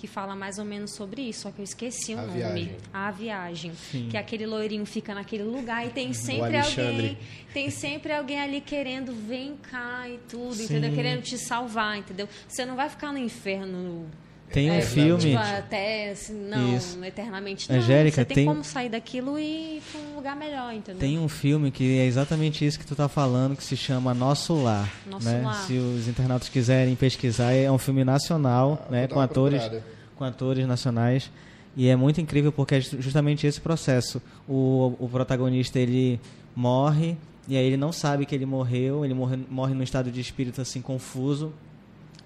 que 0.00 0.06
fala 0.06 0.34
mais 0.34 0.58
ou 0.58 0.64
menos 0.64 0.92
sobre 0.92 1.20
isso, 1.20 1.42
só 1.42 1.50
que 1.50 1.60
eu 1.60 1.64
esqueci 1.64 2.14
o 2.14 2.18
A 2.18 2.22
nome. 2.22 2.38
Viagem. 2.38 2.76
A 2.90 3.10
Viagem. 3.10 3.72
Sim. 3.74 4.08
Que 4.10 4.16
aquele 4.16 4.46
loirinho 4.46 4.86
fica 4.86 5.14
naquele 5.14 5.42
lugar 5.42 5.86
e 5.86 5.90
tem 5.90 6.14
sempre 6.14 6.56
alguém, 6.56 7.18
tem 7.52 7.68
sempre 7.68 8.10
alguém 8.10 8.40
ali 8.40 8.62
querendo 8.62 9.12
vem 9.12 9.56
cá 9.56 10.08
e 10.08 10.16
tudo, 10.26 10.54
Sim. 10.54 10.64
entendeu? 10.64 10.94
Querendo 10.94 11.20
te 11.20 11.36
salvar, 11.36 11.98
entendeu? 11.98 12.26
Você 12.48 12.64
não 12.64 12.76
vai 12.76 12.88
ficar 12.88 13.12
no 13.12 13.18
inferno 13.18 14.08
Tem 14.52 14.70
um 14.70 14.74
é, 14.74 14.80
filme. 14.80 15.20
tipo, 15.22 15.38
até 15.38 16.10
assim, 16.10 16.32
não, 16.34 16.76
Isso. 16.76 17.04
eternamente 17.04 17.70
não. 17.70 17.78
Angélica, 17.78 18.16
você 18.16 18.24
tem, 18.24 18.34
tem- 18.34 18.46
como 18.46 18.64
sair 18.64 18.88
daquilo 18.88 19.38
e 19.38 19.76
ir 19.76 19.82
para 19.92 20.00
um 20.00 20.16
lugar 20.16 20.34
melhor, 20.36 20.72
entendeu? 20.74 20.98
Tem 21.00 21.18
um 21.18 21.28
filme 21.28 21.70
que 21.70 21.98
é 21.98 22.04
exatamente 22.06 22.64
isso 22.66 22.78
que 22.78 22.84
tu 22.86 22.96
tá 22.96 23.08
falando, 23.08 23.56
que 23.56 23.62
se 23.62 23.76
chama 23.76 24.12
Nosso 24.12 24.54
Lar. 24.62 24.90
Nosso 25.06 25.26
né? 25.28 25.42
Lar. 25.42 25.54
Se 25.66 25.74
os 25.74 26.08
internautas 26.08 26.48
quiserem 26.48 26.94
pesquisar, 26.96 27.52
é 27.52 27.70
um 27.70 27.78
filme 27.78 28.02
nacional, 28.04 28.84
Ah, 28.88 28.90
né? 28.90 29.06
com 29.06 29.20
atores, 29.20 29.60
procurada. 29.60 29.86
com 30.16 30.24
atores 30.24 30.66
nacionais. 30.66 31.30
E 31.76 31.88
é 31.88 31.94
muito 31.94 32.20
incrível 32.20 32.50
porque 32.50 32.74
é 32.74 32.80
ju- 32.80 33.00
justamente 33.00 33.46
esse 33.46 33.60
processo. 33.60 34.20
O, 34.48 34.94
o 34.98 35.08
protagonista 35.08 35.78
ele 35.78 36.18
morre 36.56 37.16
e 37.48 37.56
aí 37.56 37.64
ele 37.64 37.76
não 37.76 37.92
sabe 37.92 38.26
que 38.26 38.34
ele 38.34 38.44
morreu, 38.46 39.04
ele 39.04 39.14
morre, 39.14 39.38
morre 39.48 39.74
num 39.74 39.82
estado 39.84 40.10
de 40.10 40.20
espírito 40.20 40.60
assim 40.60 40.82
confuso. 40.82 41.52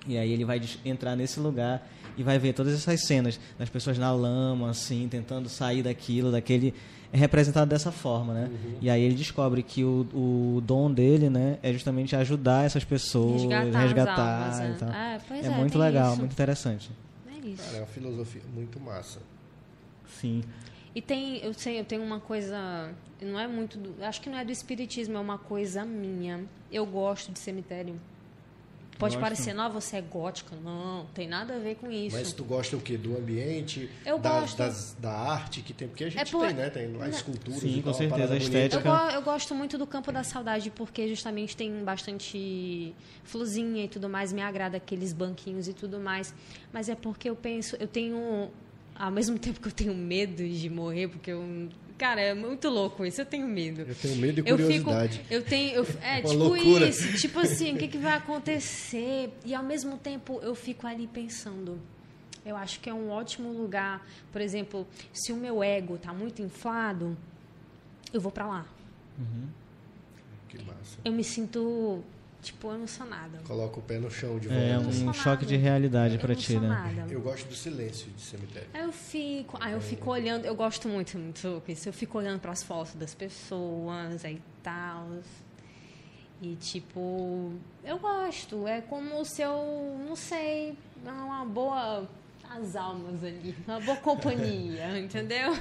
E 0.06 0.16
aí 0.18 0.32
ele 0.32 0.44
vai 0.44 0.60
entrar 0.84 1.14
nesse 1.16 1.40
lugar 1.40 1.86
e 2.16 2.22
vai 2.22 2.38
ver 2.38 2.52
todas 2.52 2.74
essas 2.74 3.04
cenas 3.06 3.38
das 3.58 3.68
pessoas 3.68 3.98
na 3.98 4.12
lama, 4.12 4.70
assim, 4.70 5.08
tentando 5.08 5.48
sair 5.48 5.82
daquilo, 5.82 6.30
daquele. 6.30 6.74
É 7.12 7.16
representado 7.16 7.68
dessa 7.70 7.92
forma, 7.92 8.34
né? 8.34 8.50
Uhum. 8.50 8.78
E 8.80 8.90
aí 8.90 9.00
ele 9.00 9.14
descobre 9.14 9.62
que 9.62 9.84
o, 9.84 10.06
o 10.12 10.60
dom 10.60 10.90
dele, 10.90 11.30
né, 11.30 11.58
é 11.62 11.72
justamente 11.72 12.16
ajudar 12.16 12.64
essas 12.66 12.82
pessoas, 12.82 13.42
Resgatar 13.42 13.78
as 13.78 13.84
resgatar, 13.84 14.42
almas, 14.42 14.58
e 14.58 14.62
né? 14.62 14.76
tal. 14.80 14.88
É, 14.90 15.20
pois 15.28 15.44
é 15.44 15.48
é, 15.48 15.50
muito 15.50 15.72
tem 15.72 15.80
legal, 15.80 16.10
isso. 16.10 16.18
muito 16.18 16.32
interessante. 16.32 16.90
É 17.28 17.46
isso. 17.46 17.62
Cara, 17.62 17.76
é 17.76 17.80
uma 17.80 17.86
filosofia 17.86 18.42
muito 18.52 18.80
massa. 18.80 19.20
Sim. 20.08 20.42
E 20.92 21.00
tem, 21.00 21.38
eu 21.38 21.54
sei, 21.54 21.78
eu 21.78 21.84
tenho 21.84 22.02
uma 22.02 22.18
coisa, 22.18 22.92
não 23.20 23.38
é 23.38 23.46
muito, 23.46 23.78
do, 23.78 23.94
acho 24.04 24.20
que 24.20 24.28
não 24.28 24.38
é 24.38 24.44
do 24.44 24.50
espiritismo, 24.50 25.16
é 25.16 25.20
uma 25.20 25.38
coisa 25.38 25.84
minha. 25.84 26.44
Eu 26.70 26.84
gosto 26.84 27.30
de 27.30 27.38
cemitério. 27.38 28.00
Pode 28.98 29.16
Gosto. 29.16 29.20
parecer, 29.20 29.52
não, 29.54 29.70
você 29.72 29.96
é 29.96 30.00
gótica. 30.00 30.54
Não, 30.62 31.06
tem 31.12 31.26
nada 31.26 31.56
a 31.56 31.58
ver 31.58 31.74
com 31.76 31.90
isso. 31.90 32.16
Mas 32.16 32.32
tu 32.32 32.44
gosta 32.44 32.76
o 32.76 32.80
quê? 32.80 32.96
Do 32.96 33.16
ambiente, 33.16 33.90
Eu 34.06 34.18
da, 34.18 34.40
gosto. 34.40 34.56
das- 34.56 34.96
da 35.00 35.10
arte 35.12 35.62
que 35.62 35.72
tem? 35.72 35.88
Porque 35.88 36.04
a 36.04 36.08
gente 36.08 36.20
É 36.20 36.24
por- 36.24 36.46
tem, 36.46 36.54
né? 36.54 36.70
Tem 36.70 36.92
lá 36.96 37.08
esculturas 37.08 37.60
Sim, 37.60 37.82
com 37.82 37.92
certeza, 37.92 38.10
parada 38.10 38.34
a 38.34 38.38
bonita. 38.38 38.56
estética. 38.58 38.88
Eu, 38.88 39.10
eu 39.16 39.22
gosto 39.22 39.54
muito 39.54 39.76
do 39.76 39.86
Campo 39.86 40.12
da 40.12 40.22
Saudade 40.22 40.70
porque 40.70 41.08
justamente 41.08 41.56
tem 41.56 41.82
bastante 41.84 42.94
florzinha 43.24 43.84
e 43.84 43.88
tudo 43.88 44.08
mais, 44.08 44.32
me 44.32 44.42
agrada 44.42 44.76
aqueles 44.76 45.12
banquinhos 45.12 45.66
e 45.68 45.72
tudo 45.74 45.98
mais. 45.98 46.34
Mas 46.72 46.88
é 46.88 46.94
porque 46.94 47.28
eu 47.28 47.34
penso, 47.36 47.76
eu 47.80 47.88
tenho, 47.88 48.48
ao 48.94 49.10
mesmo 49.10 49.38
tempo 49.40 49.60
que 49.60 49.68
eu 49.68 49.72
tenho 49.72 49.94
medo 49.94 50.46
de 50.48 50.70
morrer, 50.70 51.08
porque 51.08 51.30
eu. 51.32 51.68
Cara, 51.96 52.20
é 52.20 52.34
muito 52.34 52.68
louco 52.68 53.04
isso, 53.06 53.20
eu 53.20 53.26
tenho 53.26 53.46
medo. 53.46 53.82
Eu 53.82 53.94
tenho 53.94 54.16
medo 54.16 54.42
e 54.44 54.50
Eu 54.50 54.58
fico, 54.58 54.84
curiosidade. 54.90 55.20
eu 55.30 55.42
tenho, 55.44 55.74
eu, 55.74 55.86
é 56.02 56.16
tipo 56.22 56.32
loucura. 56.34 56.88
isso, 56.88 57.16
tipo 57.18 57.38
assim, 57.40 57.74
o 57.74 57.78
que, 57.78 57.86
que 57.88 57.98
vai 57.98 58.14
acontecer? 58.14 59.32
E 59.44 59.54
ao 59.54 59.62
mesmo 59.62 59.96
tempo 59.96 60.40
eu 60.42 60.54
fico 60.54 60.86
ali 60.86 61.06
pensando. 61.06 61.78
Eu 62.44 62.56
acho 62.56 62.80
que 62.80 62.90
é 62.90 62.94
um 62.94 63.10
ótimo 63.10 63.50
lugar, 63.52 64.06
por 64.32 64.40
exemplo, 64.40 64.86
se 65.12 65.32
o 65.32 65.36
meu 65.36 65.62
ego 65.62 65.96
tá 65.96 66.12
muito 66.12 66.42
inflado, 66.42 67.16
eu 68.12 68.20
vou 68.20 68.30
para 68.30 68.46
lá. 68.46 68.66
Que 70.48 70.58
massa. 70.62 70.98
Eu 71.04 71.12
me 71.12 71.24
sinto 71.24 72.02
tipo 72.44 72.72
emocionada. 72.72 73.38
Coloca 73.46 73.78
o 73.80 73.82
pé 73.82 73.98
no 73.98 74.10
chão 74.10 74.38
de 74.38 74.48
É 74.48 74.50
volta. 74.50 74.66
um 74.78 74.82
Emocionada. 74.82 75.18
choque 75.18 75.46
de 75.46 75.56
realidade 75.56 76.18
pra 76.18 76.34
ti, 76.34 76.56
né? 76.58 77.06
Eu 77.10 77.20
gosto 77.20 77.48
do 77.48 77.54
silêncio 77.54 78.08
de 78.12 78.20
cemitério. 78.22 78.68
Aí 78.72 78.82
eu 78.82 78.92
fico, 78.92 79.58
aí 79.60 79.72
eu 79.72 79.80
fico 79.80 80.10
olhando, 80.10 80.44
eu 80.44 80.54
gosto 80.54 80.88
muito, 80.88 81.18
muito 81.18 81.62
isso. 81.66 81.88
Eu 81.88 81.92
fico 81.92 82.18
olhando 82.18 82.38
para 82.40 82.52
as 82.52 82.62
fotos 82.62 82.94
das 82.94 83.14
pessoas 83.14 84.24
aí 84.24 84.40
tal. 84.62 85.08
E 86.42 86.54
tipo, 86.56 87.52
eu 87.82 87.98
gosto. 87.98 88.66
É 88.68 88.80
como 88.82 89.24
se 89.24 89.42
eu, 89.42 89.98
não 90.06 90.14
sei, 90.14 90.76
é 91.04 91.10
uma 91.10 91.44
boa 91.44 92.08
as 92.50 92.76
almas 92.76 93.24
ali, 93.24 93.54
uma 93.66 93.80
boa 93.80 93.96
companhia, 93.96 94.96
entendeu? 95.00 95.52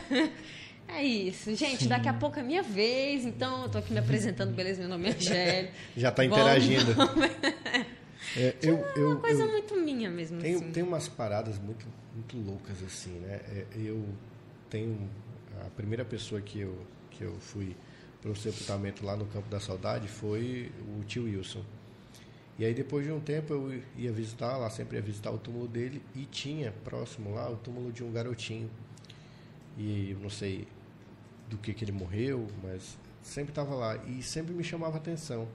É 0.88 1.04
isso. 1.04 1.56
Gente, 1.56 1.84
Sim. 1.84 1.90
daqui 1.90 2.08
a 2.08 2.14
pouco 2.14 2.38
é 2.40 2.44
minha 2.44 2.62
vez, 2.62 3.26
então 3.26 3.64
eu 3.64 3.70
tô 3.70 3.78
aqui 3.80 3.92
me 3.94 4.00
apresentando, 4.00 4.54
beleza? 4.54 4.80
Meu 4.82 4.90
nome 4.90 5.10
é 5.10 5.12
Angélica. 5.14 5.74
Já 5.98 6.10
está 6.10 6.24
Vamos- 6.24 6.38
interagindo. 6.38 6.94
É, 8.38 8.56
eu, 8.64 8.78
eu, 8.96 9.10
Uma 9.12 9.16
coisa 9.20 9.44
eu- 9.44 9.52
muito 9.52 9.76
minha 9.76 10.10
mesmo, 10.10 10.40
Tem, 10.40 10.56
assim. 10.56 10.72
tem 10.72 10.82
umas 10.82 11.08
paradas 11.10 11.60
muito, 11.60 11.86
muito 12.16 12.38
loucas 12.38 12.82
assim, 12.84 13.12
né? 13.20 13.42
É, 13.50 13.66
eu 13.76 14.04
tenho 14.70 14.98
a 15.64 15.70
primeira 15.72 16.04
pessoa 16.06 16.40
que 16.42 16.60
eu 16.62 16.76
que 17.12 17.22
eu 17.24 17.36
fui 17.40 17.76
para 18.22 18.32
o 18.32 18.36
sepultamento 18.36 19.06
lá 19.06 19.16
no 19.16 19.26
Campo 19.26 19.48
da 19.50 19.60
Saudade 19.60 20.08
foi 20.08 20.72
o 20.98 21.04
tio 21.04 21.26
Wilson. 21.26 21.64
E 22.58 22.66
aí 22.66 22.74
depois 22.74 23.06
de 23.06 23.12
um 23.12 23.20
tempo 23.20 23.54
eu 23.54 23.82
ia 23.98 24.12
visitar 24.12 24.58
lá, 24.58 24.70
sempre 24.70 24.96
ia 24.98 25.04
visitar 25.04 25.30
o 25.30 25.38
túmulo 25.38 25.68
dele 25.68 26.02
e 26.16 26.26
tinha 26.26 26.72
próximo 26.84 27.36
lá 27.36 27.48
o 27.52 27.58
túmulo 27.58 27.92
de 27.92 28.04
um 28.04 28.12
garotinho. 28.12 28.68
E 29.78 30.12
eu 30.12 30.20
não 30.20 30.30
sei 30.30 30.68
do 31.50 31.58
que 31.58 31.74
que 31.74 31.84
ele 31.84 31.92
morreu, 31.92 32.48
mas 32.62 32.98
sempre 33.22 33.52
estava 33.52 33.74
lá 33.76 33.98
e 34.08 34.22
sempre 34.22 34.54
me 34.54 34.64
chamava 34.64 34.98
atenção. 34.98 35.48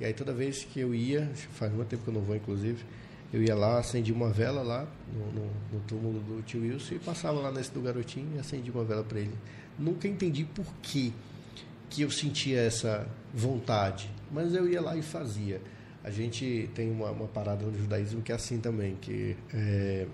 E 0.00 0.04
aí 0.04 0.12
toda 0.12 0.32
vez 0.32 0.64
que 0.64 0.80
eu 0.80 0.94
ia, 0.94 1.30
faz 1.52 1.72
muito 1.72 1.88
tempo 1.88 2.04
que 2.04 2.10
eu 2.10 2.14
não 2.14 2.20
vou 2.20 2.36
inclusive, 2.36 2.84
eu 3.32 3.42
ia 3.42 3.54
lá, 3.54 3.78
acendia 3.78 4.14
uma 4.14 4.30
vela 4.30 4.62
lá 4.62 4.86
no, 5.12 5.32
no, 5.32 5.50
no 5.72 5.80
túmulo 5.86 6.20
do 6.20 6.42
tio 6.42 6.62
Wilson 6.62 6.94
e 6.94 6.98
passava 6.98 7.38
lá 7.40 7.52
nesse 7.52 7.70
do 7.72 7.80
garotinho 7.80 8.36
e 8.36 8.38
acendia 8.38 8.72
uma 8.72 8.84
vela 8.84 9.04
para 9.04 9.20
ele. 9.20 9.34
Nunca 9.78 10.08
entendi 10.08 10.44
por 10.44 10.66
que 10.82 11.12
que 11.90 12.02
eu 12.02 12.10
sentia 12.10 12.60
essa 12.60 13.08
vontade, 13.32 14.10
mas 14.30 14.54
eu 14.54 14.68
ia 14.68 14.80
lá 14.80 14.96
e 14.96 15.02
fazia. 15.02 15.60
A 16.02 16.10
gente 16.10 16.70
tem 16.74 16.90
uma, 16.90 17.10
uma 17.10 17.26
parada 17.26 17.64
no 17.64 17.76
judaísmo 17.76 18.22
que 18.22 18.32
é 18.32 18.34
assim 18.34 18.58
também, 18.58 18.96
que 18.96 19.36
é, 19.52 20.06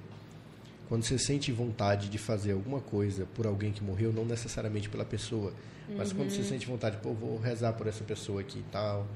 quando 0.89 1.03
você 1.05 1.19
sente 1.19 1.51
vontade 1.51 2.09
de 2.09 2.19
fazer 2.19 2.53
alguma 2.53 2.81
coisa 2.81 3.27
por 3.35 3.47
alguém 3.47 3.73
que 3.73 3.83
morreu, 3.83 4.13
não 4.13 4.25
necessariamente 4.25 4.89
pela 4.89 5.05
pessoa, 5.05 5.53
mas 5.97 6.13
quando 6.13 6.31
você 6.31 6.43
sente 6.43 6.67
vontade, 6.67 6.97
pô, 7.03 7.13
vou 7.13 7.39
rezar 7.39 7.73
por 7.75 7.87
essa 7.87 8.03
pessoa 8.05 8.41
aqui 8.41 8.59
e 8.59 8.65
tal, 8.71 9.07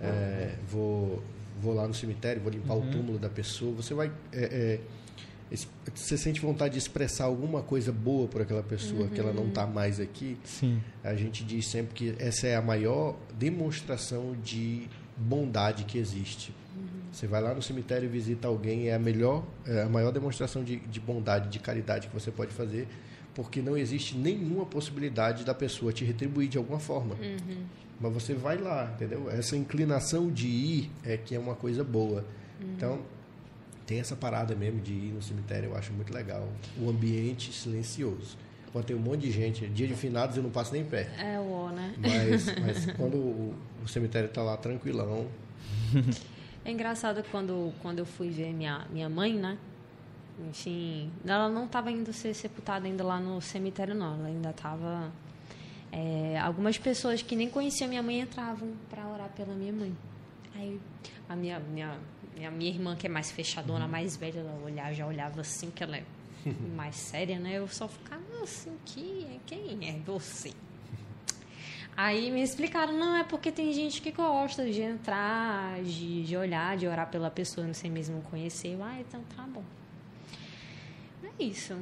é, 0.00 0.56
vou, 0.68 1.22
vou 1.60 1.74
lá 1.74 1.86
no 1.86 1.94
cemitério, 1.94 2.42
vou 2.42 2.50
limpar 2.50 2.74
o 2.74 2.82
túmulo 2.90 3.18
da 3.18 3.28
pessoa, 3.28 3.72
você 3.74 3.94
vai 3.94 4.10
é, 4.32 4.44
é, 4.44 4.80
você 5.94 6.18
sente 6.18 6.40
vontade 6.40 6.72
de 6.72 6.78
expressar 6.78 7.24
alguma 7.24 7.62
coisa 7.62 7.92
boa 7.92 8.26
por 8.26 8.42
aquela 8.42 8.62
pessoa 8.62 9.02
uhum. 9.02 9.08
que 9.08 9.20
ela 9.20 9.32
não 9.32 9.48
está 9.48 9.66
mais 9.66 10.00
aqui, 10.00 10.36
Sim. 10.44 10.82
a 11.04 11.14
gente 11.14 11.44
diz 11.44 11.68
sempre 11.68 11.94
que 11.94 12.14
essa 12.18 12.48
é 12.48 12.56
a 12.56 12.62
maior 12.62 13.16
demonstração 13.38 14.36
de 14.42 14.88
bondade 15.16 15.84
que 15.84 15.98
existe. 15.98 16.52
Você 17.16 17.26
vai 17.26 17.40
lá 17.40 17.54
no 17.54 17.62
cemitério 17.62 18.04
e 18.04 18.08
visita 18.10 18.46
alguém, 18.46 18.90
é 18.90 18.94
a 18.94 18.98
melhor, 18.98 19.42
é 19.64 19.84
a 19.84 19.88
maior 19.88 20.12
demonstração 20.12 20.62
de, 20.62 20.76
de 20.76 21.00
bondade, 21.00 21.48
de 21.48 21.58
caridade 21.58 22.08
que 22.08 22.12
você 22.12 22.30
pode 22.30 22.52
fazer, 22.52 22.86
porque 23.34 23.62
não 23.62 23.74
existe 23.74 24.14
nenhuma 24.14 24.66
possibilidade 24.66 25.42
da 25.42 25.54
pessoa 25.54 25.94
te 25.94 26.04
retribuir 26.04 26.46
de 26.46 26.58
alguma 26.58 26.78
forma. 26.78 27.14
Uhum. 27.14 27.64
Mas 27.98 28.12
você 28.12 28.34
vai 28.34 28.58
lá, 28.58 28.92
entendeu? 28.94 29.30
Essa 29.30 29.56
inclinação 29.56 30.30
de 30.30 30.46
ir 30.46 30.90
é 31.02 31.16
que 31.16 31.34
é 31.34 31.38
uma 31.38 31.54
coisa 31.54 31.82
boa. 31.82 32.22
Uhum. 32.60 32.74
Então, 32.76 33.00
tem 33.86 33.98
essa 33.98 34.14
parada 34.14 34.54
mesmo 34.54 34.82
de 34.82 34.92
ir 34.92 35.12
no 35.14 35.22
cemitério, 35.22 35.70
eu 35.70 35.76
acho 35.76 35.94
muito 35.94 36.12
legal. 36.12 36.46
O 36.78 36.90
ambiente 36.90 37.50
silencioso. 37.50 38.36
Quando 38.72 38.84
tem 38.84 38.94
um 38.94 39.00
monte 39.00 39.22
de 39.22 39.30
gente, 39.30 39.66
dia 39.68 39.88
de 39.88 39.94
finados 39.94 40.36
eu 40.36 40.42
não 40.42 40.50
passo 40.50 40.70
nem 40.70 40.84
pé. 40.84 41.08
É 41.18 41.40
o 41.40 41.70
né? 41.70 41.94
Mas, 41.96 42.44
mas 42.60 42.92
quando 42.94 43.16
o, 43.16 43.54
o 43.82 43.88
cemitério 43.88 44.28
está 44.28 44.42
lá 44.42 44.54
tranquilão. 44.58 45.26
É 46.66 46.72
engraçado 46.72 47.22
quando, 47.30 47.72
quando 47.80 48.00
eu 48.00 48.04
fui 48.04 48.28
ver 48.28 48.52
minha, 48.52 48.84
minha 48.90 49.08
mãe, 49.08 49.32
né? 49.32 49.56
Enfim, 50.50 51.12
ela 51.24 51.48
não 51.48 51.66
estava 51.66 51.92
indo 51.92 52.12
ser 52.12 52.34
sepultada 52.34 52.88
ainda 52.88 53.04
lá 53.04 53.20
no 53.20 53.40
cemitério, 53.40 53.94
não. 53.94 54.14
Ela 54.14 54.26
ainda 54.26 54.50
estava. 54.50 55.12
É, 55.92 56.36
algumas 56.40 56.76
pessoas 56.76 57.22
que 57.22 57.36
nem 57.36 57.48
conheciam 57.48 57.88
minha 57.88 58.02
mãe 58.02 58.18
entravam 58.18 58.72
para 58.90 59.06
orar 59.06 59.28
pela 59.28 59.54
minha 59.54 59.72
mãe. 59.72 59.96
Aí 60.56 60.80
a 61.28 61.36
minha, 61.36 61.60
minha 61.60 62.00
a 62.44 62.50
minha 62.50 62.70
irmã, 62.70 62.96
que 62.96 63.06
é 63.06 63.10
mais 63.10 63.30
fechadona, 63.30 63.84
uhum. 63.84 63.90
mais 63.90 64.16
velha, 64.16 64.40
ela 64.40 64.60
olhava, 64.64 64.92
já 64.92 65.06
olhava 65.06 65.40
assim, 65.42 65.70
que 65.70 65.84
ela 65.84 65.96
é 65.96 66.04
mais 66.74 66.96
séria, 66.96 67.38
né? 67.38 67.58
Eu 67.58 67.68
só 67.68 67.86
ficava 67.86 68.42
assim, 68.42 68.76
que, 68.84 69.40
quem 69.46 69.88
é 69.88 70.00
você? 70.04 70.52
Aí 71.96 72.30
me 72.30 72.42
explicaram, 72.42 72.92
não, 72.92 73.16
é 73.16 73.24
porque 73.24 73.50
tem 73.50 73.72
gente 73.72 74.02
que 74.02 74.12
gosta 74.12 74.70
de 74.70 74.82
entrar, 74.82 75.82
de, 75.82 76.24
de 76.24 76.36
olhar, 76.36 76.76
de 76.76 76.86
orar 76.86 77.10
pela 77.10 77.30
pessoa, 77.30 77.66
não 77.66 77.72
sei 77.72 77.88
mesmo 77.88 78.20
conhecer. 78.22 78.76
Ah, 78.82 79.00
então 79.00 79.22
tá 79.34 79.44
bom. 79.44 79.64
É 81.24 81.42
isso. 81.42 81.74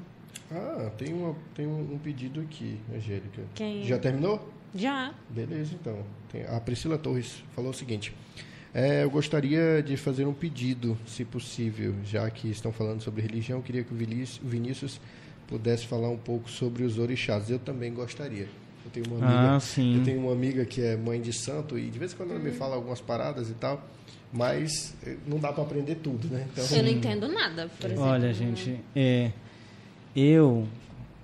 Ah, 0.52 0.90
tem, 0.96 1.12
uma, 1.12 1.34
tem 1.52 1.66
um, 1.66 1.98
pedido 1.98 2.40
aqui, 2.40 2.78
Angélica. 2.94 3.42
Quem? 3.56 3.82
Já 3.82 3.98
terminou? 3.98 4.48
Já. 4.72 5.12
Beleza, 5.28 5.74
então. 5.74 6.04
Tem, 6.30 6.44
a 6.46 6.60
Priscila 6.60 6.96
Torres 6.96 7.42
falou 7.52 7.70
o 7.70 7.74
seguinte. 7.74 8.14
É, 8.72 9.02
eu 9.02 9.10
gostaria 9.10 9.82
de 9.82 9.96
fazer 9.96 10.26
um 10.26 10.34
pedido, 10.34 10.96
se 11.06 11.24
possível, 11.24 11.94
já 12.04 12.28
que 12.30 12.48
estão 12.48 12.72
falando 12.72 13.00
sobre 13.00 13.22
religião, 13.22 13.60
queria 13.60 13.82
que 13.82 13.92
o 13.92 13.96
Vinícius 13.96 15.00
pudesse 15.48 15.86
falar 15.86 16.08
um 16.08 16.18
pouco 16.18 16.48
sobre 16.48 16.84
os 16.84 16.98
orixás. 16.98 17.50
Eu 17.50 17.58
também 17.58 17.92
gostaria. 17.92 18.48
Eu 18.84 18.90
tenho 18.90 19.06
uma 19.06 19.26
amiga, 19.26 19.56
ah, 19.56 19.80
eu 19.80 20.04
tenho 20.04 20.20
uma 20.20 20.32
amiga 20.32 20.64
que 20.64 20.82
é 20.82 20.96
mãe 20.96 21.20
de 21.20 21.32
santo 21.32 21.78
e 21.78 21.88
de 21.88 21.98
vez 21.98 22.12
em 22.12 22.16
quando 22.16 22.32
ela 22.32 22.40
me 22.40 22.50
fala 22.50 22.76
algumas 22.76 23.00
paradas 23.00 23.48
e 23.48 23.54
tal, 23.54 23.82
mas 24.32 24.94
eh, 25.06 25.16
não 25.26 25.38
dá 25.38 25.52
para 25.52 25.62
aprender 25.62 25.96
tudo, 25.96 26.28
né? 26.28 26.46
Então, 26.52 26.76
eu 26.76 26.82
não 26.82 26.90
entendo 26.90 27.28
nada, 27.28 27.70
por 27.80 27.86
exemplo. 27.86 28.04
Olha, 28.04 28.34
gente, 28.34 28.78
é, 28.94 29.30
eu 30.14 30.68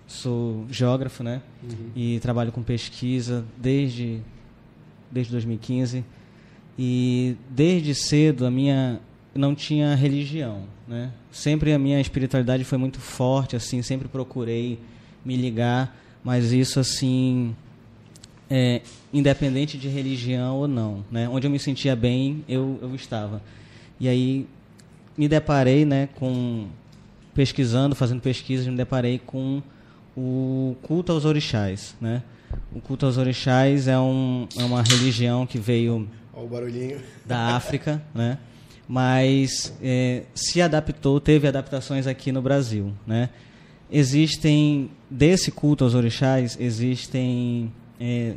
sou 0.06 0.66
geógrafo, 0.70 1.22
né? 1.22 1.42
Uhum. 1.62 1.90
E 1.94 2.18
trabalho 2.20 2.50
com 2.50 2.62
pesquisa 2.62 3.44
desde 3.56 4.22
desde 5.10 5.32
2015. 5.32 6.04
E 6.78 7.36
desde 7.50 7.94
cedo 7.94 8.46
a 8.46 8.50
minha 8.50 9.00
não 9.34 9.54
tinha 9.54 9.94
religião, 9.94 10.64
né? 10.86 11.12
Sempre 11.30 11.72
a 11.72 11.78
minha 11.78 12.00
espiritualidade 12.00 12.64
foi 12.64 12.78
muito 12.78 13.00
forte, 13.00 13.54
assim, 13.54 13.82
sempre 13.82 14.08
procurei 14.08 14.78
me 15.24 15.36
ligar, 15.36 15.96
mas 16.22 16.52
isso 16.52 16.78
assim, 16.78 17.54
é, 18.50 18.82
independente 19.12 19.78
de 19.78 19.88
religião 19.88 20.56
ou 20.56 20.68
não, 20.68 21.04
né? 21.10 21.28
Onde 21.28 21.46
eu 21.46 21.50
me 21.50 21.58
sentia 21.58 21.94
bem, 21.94 22.44
eu, 22.48 22.78
eu 22.82 22.94
estava. 22.94 23.42
E 23.98 24.08
aí 24.08 24.46
me 25.16 25.28
deparei, 25.28 25.84
né, 25.84 26.08
com 26.14 26.66
pesquisando, 27.34 27.94
fazendo 27.94 28.20
pesquisas, 28.20 28.66
me 28.66 28.76
deparei 28.76 29.18
com 29.18 29.62
o 30.16 30.76
culto 30.82 31.12
aos 31.12 31.24
orixás, 31.24 31.94
né? 32.00 32.22
O 32.74 32.80
culto 32.80 33.06
aos 33.06 33.16
orixás 33.16 33.86
é, 33.86 33.98
um, 33.98 34.48
é 34.58 34.64
uma 34.64 34.82
religião 34.82 35.46
que 35.46 35.58
veio. 35.58 36.08
Da 37.24 37.56
África, 37.56 38.02
né? 38.14 38.38
Mas 38.88 39.72
é, 39.80 40.24
se 40.34 40.60
adaptou, 40.60 41.20
teve 41.20 41.46
adaptações 41.46 42.06
aqui 42.06 42.32
no 42.32 42.42
Brasil, 42.42 42.92
né? 43.06 43.30
Existem, 43.90 44.90
desse 45.10 45.50
culto 45.50 45.84
aos 45.84 45.94
orixás, 45.94 46.56
existem 46.60 47.72
é, 47.98 48.34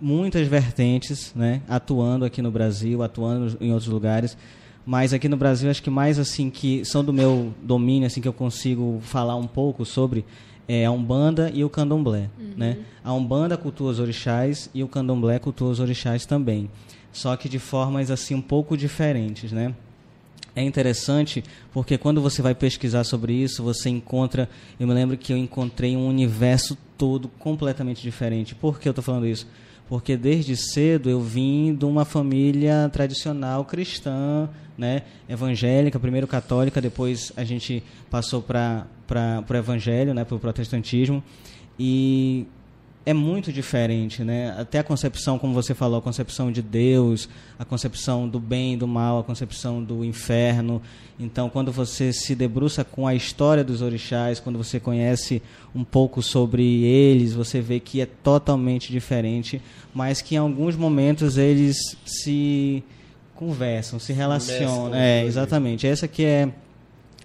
muitas 0.00 0.46
vertentes, 0.46 1.32
né? 1.34 1.62
Atuando 1.68 2.24
aqui 2.24 2.40
no 2.40 2.50
Brasil, 2.50 3.02
atuando 3.02 3.56
em 3.60 3.72
outros 3.72 3.88
lugares. 3.88 4.36
Mas 4.86 5.12
aqui 5.12 5.28
no 5.28 5.36
Brasil, 5.36 5.70
acho 5.70 5.82
que 5.82 5.90
mais 5.90 6.18
assim, 6.18 6.50
que 6.50 6.84
são 6.84 7.04
do 7.04 7.12
meu 7.12 7.52
domínio, 7.62 8.06
assim, 8.06 8.20
que 8.20 8.28
eu 8.28 8.32
consigo 8.32 9.00
falar 9.02 9.34
um 9.36 9.46
pouco 9.46 9.84
sobre, 9.84 10.24
é 10.68 10.84
a 10.84 10.90
Umbanda 10.90 11.50
e 11.52 11.64
o 11.64 11.70
Candomblé, 11.70 12.28
uhum. 12.38 12.52
né? 12.56 12.78
A 13.02 13.12
Umbanda 13.12 13.56
cultua 13.56 13.90
os 13.90 13.98
orixás 13.98 14.70
e 14.74 14.82
o 14.82 14.88
Candomblé 14.88 15.38
cultua 15.38 15.70
os 15.70 15.80
orixás 15.80 16.26
também 16.26 16.70
só 17.14 17.36
que 17.36 17.48
de 17.48 17.60
formas 17.60 18.10
assim 18.10 18.34
um 18.34 18.42
pouco 18.42 18.76
diferentes, 18.76 19.52
né? 19.52 19.72
É 20.56 20.62
interessante 20.62 21.42
porque 21.72 21.98
quando 21.98 22.22
você 22.22 22.40
vai 22.40 22.54
pesquisar 22.54 23.02
sobre 23.04 23.32
isso, 23.32 23.62
você 23.62 23.88
encontra. 23.88 24.48
Eu 24.78 24.86
me 24.86 24.94
lembro 24.94 25.16
que 25.16 25.32
eu 25.32 25.36
encontrei 25.36 25.96
um 25.96 26.06
universo 26.06 26.78
todo 26.96 27.28
completamente 27.28 28.00
diferente. 28.00 28.54
Por 28.54 28.78
que 28.78 28.88
eu 28.88 28.90
estou 28.90 29.02
falando 29.02 29.26
isso? 29.26 29.48
Porque 29.88 30.16
desde 30.16 30.56
cedo 30.56 31.10
eu 31.10 31.20
vim 31.20 31.74
de 31.74 31.84
uma 31.84 32.04
família 32.04 32.88
tradicional 32.92 33.64
cristã, 33.64 34.48
né, 34.78 35.02
evangélica, 35.28 35.98
primeiro 35.98 36.26
católica, 36.26 36.80
depois 36.80 37.32
a 37.36 37.44
gente 37.44 37.82
passou 38.08 38.40
para 38.40 38.86
o 39.48 39.54
evangelho, 39.54 40.14
né, 40.14 40.24
para 40.24 40.36
o 40.36 40.40
protestantismo. 40.40 41.22
E 41.78 42.46
é 43.06 43.12
muito 43.12 43.52
diferente, 43.52 44.24
né? 44.24 44.54
Até 44.58 44.78
a 44.78 44.84
concepção, 44.84 45.38
como 45.38 45.52
você 45.52 45.74
falou, 45.74 45.98
a 45.98 46.02
concepção 46.02 46.50
de 46.50 46.62
Deus, 46.62 47.28
a 47.58 47.64
concepção 47.64 48.28
do 48.28 48.40
bem 48.40 48.74
e 48.74 48.76
do 48.76 48.88
mal, 48.88 49.18
a 49.18 49.24
concepção 49.24 49.82
do 49.82 50.04
inferno. 50.04 50.80
Então, 51.20 51.50
quando 51.50 51.70
você 51.70 52.12
se 52.12 52.34
debruça 52.34 52.82
com 52.82 53.06
a 53.06 53.14
história 53.14 53.62
dos 53.62 53.82
orixás, 53.82 54.40
quando 54.40 54.56
você 54.56 54.80
conhece 54.80 55.42
um 55.74 55.84
pouco 55.84 56.22
sobre 56.22 56.82
eles, 56.84 57.34
você 57.34 57.60
vê 57.60 57.78
que 57.78 58.00
é 58.00 58.06
totalmente 58.06 58.90
diferente, 58.90 59.60
mas 59.92 60.22
que 60.22 60.34
em 60.34 60.38
alguns 60.38 60.74
momentos 60.74 61.36
eles 61.36 61.76
se 62.06 62.82
conversam, 63.34 63.98
se 63.98 64.12
relacionam. 64.12 64.94
É, 64.94 65.24
exatamente. 65.24 65.86
Essa 65.86 66.08
que 66.08 66.24
é 66.24 66.48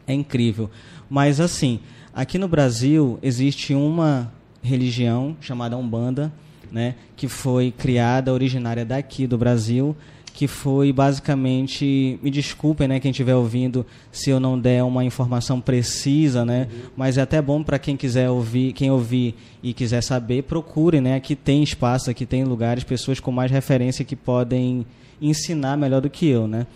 é 0.09 0.13
incrível. 0.13 0.69
Mas 1.09 1.39
assim, 1.39 1.79
aqui 2.13 2.37
no 2.37 2.47
Brasil 2.47 3.19
existe 3.21 3.73
uma 3.73 4.31
religião 4.61 5.35
chamada 5.41 5.77
Umbanda, 5.77 6.31
né, 6.71 6.95
que 7.15 7.27
foi 7.27 7.73
criada, 7.75 8.33
originária 8.33 8.85
daqui 8.85 9.25
do 9.25 9.37
Brasil, 9.37 9.95
que 10.33 10.47
foi 10.47 10.93
basicamente, 10.93 12.19
me 12.21 12.29
desculpem, 12.29 12.87
né, 12.87 12.99
quem 12.99 13.11
estiver 13.11 13.35
ouvindo, 13.35 13.85
se 14.11 14.29
eu 14.29 14.39
não 14.39 14.57
der 14.57 14.83
uma 14.83 15.03
informação 15.03 15.59
precisa, 15.59 16.45
né, 16.45 16.67
mas 16.95 17.17
é 17.17 17.21
até 17.21 17.41
bom 17.41 17.63
para 17.63 17.79
quem 17.79 17.97
quiser 17.97 18.29
ouvir, 18.29 18.73
quem 18.73 18.91
ouvir 18.91 19.35
e 19.61 19.73
quiser 19.73 20.01
saber, 20.01 20.43
procure, 20.43 21.01
né, 21.01 21.15
aqui 21.15 21.35
tem 21.35 21.63
espaço, 21.63 22.09
aqui 22.09 22.25
tem 22.25 22.43
lugares, 22.43 22.83
pessoas 22.83 23.19
com 23.19 23.31
mais 23.31 23.51
referência 23.51 24.05
que 24.05 24.15
podem 24.15 24.85
ensinar 25.21 25.75
melhor 25.75 26.01
do 26.01 26.09
que 26.09 26.27
eu, 26.27 26.47
né. 26.47 26.67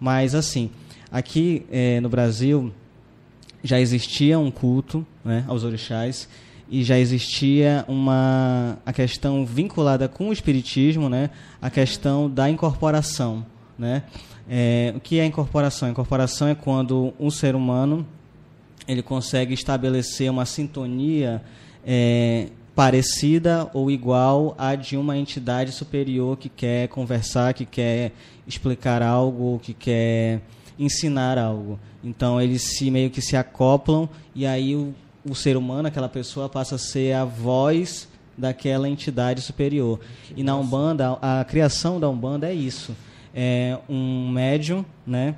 Mas 0.00 0.34
assim, 0.34 0.70
aqui 1.10 1.64
é, 1.70 2.00
no 2.00 2.08
Brasil 2.08 2.72
já 3.62 3.78
existia 3.78 4.38
um 4.38 4.50
culto, 4.50 5.06
né, 5.24 5.44
aos 5.46 5.62
orixás 5.62 6.28
e 6.72 6.82
já 6.82 6.98
existia 6.98 7.84
uma 7.86 8.78
a 8.86 8.94
questão 8.94 9.44
vinculada 9.44 10.08
com 10.08 10.30
o 10.30 10.32
espiritismo, 10.32 11.06
né? 11.06 11.28
A 11.60 11.68
questão 11.68 12.30
da 12.30 12.48
incorporação, 12.48 13.44
né? 13.78 14.04
É, 14.48 14.94
o 14.96 14.98
que 14.98 15.18
é 15.20 15.26
incorporação? 15.26 15.90
Incorporação 15.90 16.48
é 16.48 16.54
quando 16.54 17.12
um 17.20 17.30
ser 17.30 17.54
humano 17.54 18.06
ele 18.88 19.02
consegue 19.02 19.52
estabelecer 19.52 20.30
uma 20.30 20.46
sintonia 20.46 21.42
é, 21.86 22.48
parecida 22.74 23.68
ou 23.74 23.90
igual 23.90 24.54
à 24.56 24.74
de 24.74 24.96
uma 24.96 25.18
entidade 25.18 25.72
superior 25.72 26.38
que 26.38 26.48
quer 26.48 26.88
conversar, 26.88 27.52
que 27.52 27.66
quer 27.66 28.12
explicar 28.46 29.02
algo, 29.02 29.60
que 29.62 29.74
quer 29.74 30.40
ensinar 30.78 31.36
algo. 31.36 31.78
Então 32.02 32.40
eles 32.40 32.62
se 32.62 32.90
meio 32.90 33.10
que 33.10 33.20
se 33.20 33.36
acoplam 33.36 34.08
e 34.34 34.46
aí 34.46 34.74
o 34.74 34.94
o 35.24 35.34
ser 35.34 35.56
humano, 35.56 35.88
aquela 35.88 36.08
pessoa, 36.08 36.48
passa 36.48 36.74
a 36.74 36.78
ser 36.78 37.12
a 37.12 37.24
voz 37.24 38.08
daquela 38.36 38.88
entidade 38.88 39.40
superior. 39.40 40.00
Que 40.24 40.40
e 40.40 40.42
na 40.42 40.56
Umbanda, 40.56 41.18
a, 41.20 41.40
a, 41.40 41.44
criação 41.44 42.00
da 42.00 42.08
Umbanda 42.08 42.48
é 42.48 42.54
isso. 42.54 42.94
É 43.34 43.78
um 43.88 44.28
médium, 44.30 44.84
né? 45.06 45.36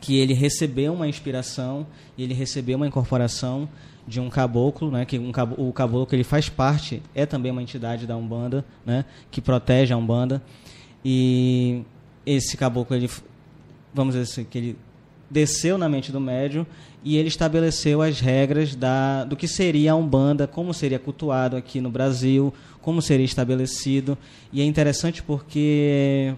que 0.00 0.18
ele 0.18 0.34
recebeu 0.34 0.92
uma 0.92 1.08
inspiração 1.08 1.86
e 2.16 2.22
ele 2.22 2.34
recebeu 2.34 2.76
uma 2.76 2.86
incorporação 2.86 3.68
de 4.06 4.20
um 4.20 4.30
caboclo, 4.30 4.90
né, 4.90 5.04
que 5.04 5.18
um 5.18 5.32
o 5.56 5.72
caboclo 5.72 6.14
ele 6.14 6.22
faz 6.22 6.48
parte 6.48 7.02
é 7.14 7.26
também 7.26 7.50
uma 7.50 7.62
entidade 7.62 8.06
da 8.06 8.16
umbanda, 8.16 8.64
né, 8.84 9.04
que 9.32 9.40
protege 9.40 9.92
a 9.92 9.96
umbanda 9.96 10.40
e 11.04 11.82
esse 12.24 12.56
caboclo 12.56 12.94
ele 12.94 13.10
vamos 13.92 14.14
dizer 14.14 14.30
assim, 14.30 14.44
que 14.44 14.58
ele 14.58 14.78
desceu 15.30 15.76
na 15.76 15.88
mente 15.88 16.12
do 16.12 16.20
médium 16.20 16.66
e 17.04 17.16
ele 17.16 17.28
estabeleceu 17.28 18.02
as 18.02 18.20
regras 18.20 18.74
da, 18.74 19.24
do 19.24 19.36
que 19.36 19.46
seria 19.46 19.92
a 19.92 19.94
Umbanda, 19.94 20.46
como 20.46 20.74
seria 20.74 20.98
cultuado 20.98 21.56
aqui 21.56 21.80
no 21.80 21.88
Brasil, 21.90 22.52
como 22.80 23.00
seria 23.00 23.24
estabelecido. 23.24 24.18
E 24.52 24.60
é 24.60 24.64
interessante 24.64 25.22
porque 25.22 26.34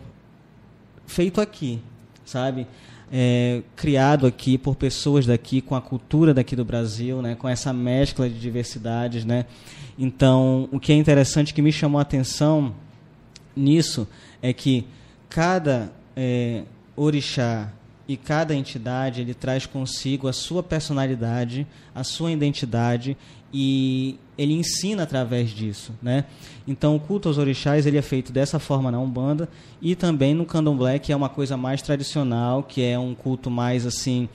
feito 1.06 1.40
aqui, 1.40 1.80
sabe? 2.24 2.66
É, 3.10 3.62
criado 3.74 4.26
aqui 4.26 4.58
por 4.58 4.76
pessoas 4.76 5.24
daqui, 5.24 5.62
com 5.62 5.74
a 5.74 5.80
cultura 5.80 6.34
daqui 6.34 6.54
do 6.54 6.66
Brasil, 6.66 7.22
né? 7.22 7.34
com 7.34 7.48
essa 7.48 7.72
mescla 7.72 8.28
de 8.28 8.38
diversidades. 8.38 9.24
Né? 9.24 9.46
Então, 9.98 10.68
o 10.70 10.78
que 10.78 10.92
é 10.92 10.94
interessante, 10.94 11.54
que 11.54 11.62
me 11.62 11.72
chamou 11.72 11.98
a 11.98 12.02
atenção 12.02 12.74
nisso, 13.56 14.06
é 14.42 14.52
que 14.52 14.84
cada 15.30 15.90
é, 16.14 16.64
orixá 16.94 17.72
e 18.08 18.16
cada 18.16 18.54
entidade 18.54 19.20
ele 19.20 19.34
traz 19.34 19.66
consigo 19.66 20.26
a 20.26 20.32
sua 20.32 20.62
personalidade, 20.62 21.66
a 21.94 22.02
sua 22.02 22.32
identidade 22.32 23.16
e 23.52 24.18
ele 24.36 24.54
ensina 24.54 25.02
através 25.02 25.50
disso, 25.50 25.92
né? 26.02 26.24
Então 26.66 26.96
o 26.96 27.00
culto 27.00 27.28
aos 27.28 27.36
orixás 27.36 27.84
ele 27.84 27.98
é 27.98 28.02
feito 28.02 28.32
dessa 28.32 28.58
forma 28.58 28.90
na 28.90 28.98
Umbanda 28.98 29.48
e 29.80 29.94
também 29.94 30.34
no 30.34 30.46
Candomblé, 30.46 30.98
que 30.98 31.12
é 31.12 31.16
uma 31.16 31.28
coisa 31.28 31.56
mais 31.56 31.82
tradicional, 31.82 32.62
que 32.62 32.82
é 32.82 32.98
um 32.98 33.14
culto 33.14 33.50
mais 33.50 33.84
assim, 33.84 34.28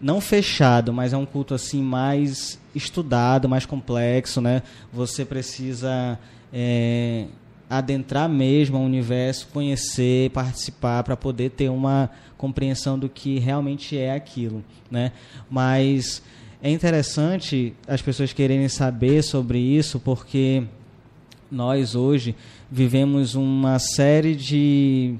não 0.00 0.20
fechado, 0.20 0.92
mas 0.92 1.12
é 1.12 1.16
um 1.16 1.26
culto 1.26 1.52
assim 1.52 1.82
mais 1.82 2.60
estudado, 2.74 3.48
mais 3.48 3.66
complexo, 3.66 4.40
né? 4.40 4.62
Você 4.92 5.24
precisa 5.24 6.18
é, 6.52 7.26
adentrar 7.68 8.28
mesmo 8.28 8.76
ao 8.76 8.82
universo, 8.82 9.48
conhecer, 9.52 10.30
participar 10.30 11.02
para 11.02 11.16
poder 11.16 11.50
ter 11.50 11.68
uma 11.68 12.10
compreensão 12.36 12.98
do 12.98 13.08
que 13.08 13.38
realmente 13.38 13.98
é 13.98 14.12
aquilo, 14.12 14.64
né? 14.90 15.12
Mas 15.50 16.22
é 16.62 16.70
interessante 16.70 17.74
as 17.86 18.00
pessoas 18.00 18.32
quererem 18.32 18.68
saber 18.68 19.22
sobre 19.22 19.58
isso 19.58 19.98
porque 19.98 20.62
nós 21.50 21.94
hoje 21.94 22.34
vivemos 22.70 23.34
uma 23.34 23.78
série 23.78 24.34
de 24.34 25.14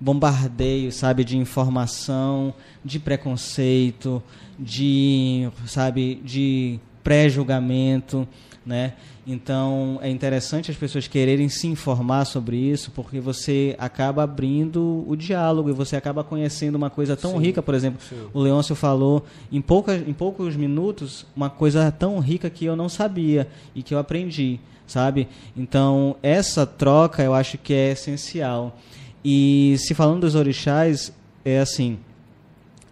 bombardeios, 0.00 0.96
sabe, 0.96 1.24
de 1.24 1.36
informação, 1.36 2.52
de 2.84 2.98
preconceito, 2.98 4.22
de, 4.58 5.48
sabe, 5.66 6.20
de 6.24 6.78
pré-julgamento, 7.02 8.26
né? 8.64 8.94
Então 9.26 9.98
é 10.02 10.10
interessante 10.10 10.70
as 10.70 10.76
pessoas 10.76 11.08
quererem 11.08 11.48
se 11.48 11.66
informar 11.66 12.26
sobre 12.26 12.56
isso, 12.56 12.90
porque 12.90 13.20
você 13.20 13.74
acaba 13.78 14.22
abrindo 14.22 15.02
o 15.08 15.16
diálogo 15.16 15.70
e 15.70 15.72
você 15.72 15.96
acaba 15.96 16.22
conhecendo 16.22 16.74
uma 16.74 16.90
coisa 16.90 17.16
tão 17.16 17.32
sim, 17.32 17.38
rica, 17.38 17.62
por 17.62 17.74
exemplo, 17.74 18.00
sim. 18.06 18.16
o 18.34 18.40
Leôncio 18.40 18.74
falou 18.74 19.24
em, 19.50 19.62
poucas, 19.62 20.06
em 20.06 20.12
poucos 20.12 20.56
minutos 20.56 21.26
uma 21.34 21.48
coisa 21.48 21.90
tão 21.90 22.18
rica 22.18 22.50
que 22.50 22.66
eu 22.66 22.76
não 22.76 22.88
sabia 22.88 23.48
e 23.74 23.82
que 23.82 23.94
eu 23.94 23.98
aprendi, 23.98 24.60
sabe? 24.86 25.26
Então 25.56 26.16
essa 26.22 26.66
troca 26.66 27.22
eu 27.22 27.32
acho 27.32 27.56
que 27.56 27.72
é 27.72 27.92
essencial. 27.92 28.78
E 29.24 29.76
se 29.78 29.94
falando 29.94 30.20
dos 30.20 30.34
orixás, 30.34 31.14
é 31.46 31.60
assim, 31.60 31.98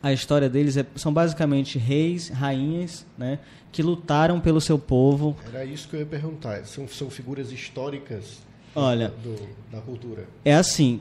a 0.02 0.12
história 0.12 0.48
deles 0.48 0.76
é, 0.76 0.84
são 0.96 1.12
basicamente 1.12 1.78
reis, 1.78 2.28
rainhas, 2.28 3.06
né? 3.16 3.38
Que 3.72 3.82
lutaram 3.82 4.38
pelo 4.38 4.60
seu 4.60 4.78
povo. 4.78 5.34
Era 5.48 5.64
isso 5.64 5.88
que 5.88 5.96
eu 5.96 6.00
ia 6.00 6.06
perguntar. 6.06 6.64
São, 6.66 6.86
são 6.86 7.08
figuras 7.08 7.50
históricas 7.50 8.38
Olha, 8.76 9.12
do, 9.22 9.34
da 9.72 9.80
cultura? 9.80 10.28
É 10.44 10.54
assim, 10.54 11.00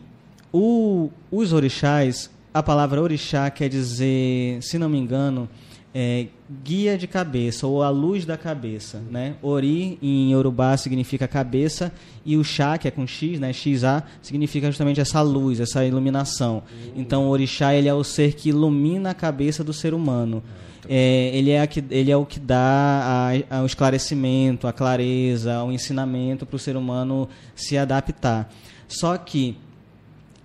o, 0.52 1.12
os 1.30 1.52
orixás, 1.52 2.32
a 2.54 2.64
palavra 2.64 3.02
orixá 3.02 3.50
quer 3.50 3.68
dizer, 3.68 4.62
se 4.64 4.78
não 4.78 4.88
me 4.88 4.98
engano, 4.98 5.50
é, 5.94 6.28
guia 6.64 6.98
de 6.98 7.08
cabeça 7.08 7.68
ou 7.68 7.84
a 7.84 7.90
luz 7.90 8.26
da 8.26 8.38
cabeça, 8.38 9.02
né? 9.12 9.36
Ori 9.42 10.00
em 10.02 10.32
Yorubá 10.32 10.78
significa 10.78 11.28
cabeça 11.28 11.92
e 12.26 12.38
o 12.38 12.44
chá, 12.46 12.78
que 12.78 12.88
é 12.88 12.92
com 12.92 13.06
X, 13.06 13.38
né? 13.40 13.52
XA, 13.52 14.04
significa 14.22 14.68
justamente 14.68 15.02
essa 15.02 15.22
luz, 15.22 15.60
essa 15.60 15.86
iluminação. 15.86 16.64
Então, 16.96 17.26
o 17.26 17.30
orixá 17.30 17.74
ele 17.76 17.90
é 17.90 17.94
o 17.94 18.04
ser 18.06 18.34
que 18.34 18.50
ilumina 18.50 19.10
a 19.10 19.14
cabeça 19.14 19.64
do 19.66 19.74
ser 19.74 19.94
humano 19.94 20.42
é, 20.90 21.32
ele, 21.34 21.52
é 21.52 21.66
que, 21.68 21.84
ele 21.90 22.12
é 22.12 22.18
o 22.18 22.26
que 22.26 22.40
dá 22.40 23.34
a, 23.50 23.58
a, 23.58 23.64
o 23.64 23.66
esclarecimento, 23.66 24.68
a 24.68 24.74
clareza, 24.74 25.64
o 25.64 25.72
ensinamento 25.72 26.46
para 26.46 26.56
o 26.56 26.60
ser 26.60 26.76
humano 26.76 27.30
se 27.56 27.78
adaptar. 27.78 28.52
Só 28.88 29.18
que, 29.18 29.58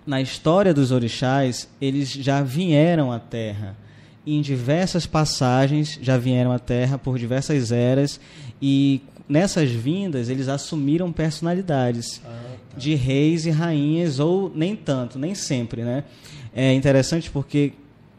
na 0.07 0.21
história 0.21 0.73
dos 0.73 0.93
orixás, 0.93 1.69
eles 1.81 2.11
já 2.11 2.43
vieram 2.43 3.11
à 3.11 3.19
Terra. 3.19 3.77
Em 4.27 4.41
diversas 4.41 5.07
passagens, 5.07 5.99
já 6.03 6.19
vieram 6.19 6.53
à 6.53 6.59
Terra 6.59 6.99
por 6.99 7.19
diversas 7.19 7.73
eras. 7.73 8.21
E 8.61 9.01
nessas 9.29 9.71
vindas, 9.71 10.29
eles 10.29 10.49
assumiram 10.49 11.13
personalidades 11.13 12.21
ah, 12.25 12.29
tá. 12.71 12.79
de 12.79 12.95
reis 12.95 13.47
e 13.47 13.51
rainhas, 13.51 14.21
ou 14.21 14.53
nem 14.55 14.77
tanto, 14.77 15.19
nem 15.19 15.35
sempre. 15.35 15.83
Né? 15.83 16.05
É 16.55 16.73
interessante 16.73 17.31
porque 17.31 17.73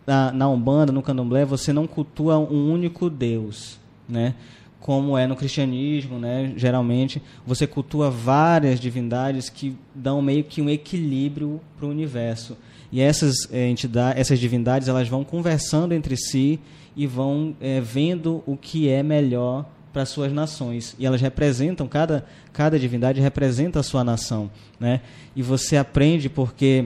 na, 0.07 0.31
na 0.31 0.49
Umbanda, 0.49 0.93
no 0.93 1.03
Candomblé, 1.03 1.43
você 1.43 1.73
não 1.73 1.85
cultua 1.85 2.39
um 2.39 2.71
único 2.71 3.09
Deus, 3.09 3.77
né? 4.07 4.33
Como 4.79 5.17
é 5.17 5.27
no 5.27 5.35
cristianismo, 5.35 6.17
né? 6.17 6.53
Geralmente, 6.55 7.21
você 7.45 7.67
cultua 7.67 8.09
várias 8.09 8.79
divindades 8.79 9.49
que 9.49 9.75
dão 9.93 10.21
meio 10.21 10.45
que 10.45 10.61
um 10.61 10.69
equilíbrio 10.69 11.59
para 11.75 11.85
o 11.85 11.89
universo. 11.89 12.55
E 12.89 13.01
essas 13.01 13.35
é, 13.51 13.67
entidades, 13.67 14.21
essas 14.21 14.39
divindades, 14.39 14.87
elas 14.87 15.09
vão 15.09 15.25
conversando 15.25 15.93
entre 15.93 16.15
si 16.15 16.57
e 16.95 17.05
vão 17.05 17.53
é, 17.59 17.81
vendo 17.81 18.41
o 18.45 18.55
que 18.55 18.87
é 18.87 19.03
melhor 19.03 19.65
para 19.91 20.05
suas 20.05 20.31
nações. 20.31 20.95
E 20.97 21.05
elas 21.05 21.19
representam, 21.19 21.85
cada, 21.85 22.25
cada 22.53 22.79
divindade 22.79 23.19
representa 23.19 23.81
a 23.81 23.83
sua 23.83 24.05
nação. 24.05 24.49
Né? 24.79 25.01
E 25.35 25.41
você 25.41 25.75
aprende 25.75 26.29
porque 26.29 26.85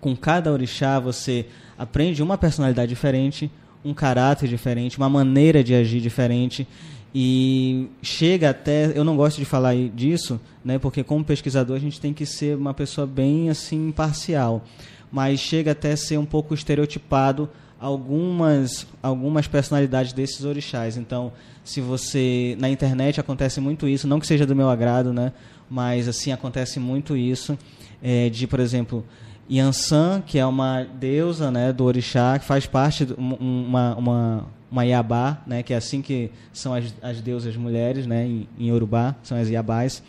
com 0.00 0.16
cada 0.16 0.50
orixá 0.52 0.98
você 0.98 1.46
aprende 1.78 2.22
uma 2.22 2.38
personalidade 2.38 2.88
diferente, 2.88 3.50
um 3.84 3.92
caráter 3.92 4.48
diferente, 4.48 4.96
uma 4.96 5.08
maneira 5.08 5.62
de 5.62 5.74
agir 5.74 6.00
diferente. 6.00 6.66
E 7.14 7.88
chega 8.02 8.50
até 8.50 8.92
eu 8.96 9.04
não 9.04 9.16
gosto 9.16 9.38
de 9.38 9.44
falar 9.44 9.76
disso 9.94 10.40
né 10.64 10.80
porque 10.80 11.04
como 11.04 11.24
pesquisador 11.24 11.76
a 11.76 11.80
gente 11.80 12.00
tem 12.00 12.12
que 12.12 12.26
ser 12.26 12.56
uma 12.56 12.74
pessoa 12.74 13.06
bem 13.06 13.50
assim 13.50 13.88
imparcial. 13.88 14.64
Mas 15.12 15.38
chega 15.38 15.72
até 15.72 15.94
ser 15.94 16.18
um 16.18 16.26
pouco 16.26 16.54
estereotipado 16.54 17.48
algumas 17.78 18.86
algumas 19.00 19.46
personalidades 19.46 20.12
desses 20.12 20.44
orixás. 20.44 20.96
Então 20.96 21.32
se 21.64 21.80
você 21.80 22.56
na 22.58 22.68
internet 22.68 23.20
acontece 23.20 23.60
muito 23.60 23.88
isso 23.88 24.06
não 24.06 24.20
que 24.20 24.26
seja 24.26 24.46
do 24.46 24.54
meu 24.54 24.68
agrado 24.68 25.12
né 25.12 25.32
mas 25.68 26.06
assim 26.06 26.30
acontece 26.30 26.78
muito 26.78 27.16
isso 27.16 27.58
é, 28.02 28.28
de 28.28 28.46
por 28.46 28.60
exemplo 28.60 29.04
Yansan, 29.50 30.22
que 30.26 30.38
é 30.38 30.46
uma 30.46 30.84
deusa 30.84 31.50
né, 31.50 31.72
do 31.72 31.84
orixá, 31.84 32.38
que 32.38 32.44
faz 32.44 32.66
parte 32.66 33.06
de 33.06 33.14
uma, 33.14 33.94
uma, 33.96 34.46
uma 34.70 34.86
Iabá, 34.86 35.38
né, 35.46 35.62
que 35.62 35.72
é 35.72 35.76
assim 35.76 36.00
que 36.00 36.30
são 36.52 36.74
as, 36.74 36.94
as 37.02 37.20
deusas 37.20 37.56
mulheres 37.56 38.06
né, 38.06 38.26
em, 38.26 38.48
em 38.58 38.72
Urubá, 38.72 39.14
são 39.22 39.38
as 39.38 39.48
Iabás. 39.48 40.02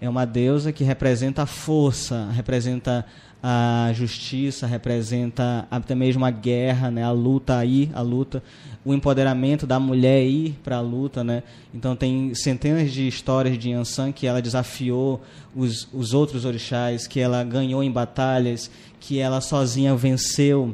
É 0.00 0.08
uma 0.08 0.26
deusa 0.26 0.72
que 0.72 0.84
representa 0.84 1.42
a 1.42 1.46
força, 1.46 2.28
representa 2.32 3.06
a 3.42 3.90
justiça, 3.94 4.66
representa 4.66 5.66
até 5.70 5.94
mesmo 5.94 6.24
a 6.24 6.30
guerra, 6.30 6.90
né, 6.90 7.04
a 7.04 7.10
luta 7.10 7.56
aí, 7.56 7.90
a 7.94 8.00
luta 8.00 8.42
o 8.86 8.94
empoderamento 8.94 9.66
da 9.66 9.80
mulher 9.80 10.24
ir 10.24 10.56
para 10.62 10.76
a 10.76 10.80
luta, 10.80 11.24
né? 11.24 11.42
Então 11.74 11.96
tem 11.96 12.32
centenas 12.36 12.92
de 12.92 13.08
histórias 13.08 13.58
de 13.58 13.70
Yansan 13.70 14.12
que 14.12 14.28
ela 14.28 14.40
desafiou 14.40 15.20
os, 15.56 15.88
os 15.92 16.14
outros 16.14 16.44
orixás, 16.44 17.04
que 17.04 17.18
ela 17.18 17.42
ganhou 17.42 17.82
em 17.82 17.90
batalhas, 17.90 18.70
que 19.00 19.18
ela 19.18 19.40
sozinha 19.40 19.96
venceu 19.96 20.72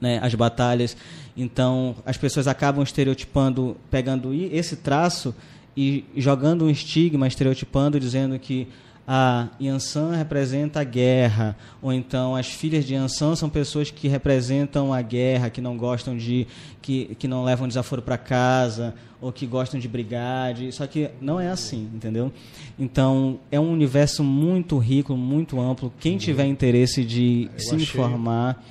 né, 0.00 0.18
as 0.22 0.34
batalhas. 0.34 0.96
Então 1.36 1.94
as 2.06 2.16
pessoas 2.16 2.48
acabam 2.48 2.82
estereotipando, 2.82 3.76
pegando 3.90 4.32
esse 4.32 4.74
traço 4.74 5.34
e 5.76 6.06
jogando 6.16 6.64
um 6.64 6.70
estigma, 6.70 7.28
estereotipando, 7.28 8.00
dizendo 8.00 8.38
que 8.38 8.66
a 9.06 9.48
Yansan 9.60 10.16
representa 10.16 10.80
a 10.80 10.84
guerra, 10.84 11.56
ou 11.80 11.92
então 11.92 12.34
as 12.34 12.48
filhas 12.48 12.84
de 12.84 12.94
Yansan 12.94 13.36
são 13.36 13.48
pessoas 13.48 13.90
que 13.90 14.08
representam 14.08 14.92
a 14.92 15.00
guerra, 15.00 15.48
que 15.48 15.60
não 15.60 15.76
gostam 15.76 16.16
de, 16.16 16.46
que, 16.82 17.14
que 17.16 17.28
não 17.28 17.44
levam 17.44 17.68
desaforo 17.68 18.02
para 18.02 18.18
casa, 18.18 18.94
ou 19.20 19.30
que 19.30 19.46
gostam 19.46 19.78
de 19.78 19.86
brigar, 19.86 20.54
de, 20.54 20.72
só 20.72 20.86
que 20.86 21.10
não 21.20 21.38
é 21.38 21.48
assim, 21.48 21.88
entendeu? 21.94 22.32
Então 22.78 23.38
é 23.50 23.60
um 23.60 23.72
universo 23.72 24.24
muito 24.24 24.76
rico, 24.78 25.16
muito 25.16 25.60
amplo. 25.60 25.92
Quem 26.00 26.18
tiver 26.18 26.46
interesse 26.46 27.04
de 27.04 27.48
Eu 27.52 27.60
se 27.60 27.74
achei... 27.74 27.80
informar 27.82 28.62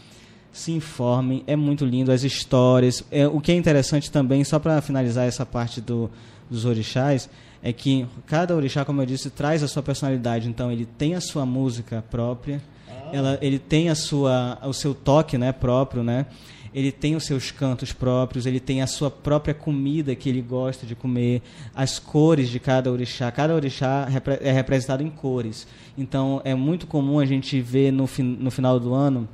se 0.51 0.71
informem, 0.71 1.43
é 1.47 1.55
muito 1.55 1.83
lindo, 1.83 2.13
as 2.13 2.23
histórias. 2.23 3.03
É, 3.11 3.27
o 3.27 3.41
que 3.41 3.51
é 3.51 3.55
interessante 3.55 4.09
também, 4.09 4.41
só 4.45 4.57
para 4.57 4.81
finalizar 4.81 5.27
essa 5.27 5.45
parte 5.45 5.81
do, 5.81 6.09
dos 6.49 6.63
orixás, 6.63 7.29
é 7.65 7.73
que 7.73 8.05
cada 8.27 8.55
orixá, 8.55 8.85
como 8.85 9.01
eu 9.01 9.07
disse, 9.07 9.31
traz 9.31 9.63
a 9.63 9.67
sua 9.67 9.81
personalidade. 9.81 10.47
Então, 10.47 10.71
ele 10.71 10.85
tem 10.85 11.15
a 11.15 11.19
sua 11.19 11.47
música 11.47 12.05
própria, 12.11 12.61
ah. 12.87 13.09
ela, 13.11 13.39
ele 13.41 13.57
tem 13.57 13.89
a 13.89 13.95
sua, 13.95 14.59
o 14.61 14.71
seu 14.71 14.93
toque 14.93 15.35
né, 15.35 15.51
próprio, 15.51 16.03
né? 16.03 16.27
ele 16.75 16.91
tem 16.91 17.15
os 17.15 17.23
seus 17.23 17.49
cantos 17.49 17.91
próprios, 17.91 18.45
ele 18.45 18.59
tem 18.59 18.83
a 18.83 18.87
sua 18.87 19.09
própria 19.09 19.53
comida 19.53 20.13
que 20.13 20.29
ele 20.29 20.41
gosta 20.41 20.85
de 20.85 20.93
comer, 20.93 21.41
as 21.73 21.97
cores 21.97 22.49
de 22.49 22.59
cada 22.59 22.91
orixá. 22.91 23.31
Cada 23.31 23.55
orixá 23.55 24.07
é 24.41 24.51
representado 24.51 25.01
em 25.01 25.09
cores. 25.09 25.65
Então, 25.97 26.41
é 26.43 26.53
muito 26.53 26.85
comum 26.85 27.17
a 27.17 27.25
gente 27.25 27.59
ver 27.61 27.91
no, 27.91 28.07
no 28.19 28.51
final 28.51 28.79
do 28.79 28.93
ano 28.93 29.27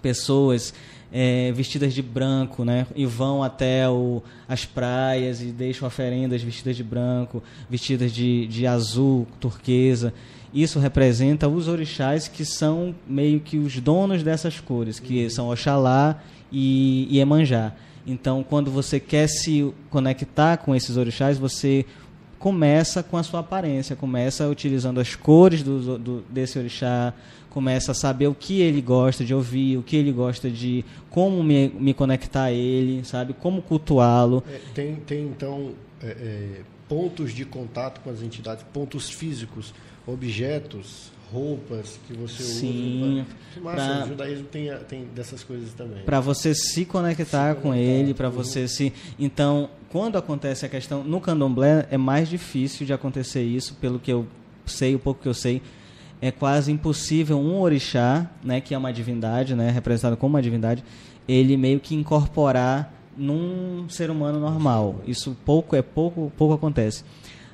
pessoas 0.00 0.74
é, 1.12 1.52
vestidas 1.52 1.92
de 1.92 2.00
branco, 2.00 2.64
né? 2.64 2.86
E 2.96 3.04
vão 3.04 3.42
até 3.42 3.88
o, 3.88 4.22
as 4.48 4.64
praias 4.64 5.42
e 5.42 5.46
deixam 5.46 5.86
oferendas 5.86 6.42
vestidas 6.42 6.76
de 6.76 6.82
branco, 6.82 7.42
vestidas 7.68 8.12
de, 8.12 8.46
de 8.46 8.66
azul, 8.66 9.26
turquesa. 9.38 10.14
Isso 10.54 10.78
representa 10.78 11.48
os 11.48 11.68
orixás 11.68 12.28
que 12.28 12.44
são 12.44 12.94
meio 13.06 13.40
que 13.40 13.58
os 13.58 13.78
donos 13.78 14.22
dessas 14.22 14.58
cores, 14.58 14.98
que 14.98 15.24
uhum. 15.24 15.30
são 15.30 15.48
Oxalá 15.50 16.22
e 16.50 17.08
Iemanjá. 17.10 17.72
Então, 18.06 18.42
quando 18.42 18.70
você 18.70 18.98
quer 18.98 19.28
se 19.28 19.72
conectar 19.88 20.56
com 20.56 20.74
esses 20.74 20.96
orixás, 20.96 21.38
você 21.38 21.86
começa 22.42 23.04
com 23.04 23.16
a 23.16 23.22
sua 23.22 23.38
aparência, 23.38 23.94
começa 23.94 24.48
utilizando 24.48 24.98
as 24.98 25.14
cores 25.14 25.62
do, 25.62 25.96
do, 25.96 26.24
desse 26.28 26.58
orixá, 26.58 27.14
começa 27.48 27.92
a 27.92 27.94
saber 27.94 28.26
o 28.26 28.34
que 28.34 28.60
ele 28.60 28.82
gosta 28.82 29.24
de 29.24 29.32
ouvir, 29.32 29.76
o 29.76 29.82
que 29.84 29.94
ele 29.94 30.10
gosta 30.10 30.50
de, 30.50 30.84
como 31.08 31.40
me, 31.44 31.68
me 31.68 31.94
conectar 31.94 32.42
a 32.42 32.52
ele, 32.52 33.04
sabe, 33.04 33.32
como 33.32 33.62
cultuá-lo. 33.62 34.42
É, 34.50 34.60
tem, 34.74 34.96
tem 34.96 35.22
então 35.22 35.70
é, 36.02 36.08
é, 36.08 36.60
pontos 36.88 37.32
de 37.32 37.44
contato 37.44 38.00
com 38.00 38.10
as 38.10 38.20
entidades, 38.22 38.64
pontos 38.72 39.08
físicos, 39.08 39.72
objetos, 40.04 41.12
roupas 41.32 41.98
que 42.08 42.12
você 42.12 42.42
Sim, 42.42 43.20
usa. 43.20 43.26
Sim. 43.54 43.60
Pra... 43.62 44.04
O 44.04 44.08
judaísmo 44.08 44.44
tem, 44.46 44.76
tem 44.88 45.04
dessas 45.14 45.44
coisas 45.44 45.72
também. 45.74 46.02
Para 46.02 46.18
você 46.18 46.56
se 46.56 46.84
conectar, 46.84 47.54
se 47.54 47.60
com 47.60 47.72
ele, 47.72 48.12
para 48.12 48.28
você 48.28 48.66
se. 48.66 48.92
Então, 49.16 49.70
quando 49.92 50.16
acontece 50.16 50.64
a 50.64 50.68
questão. 50.70 51.04
No 51.04 51.20
candomblé 51.20 51.86
é 51.90 51.98
mais 51.98 52.26
difícil 52.26 52.86
de 52.86 52.94
acontecer 52.94 53.42
isso, 53.42 53.74
pelo 53.74 53.98
que 53.98 54.10
eu 54.10 54.26
sei, 54.64 54.94
o 54.94 54.98
pouco 54.98 55.20
que 55.20 55.28
eu 55.28 55.34
sei. 55.34 55.60
É 56.18 56.30
quase 56.30 56.72
impossível 56.72 57.38
um 57.38 57.60
orixá, 57.60 58.30
né, 58.42 58.60
que 58.60 58.74
é 58.74 58.78
uma 58.78 58.90
divindade, 58.90 59.54
né, 59.54 59.70
representado 59.70 60.16
como 60.16 60.34
uma 60.34 60.42
divindade, 60.42 60.82
ele 61.28 61.58
meio 61.58 61.78
que 61.78 61.94
incorporar 61.94 62.94
num 63.14 63.86
ser 63.88 64.10
humano 64.10 64.40
normal. 64.40 65.02
Isso 65.06 65.36
pouco 65.44 65.76
é 65.76 65.82
pouco 65.82 66.32
pouco 66.38 66.54
acontece. 66.54 67.04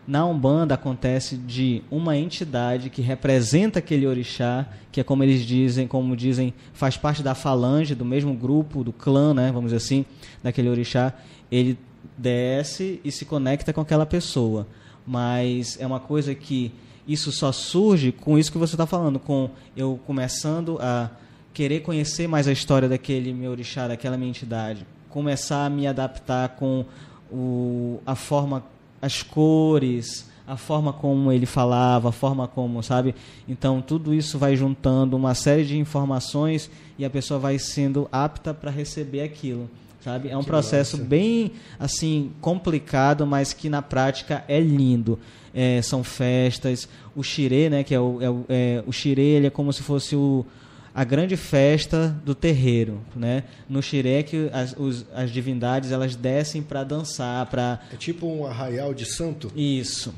Na 0.06 0.24
Umbanda 0.24 0.74
acontece 0.74 1.36
de 1.36 1.82
uma 1.90 2.16
entidade 2.16 2.88
que 2.88 3.02
representa 3.02 3.80
aquele 3.80 4.06
orixá, 4.06 4.66
que 4.92 5.00
é 5.00 5.04
como 5.04 5.24
eles 5.24 5.44
dizem, 5.44 5.88
como 5.88 6.16
dizem, 6.16 6.54
faz 6.72 6.96
parte 6.96 7.22
da 7.22 7.34
falange, 7.34 7.94
do 7.94 8.04
mesmo 8.04 8.32
grupo, 8.32 8.84
do 8.84 8.92
clã, 8.92 9.34
né, 9.34 9.50
vamos 9.52 9.72
dizer 9.72 9.76
assim, 9.76 10.04
daquele 10.42 10.68
orixá, 10.68 11.12
ele 11.50 11.76
desce 12.18 13.00
e 13.04 13.12
se 13.12 13.24
conecta 13.24 13.72
com 13.72 13.80
aquela 13.80 14.04
pessoa. 14.04 14.66
Mas 15.06 15.80
é 15.80 15.86
uma 15.86 16.00
coisa 16.00 16.34
que 16.34 16.72
isso 17.06 17.32
só 17.32 17.50
surge 17.50 18.12
com 18.12 18.38
isso 18.38 18.52
que 18.52 18.58
você 18.58 18.74
está 18.74 18.86
falando, 18.86 19.18
com 19.18 19.48
eu 19.74 19.98
começando 20.06 20.78
a 20.80 21.10
querer 21.54 21.80
conhecer 21.80 22.28
mais 22.28 22.46
a 22.46 22.52
história 22.52 22.88
daquele 22.88 23.32
meu 23.32 23.50
orixá, 23.50 23.88
daquela 23.88 24.16
minha 24.16 24.28
entidade, 24.28 24.86
começar 25.08 25.64
a 25.64 25.70
me 25.70 25.86
adaptar 25.86 26.50
com 26.50 26.84
o, 27.32 28.00
a 28.06 28.14
forma 28.14 28.62
as 29.00 29.22
cores, 29.22 30.28
a 30.46 30.56
forma 30.56 30.92
como 30.92 31.32
ele 31.32 31.46
falava, 31.46 32.10
a 32.10 32.12
forma 32.12 32.46
como, 32.46 32.82
sabe? 32.82 33.14
Então 33.48 33.80
tudo 33.80 34.14
isso 34.14 34.38
vai 34.38 34.54
juntando 34.56 35.16
uma 35.16 35.34
série 35.34 35.64
de 35.64 35.78
informações 35.78 36.70
e 36.98 37.04
a 37.04 37.10
pessoa 37.10 37.40
vai 37.40 37.58
sendo 37.58 38.08
apta 38.12 38.52
para 38.52 38.70
receber 38.70 39.22
aquilo, 39.22 39.68
sabe? 40.08 40.30
É 40.30 40.36
um 40.36 40.40
que 40.40 40.46
processo 40.46 40.96
massa. 40.96 41.08
bem 41.08 41.52
assim 41.78 42.32
complicado, 42.40 43.26
mas 43.26 43.52
que 43.52 43.68
na 43.68 43.82
prática 43.82 44.42
é 44.48 44.58
lindo. 44.58 45.18
É, 45.54 45.82
são 45.82 46.04
festas, 46.04 46.88
o 47.16 47.22
xirê, 47.22 47.68
né? 47.68 47.82
Que 47.82 47.94
é 47.94 48.00
o, 48.00 48.22
é 48.22 48.30
o, 48.30 48.44
é, 48.48 48.84
o 48.86 48.92
xirê, 48.92 49.22
ele 49.22 49.46
é 49.48 49.50
como 49.50 49.72
se 49.72 49.82
fosse 49.82 50.16
o 50.16 50.46
a 50.94 51.04
grande 51.04 51.36
festa 51.36 52.08
do 52.24 52.34
terreiro, 52.34 53.00
né? 53.14 53.44
No 53.68 53.80
Xireque 53.80 54.50
as, 54.52 54.74
os, 54.76 55.06
as 55.14 55.30
divindades 55.30 55.92
elas 55.92 56.16
descem 56.16 56.60
para 56.60 56.82
dançar, 56.82 57.46
para 57.46 57.78
é 57.92 57.96
tipo 57.96 58.26
um 58.26 58.44
arraial 58.44 58.92
de 58.92 59.04
santo. 59.04 59.52
Isso. 59.54 60.12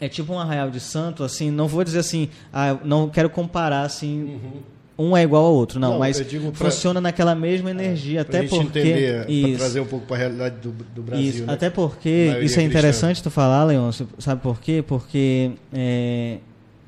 É 0.00 0.08
tipo 0.08 0.32
um 0.32 0.40
arraial 0.40 0.70
de 0.70 0.80
santo, 0.80 1.22
assim, 1.22 1.52
não 1.52 1.68
vou 1.68 1.84
dizer 1.84 2.00
assim, 2.00 2.28
ah, 2.52 2.76
não 2.84 3.08
quero 3.08 3.30
comparar 3.30 3.82
assim, 3.82 4.22
uhum. 4.24 4.62
Um 4.98 5.16
é 5.16 5.22
igual 5.22 5.44
ao 5.44 5.54
outro, 5.54 5.80
não, 5.80 5.92
não 5.92 5.98
mas 5.98 6.22
funciona 6.54 7.00
naquela 7.00 7.34
mesma 7.34 7.70
energia, 7.70 8.18
é, 8.18 8.22
até 8.22 8.42
porque 8.42 8.78
entender, 8.78 9.28
isso, 9.28 9.58
trazer 9.58 9.80
um 9.80 9.86
pouco 9.86 10.06
para 10.06 10.16
a 10.16 10.18
realidade 10.18 10.56
do, 10.56 10.70
do 10.70 11.02
Brasil. 11.02 11.28
Isso, 11.28 11.44
né? 11.44 11.52
até 11.52 11.70
porque 11.70 12.38
isso 12.42 12.60
é 12.60 12.62
interessante 12.62 13.16
cristã. 13.16 13.30
tu 13.30 13.32
falar, 13.32 13.64
Leon, 13.64 13.90
sabe 14.18 14.42
por 14.42 14.60
quê? 14.60 14.84
Porque 14.86 15.52
é, 15.72 16.38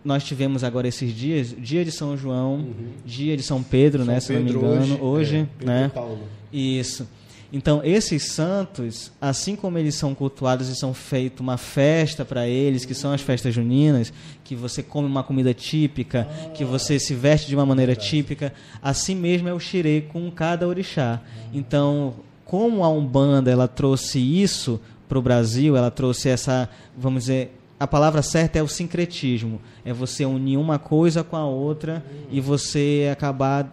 nós 0.04 0.22
tivemos 0.22 0.62
agora 0.62 0.86
esses 0.86 1.12
dias, 1.14 1.54
dia 1.58 1.84
de 1.84 1.90
São 1.90 2.16
João, 2.16 2.56
uhum. 2.56 2.92
dia 3.04 3.36
de 3.36 3.42
São 3.42 3.62
Pedro, 3.62 4.04
São 4.04 4.12
né, 4.12 4.20
se 4.20 4.32
não 4.32 4.42
me 4.42 4.50
engano, 4.50 5.02
hoje, 5.02 5.48
é, 5.60 5.64
né? 5.64 5.90
Paulo. 5.92 6.20
Isso. 6.52 7.08
Então, 7.56 7.80
esses 7.84 8.32
santos, 8.32 9.12
assim 9.20 9.54
como 9.54 9.78
eles 9.78 9.94
são 9.94 10.12
cultuados 10.12 10.68
e 10.68 10.74
são 10.74 10.92
feito 10.92 11.38
uma 11.38 11.56
festa 11.56 12.24
para 12.24 12.48
eles, 12.48 12.84
que 12.84 12.94
são 12.94 13.12
as 13.12 13.20
festas 13.20 13.54
juninas, 13.54 14.12
que 14.42 14.56
você 14.56 14.82
come 14.82 15.06
uma 15.06 15.22
comida 15.22 15.54
típica, 15.54 16.26
que 16.52 16.64
você 16.64 16.98
se 16.98 17.14
veste 17.14 17.46
de 17.46 17.54
uma 17.54 17.64
maneira 17.64 17.94
típica, 17.94 18.52
assim 18.82 19.14
mesmo 19.14 19.48
é 19.48 19.54
o 19.54 19.60
xirê 19.60 20.00
com 20.00 20.28
cada 20.32 20.66
orixá. 20.66 21.20
Então, 21.52 22.14
como 22.44 22.82
a 22.82 22.88
Umbanda 22.88 23.52
ela 23.52 23.68
trouxe 23.68 24.18
isso 24.18 24.80
para 25.08 25.16
o 25.16 25.22
Brasil, 25.22 25.76
ela 25.76 25.92
trouxe 25.92 26.30
essa, 26.30 26.68
vamos 26.98 27.22
dizer, 27.22 27.56
a 27.78 27.86
palavra 27.86 28.20
certa 28.20 28.58
é 28.58 28.64
o 28.64 28.68
sincretismo. 28.68 29.60
É 29.84 29.92
você 29.92 30.24
unir 30.24 30.56
uma 30.56 30.80
coisa 30.80 31.22
com 31.22 31.36
a 31.36 31.46
outra 31.46 32.04
e 32.32 32.40
você 32.40 33.08
acabar 33.12 33.72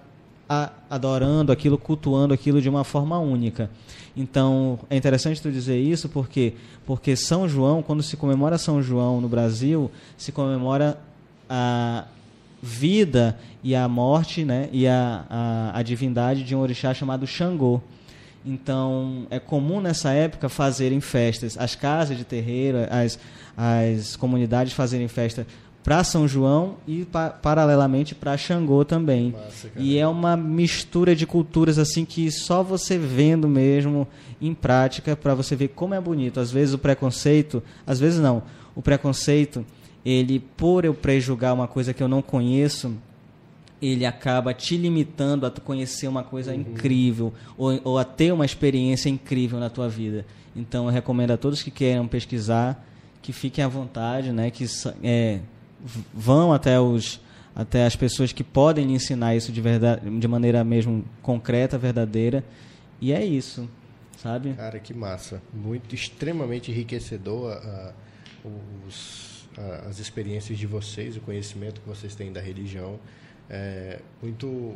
adorando 0.89 1.51
aquilo, 1.51 1.77
cultuando 1.77 2.33
aquilo 2.33 2.61
de 2.61 2.69
uma 2.69 2.83
forma 2.83 3.17
única. 3.19 3.69
Então, 4.15 4.79
é 4.89 4.97
interessante 4.97 5.41
tu 5.41 5.51
dizer 5.51 5.79
isso 5.79 6.09
porque 6.09 6.53
porque 6.85 7.15
São 7.15 7.47
João, 7.47 7.81
quando 7.81 8.03
se 8.03 8.17
comemora 8.17 8.57
São 8.57 8.81
João 8.81 9.21
no 9.21 9.29
Brasil, 9.29 9.89
se 10.17 10.31
comemora 10.31 10.99
a 11.49 12.05
vida 12.61 13.37
e 13.63 13.75
a 13.75 13.87
morte, 13.87 14.43
né, 14.43 14.69
e 14.71 14.87
a, 14.87 15.25
a, 15.29 15.79
a 15.79 15.83
divindade 15.83 16.43
de 16.43 16.55
um 16.55 16.59
orixá 16.59 16.93
chamado 16.93 17.25
Xangô. 17.25 17.81
Então, 18.45 19.27
é 19.29 19.39
comum 19.39 19.79
nessa 19.79 20.11
época 20.11 20.49
fazerem 20.49 20.99
festas, 20.99 21.57
as 21.57 21.75
casas 21.75 22.17
de 22.17 22.23
terreiro, 22.23 22.79
as, 22.89 23.19
as 23.55 24.15
comunidades 24.15 24.73
fazerem 24.73 25.07
festa 25.07 25.45
para 25.83 26.03
São 26.03 26.27
João 26.27 26.75
e 26.87 27.05
pa 27.05 27.29
paralelamente 27.29 28.13
para 28.13 28.37
Xangô 28.37 28.85
também. 28.85 29.31
Massa, 29.31 29.69
e 29.75 29.97
é 29.97 30.07
uma 30.07 30.37
mistura 30.37 31.15
de 31.15 31.25
culturas 31.25 31.79
assim 31.79 32.05
que 32.05 32.29
só 32.31 32.61
você 32.61 32.97
vendo 32.97 33.47
mesmo 33.47 34.07
em 34.39 34.53
prática 34.53 35.15
para 35.15 35.33
você 35.33 35.55
ver 35.55 35.69
como 35.69 35.93
é 35.93 36.01
bonito. 36.01 36.39
Às 36.39 36.51
vezes 36.51 36.73
o 36.73 36.77
preconceito, 36.77 37.63
às 37.85 37.99
vezes 37.99 38.19
não, 38.19 38.43
o 38.75 38.81
preconceito, 38.81 39.65
ele 40.05 40.39
por 40.39 40.85
eu 40.85 40.93
prejugar 40.93 41.53
uma 41.53 41.67
coisa 41.67 41.93
que 41.93 42.03
eu 42.03 42.07
não 42.07 42.21
conheço, 42.21 42.93
ele 43.81 44.05
acaba 44.05 44.53
te 44.53 44.77
limitando 44.77 45.45
a 45.45 45.51
conhecer 45.51 46.07
uma 46.07 46.23
coisa 46.23 46.53
uhum. 46.53 46.59
incrível 46.59 47.33
ou, 47.57 47.79
ou 47.83 47.97
a 47.97 48.03
ter 48.03 48.31
uma 48.31 48.45
experiência 48.45 49.09
incrível 49.09 49.59
na 49.59 49.69
tua 49.69 49.89
vida. 49.89 50.25
Então 50.55 50.85
eu 50.85 50.91
recomendo 50.91 51.31
a 51.31 51.37
todos 51.37 51.63
que 51.63 51.71
queiram 51.71 52.07
pesquisar 52.07 52.85
que 53.21 53.31
fiquem 53.31 53.63
à 53.63 53.67
vontade, 53.67 54.31
né? 54.31 54.49
Que 54.49 54.65
é, 55.03 55.39
vão 56.13 56.53
até 56.53 56.79
os 56.79 57.19
até 57.53 57.85
as 57.85 57.95
pessoas 57.95 58.31
que 58.31 58.43
podem 58.43 58.87
lhe 58.87 58.93
ensinar 58.93 59.35
isso 59.35 59.51
de 59.51 59.59
verdade, 59.59 60.09
de 60.19 60.27
maneira 60.27 60.63
mesmo 60.63 61.03
concreta, 61.21 61.77
verdadeira. 61.77 62.43
E 62.99 63.11
é 63.11 63.23
isso, 63.25 63.69
sabe? 64.17 64.53
Cara, 64.53 64.79
que 64.79 64.93
massa! 64.93 65.41
Muito 65.53 65.93
extremamente 65.93 66.71
enriquecedor 66.71 67.51
a, 67.51 67.93
os, 68.87 69.49
a, 69.57 69.89
as 69.89 69.99
experiências 69.99 70.57
de 70.57 70.65
vocês, 70.65 71.17
o 71.17 71.19
conhecimento 71.19 71.81
que 71.81 71.87
vocês 71.89 72.15
têm 72.15 72.31
da 72.31 72.39
religião 72.39 72.97
é, 73.49 73.99
muito 74.21 74.75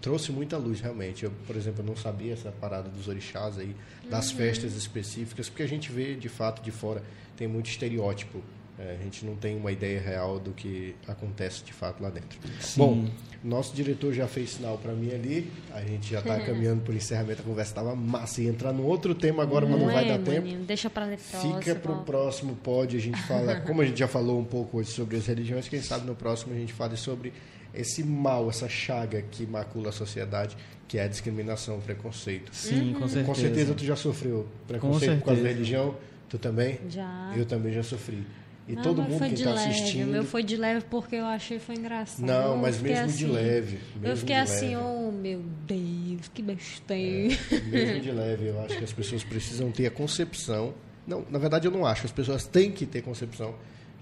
trouxe 0.00 0.32
muita 0.32 0.56
luz 0.56 0.80
realmente. 0.80 1.24
Eu, 1.24 1.30
por 1.46 1.56
exemplo, 1.56 1.84
não 1.84 1.96
sabia 1.96 2.32
essa 2.32 2.50
parada 2.50 2.88
dos 2.88 3.08
orixás 3.08 3.58
aí, 3.58 3.74
das 4.10 4.30
uhum. 4.30 4.36
festas 4.36 4.74
específicas, 4.74 5.48
porque 5.48 5.62
a 5.62 5.68
gente 5.68 5.90
vê 5.90 6.14
de 6.14 6.28
fato 6.28 6.62
de 6.62 6.70
fora 6.70 7.02
tem 7.36 7.46
muito 7.46 7.70
estereótipo 7.70 8.42
É, 8.78 8.96
a 8.98 9.02
gente 9.02 9.26
não 9.26 9.34
tem 9.34 9.56
uma 9.56 9.72
ideia 9.72 10.00
real 10.00 10.38
do 10.38 10.52
que 10.52 10.94
acontece 11.08 11.64
de 11.64 11.72
fato 11.72 12.00
lá 12.00 12.10
dentro. 12.10 12.38
Sim. 12.60 12.78
Bom, 12.78 13.08
nosso 13.42 13.74
diretor 13.74 14.12
já 14.12 14.28
fez 14.28 14.50
sinal 14.50 14.78
para 14.78 14.92
mim 14.92 15.10
ali. 15.12 15.50
A 15.72 15.80
gente 15.80 16.08
já 16.08 16.20
está 16.20 16.38
caminhando 16.38 16.82
para 16.82 16.92
o 16.92 16.96
encerramento. 16.96 17.42
A 17.42 17.44
conversa 17.44 17.72
estava 17.72 17.96
massa. 17.96 18.40
E 18.40 18.46
entrar 18.46 18.72
num 18.72 18.84
outro 18.84 19.16
tema 19.16 19.42
agora, 19.42 19.66
mas 19.66 19.80
não 19.80 19.90
é, 19.90 19.94
vai 19.94 20.04
dar 20.06 20.18
maninho, 20.20 20.52
tempo. 20.52 20.64
Deixa 20.64 20.88
pra 20.88 21.06
próximo. 21.06 21.58
Fica 21.58 21.74
para 21.74 21.92
o 21.92 22.04
próximo 22.04 22.54
pod. 22.54 22.96
A 22.96 23.00
gente 23.00 23.20
fala, 23.22 23.56
como 23.66 23.82
a 23.82 23.84
gente 23.84 23.98
já 23.98 24.06
falou 24.06 24.38
um 24.38 24.44
pouco 24.44 24.78
hoje 24.78 24.92
sobre 24.92 25.16
as 25.16 25.26
religiões, 25.26 25.68
quem 25.68 25.82
sabe 25.82 26.06
no 26.06 26.14
próximo 26.14 26.54
a 26.54 26.56
gente 26.56 26.72
fale 26.72 26.96
sobre 26.96 27.32
esse 27.74 28.04
mal, 28.04 28.48
essa 28.48 28.68
chaga 28.68 29.22
que 29.22 29.44
macula 29.44 29.88
a 29.88 29.92
sociedade, 29.92 30.56
que 30.86 30.98
é 30.98 31.02
a 31.02 31.08
discriminação, 31.08 31.78
o 31.78 31.82
preconceito. 31.82 32.54
Sim, 32.54 32.92
com 32.92 33.08
certeza. 33.08 33.24
Com 33.24 33.34
certeza 33.34 33.74
tu 33.74 33.84
já 33.84 33.96
sofreu 33.96 34.46
preconceito 34.68 35.18
por 35.18 35.26
causa 35.26 35.42
da 35.42 35.48
religião. 35.48 35.96
Tu 36.28 36.38
também? 36.38 36.78
Já. 36.88 37.34
Eu 37.36 37.44
também 37.44 37.72
já 37.72 37.82
sofri. 37.82 38.24
E 38.68 38.74
Não, 38.74 38.82
todo 38.82 39.00
mundo 39.02 39.16
foi 39.18 39.28
que 39.30 39.34
de 39.36 39.42
está 39.42 39.54
leve. 39.54 39.70
assistindo. 39.70 40.08
O 40.08 40.12
meu 40.12 40.24
foi 40.24 40.42
de 40.42 40.56
leve 40.56 40.84
porque 40.90 41.16
eu 41.16 41.24
achei 41.24 41.58
foi 41.58 41.74
engraçado. 41.76 42.26
Não, 42.26 42.52
Eu 42.52 42.56
mas 42.58 42.76
fiquei 42.76 42.92
mesmo 42.92 43.08
de 43.16 43.24
assim- 43.24 43.32
leve. 43.32 43.78
Eu 43.96 44.00
mesmo 44.02 44.16
fiquei 44.18 44.34
de 44.36 44.40
assim, 44.42 44.76
leve. 44.76 44.82
oh 44.86 45.10
meu 45.12 45.42
Deus, 45.66 46.28
que 46.34 46.42
besteira. 46.42 47.34
Mesmo 47.70 48.00
de 48.00 48.10
leve, 48.10 48.46
eu 48.48 48.60
acho 48.60 48.76
que 48.76 48.84
as 48.84 48.92
pessoas 48.92 49.24
precisam 49.24 49.70
ter 49.72 49.86
a 49.86 49.90
concepção. 49.90 50.74
Não, 51.06 51.24
na 51.30 51.38
verdade 51.38 51.66
eu 51.66 51.70
não 51.72 51.86
acho. 51.86 52.04
As 52.04 52.12
pessoas 52.12 52.44
têm 52.46 52.70
que 52.70 52.84
ter 52.84 53.00
concepção 53.00 53.54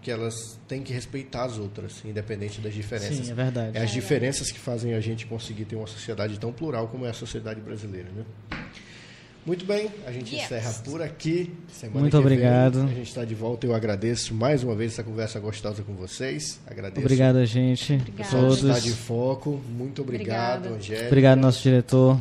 que 0.02 0.10
elas 0.10 0.58
têm 0.68 0.82
que 0.82 0.92
respeitar 0.92 1.44
as 1.44 1.58
outras, 1.58 2.04
independente 2.04 2.60
das 2.60 2.74
diferenças. 2.74 3.24
Sim, 3.26 3.30
é 3.30 3.34
verdade. 3.34 3.76
É 3.78 3.82
as 3.82 3.90
diferenças 3.92 4.50
que 4.50 4.58
fazem 4.58 4.94
a 4.94 5.00
gente 5.00 5.26
conseguir 5.26 5.64
ter 5.64 5.76
uma 5.76 5.86
sociedade 5.86 6.38
tão 6.40 6.52
plural 6.52 6.88
como 6.88 7.06
é 7.06 7.10
a 7.10 7.12
sociedade 7.12 7.60
brasileira, 7.60 8.08
né? 8.14 8.24
Muito 9.46 9.64
bem, 9.64 9.88
a 10.06 10.10
gente 10.10 10.34
Yes. 10.34 10.44
encerra 10.46 10.72
por 10.84 11.00
aqui. 11.00 11.52
Semana 11.72 12.00
Muito 12.00 12.16
que 12.16 12.22
vem 12.24 12.32
obrigado. 12.38 12.82
a 12.82 12.86
gente 12.88 13.02
está 13.08 13.24
de 13.24 13.34
volta. 13.34 13.64
Eu 13.64 13.74
agradeço 13.76 14.34
mais 14.34 14.64
uma 14.64 14.74
vez 14.74 14.92
essa 14.92 15.04
conversa 15.04 15.38
gostosa 15.38 15.82
com 15.84 15.94
vocês. 15.94 16.58
Agradeço 16.66 17.00
Obrigado, 17.00 17.44
gente. 17.46 17.92
Obrigada. 17.94 18.16
pessoal 18.24 18.48
está 18.52 18.66
Todos. 18.68 18.82
de 18.82 18.90
foco. 18.92 19.60
Muito 19.70 20.02
obrigado, 20.02 20.56
Obrigada. 20.66 20.76
Angélica. 20.76 21.06
Obrigado, 21.06 21.38
nosso 21.38 21.62
diretor. 21.62 22.18